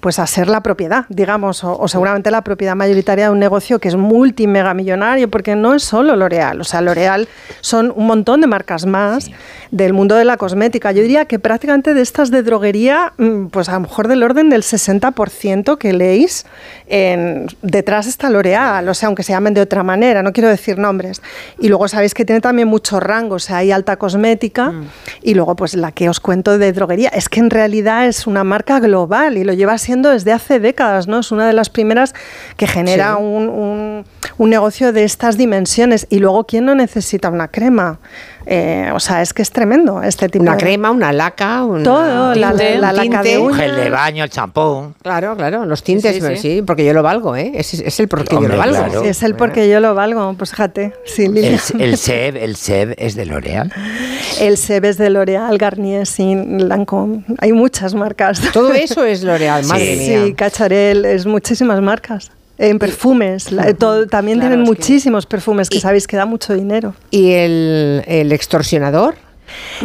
[0.00, 3.78] pues a ser la propiedad, digamos, o, o seguramente la propiedad mayoritaria de un negocio
[3.80, 7.28] que es multimegamillonario, porque no es solo L'Oreal, o sea, L'Oreal
[7.60, 9.30] son un montón de marcas más
[9.72, 10.92] del mundo de la cosmética.
[10.92, 14.48] Yo diría que prácticamente de estas de droguería, mm, pues a lo mejor del orden
[14.48, 16.46] del 60% que leéis,
[16.86, 20.78] en- detrás está L'Oreal, o sea, aunque se llamen de otra manera, no quiero decir
[20.78, 21.20] nombres.
[21.58, 24.72] Y luego sabéis que tiene también mucho rango, o sea, hay alta cosmética
[25.22, 27.08] y luego pues la que os cuento de droguería.
[27.08, 31.06] Es que en realidad es una marca global y lo lleva siendo desde hace décadas,
[31.08, 31.18] ¿no?
[31.20, 32.14] Es una de las primeras
[32.56, 33.22] que genera Sí.
[33.22, 34.04] un, un-
[34.38, 36.06] un negocio de estas dimensiones.
[36.10, 37.98] Y luego, ¿quién no necesita una crema?
[38.48, 40.58] Eh, o sea, es que es tremendo este tipo Una de...
[40.58, 43.58] crema, una laca, una Todo, la, tinte, la un laca de uñas.
[43.60, 44.92] Gel de baño, el champú.
[45.02, 46.42] Claro, claro, los tintes, Sí, sí, pero sí.
[46.42, 47.50] sí, porque yo lo valgo, ¿eh?
[47.56, 48.76] Es, es el porque yo Hombre, lo valgo.
[48.84, 49.02] claro.
[49.02, 50.92] Es el porque yo lo valgo, pues fíjate.
[51.18, 53.72] El, el SEB, el SEB es de L'Oreal.
[54.40, 57.24] El Sebes de L'Oreal, Garnier, Sin, Lancôme.
[57.38, 58.40] Hay muchas marcas.
[58.52, 60.24] Todo eso es L'Oreal, madre sí, mía.
[60.26, 62.30] Sí, Cacharel, es muchísimas marcas.
[62.58, 66.54] En perfumes, la- todo- también Claro, tienen que- muchísimos perfumes que sabéis que da mucho
[66.54, 66.94] dinero.
[67.10, 69.14] ¿Y el, el extorsionador?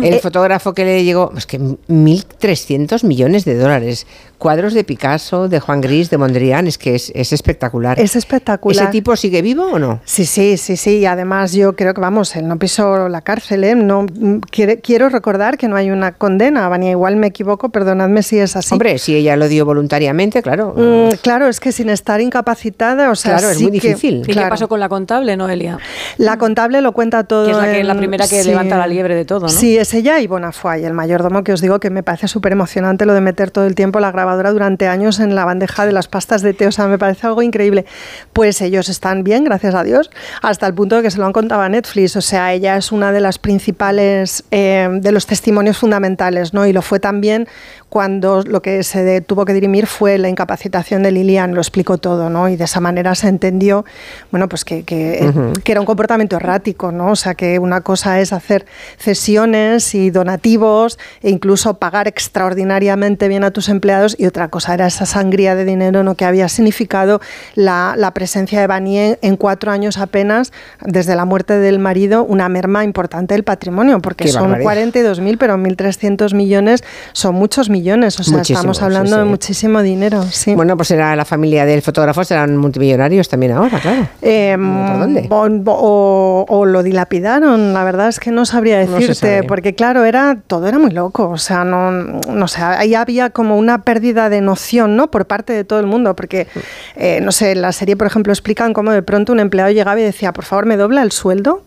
[0.01, 4.07] El Eh, fotógrafo que le llegó, es que 1.300 millones de dólares.
[4.41, 7.99] Cuadros de Picasso, de Juan Gris, de Mondrian, es que es, es espectacular.
[7.99, 8.85] Es espectacular.
[8.85, 9.99] ¿Ese tipo sigue vivo o no?
[10.03, 10.97] Sí, sí, sí, sí.
[10.97, 13.75] Y además yo creo que, vamos, él no pisó la cárcel, ¿eh?
[13.75, 14.07] No,
[14.49, 16.67] quiere- quiero recordar que no hay una condena.
[16.69, 18.73] Vania, igual me equivoco, perdonadme si es así.
[18.73, 20.73] Hombre, si ella lo dio voluntariamente, claro.
[20.75, 24.21] Mm, claro, es que sin estar incapacitada, o sea, Claro, es muy que- difícil.
[24.21, 24.49] ¿Y qué claro.
[24.49, 25.77] pasó con la contable, Noelia?
[26.17, 27.45] La contable lo cuenta todo.
[27.45, 28.49] Que es la, que, la en- primera que sí.
[28.49, 29.49] levanta la liebre de todo, ¿no?
[29.49, 33.05] Sí, es ella y Bonafoy, el mayordomo que os digo que me parece súper emocionante
[33.05, 35.91] lo de meter todo el tiempo la grabación lavadora durante años en la bandeja de
[35.91, 36.67] las pastas de té.
[36.67, 37.85] O sea, me parece algo increíble.
[38.33, 40.09] Pues ellos están bien, gracias a Dios,
[40.41, 42.15] hasta el punto de que se lo han contado a Netflix.
[42.15, 46.65] O sea, ella es una de las principales, eh, de los testimonios fundamentales, ¿no?
[46.65, 47.47] Y lo fue también
[47.91, 52.29] cuando lo que se tuvo que dirimir fue la incapacitación de Lilian, lo explicó todo,
[52.29, 52.47] ¿no?
[52.47, 53.83] Y de esa manera se entendió,
[54.31, 55.29] bueno, pues que, que,
[55.61, 57.11] que, era un comportamiento errático, ¿no?
[57.11, 58.65] O sea, que una cosa es hacer
[58.97, 64.85] cesiones y donativos e incluso pagar extraordinariamente bien a tus empleados y otra cosa era
[64.85, 66.13] esa sangría de dinero, ¿no?
[66.13, 67.21] Que había significado
[67.55, 70.53] la, la presencia de Banier en cuatro años apenas,
[70.85, 75.57] desde la muerte del marido, una merma importante del patrimonio, porque Qué son 42.000, pero
[75.57, 76.83] 1.300 millones
[77.13, 80.23] son muchos millones o sea, estamos hablando de muchísimo dinero.
[80.29, 80.53] Sí.
[80.53, 84.07] Bueno, pues era la familia del fotógrafo, serán multimillonarios también ahora, claro.
[84.21, 85.27] Eh, ¿Por dónde?
[85.65, 90.77] O, lo dilapidaron, la verdad es que no sabría decirte, porque claro, era todo era
[90.77, 95.09] muy loco, o sea, no, no sé, ahí había como una pérdida de noción, ¿no?
[95.11, 96.47] Por parte de todo el mundo, porque,
[96.95, 99.99] eh, no sé, en la serie, por ejemplo, explican cómo de pronto un empleado llegaba
[99.99, 101.63] y decía, por favor, me dobla el sueldo.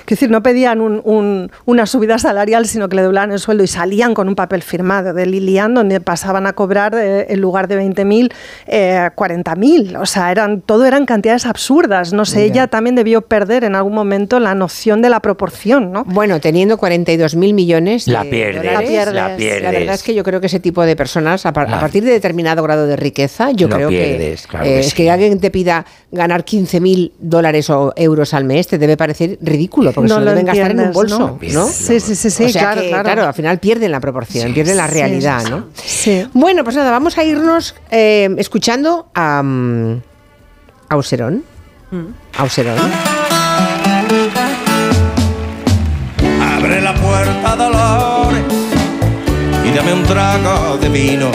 [0.00, 4.14] Es decir, no pedían una subida salarial, sino que le doblaban el sueldo y salían
[4.14, 8.32] con un papel firmado de Lilian donde pasaban a cobrar eh, en lugar de 20.000,
[8.66, 10.00] eh, 40.000.
[10.00, 12.12] O sea, eran, todo eran cantidades absurdas.
[12.12, 16.04] No sé, ella también debió perder en algún momento la noción de la proporción, ¿no?
[16.04, 18.08] Bueno, teniendo 42.000 millones.
[18.08, 20.96] La, pierdes, la, pierdes, la La verdad es que yo creo que ese tipo de
[20.96, 25.40] personas, a, partir de determinado grado de riqueza, yo creo que, eh, es que alguien
[25.40, 30.14] te pida ganar 15.000 dólares o euros al mes, te debe parecer ridículo porque no
[30.14, 31.66] se lo deben gastar en un bolso, ¿no?
[31.66, 33.26] Sí, sí, sí, sí claro, claro.
[33.26, 35.66] al final pierden la proporción, pierden la realidad, ¿no?
[35.74, 36.26] Sí.
[36.32, 40.00] Bueno, pues nada, vamos a irnos eh, escuchando a, um,
[40.88, 41.44] a Auserón.
[41.90, 42.06] Mm.
[42.38, 42.78] Auserón.
[46.40, 48.44] Abre la puerta, Dolores,
[49.66, 51.30] y dame un trago de vino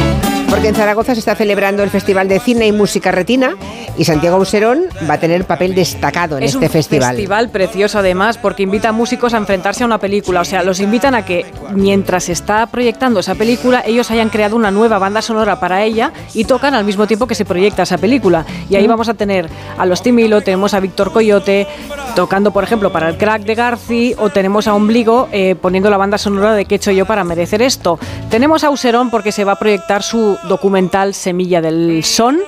[0.50, 3.56] porque en Zaragoza se está celebrando el Festival de Cine y Música Retina
[3.98, 7.04] y Santiago Userón va a tener papel destacado en este festival.
[7.04, 10.46] Es un festival precioso además porque invita a músicos a enfrentarse a una película, o
[10.46, 14.72] sea, los invitan a que mientras se está proyectando esa película, ellos hayan creado una
[14.72, 18.46] nueva banda sonora para ella y tocan al mismo tiempo que se proyecta esa película.
[18.70, 21.68] Y ahí vamos a tener a los Timilo, tenemos a Víctor Coyote
[22.16, 25.98] tocando, por ejemplo, para el crack de Garci o tenemos a Ombligo eh, poniendo la
[25.98, 28.00] banda sonora de ¿Qué he hecho yo para merecer esto?
[28.30, 32.40] Tenemos a Userón porque se va a proyectar su documental Semilla del Son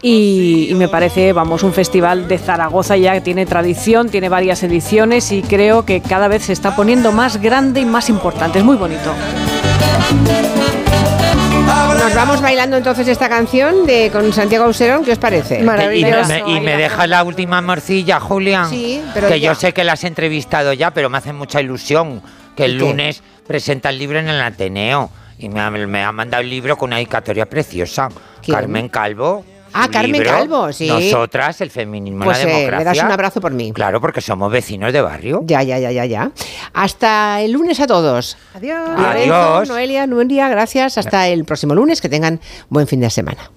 [0.00, 5.30] y, me parece, vamos, un festival de Zaragoza ya que tiene tradición, tiene varias ediciones
[5.32, 8.58] y creo que cada vez se está poniendo más grande y más importante.
[8.58, 9.12] Es muy bonito.
[11.98, 15.62] Nos vamos bailando entonces esta canción de con Santiago Auserón, ¿qué os parece?
[15.62, 16.48] Maravilloso.
[16.48, 18.68] Y me, deja la última morcilla, Julián.
[18.68, 22.20] Sí, pero que yo sé que la has entrevistado ya, pero me hace mucha ilusión
[22.56, 25.10] que el lunes presenta el libro en el Ateneo.
[25.42, 25.60] Y me
[26.04, 28.08] ha, mandado el libro con una dedicatoria preciosa.
[28.46, 29.44] Carmen Calvo.
[29.72, 30.86] Ah, Carmen Calvo, sí.
[30.86, 32.76] Nosotras, el feminismo pues, la democracia.
[32.76, 33.72] Eh, me das un abrazo por mí.
[33.72, 35.40] Claro, porque somos vecinos de barrio.
[35.44, 36.30] Ya, ya, ya, ya, ya.
[36.74, 38.36] Hasta el lunes a todos.
[38.54, 38.90] Adiós.
[38.96, 39.68] Adiós.
[39.68, 40.98] Noelia, Nuelia, gracias.
[40.98, 42.00] Hasta el próximo lunes.
[42.00, 43.50] Que tengan buen fin de semana.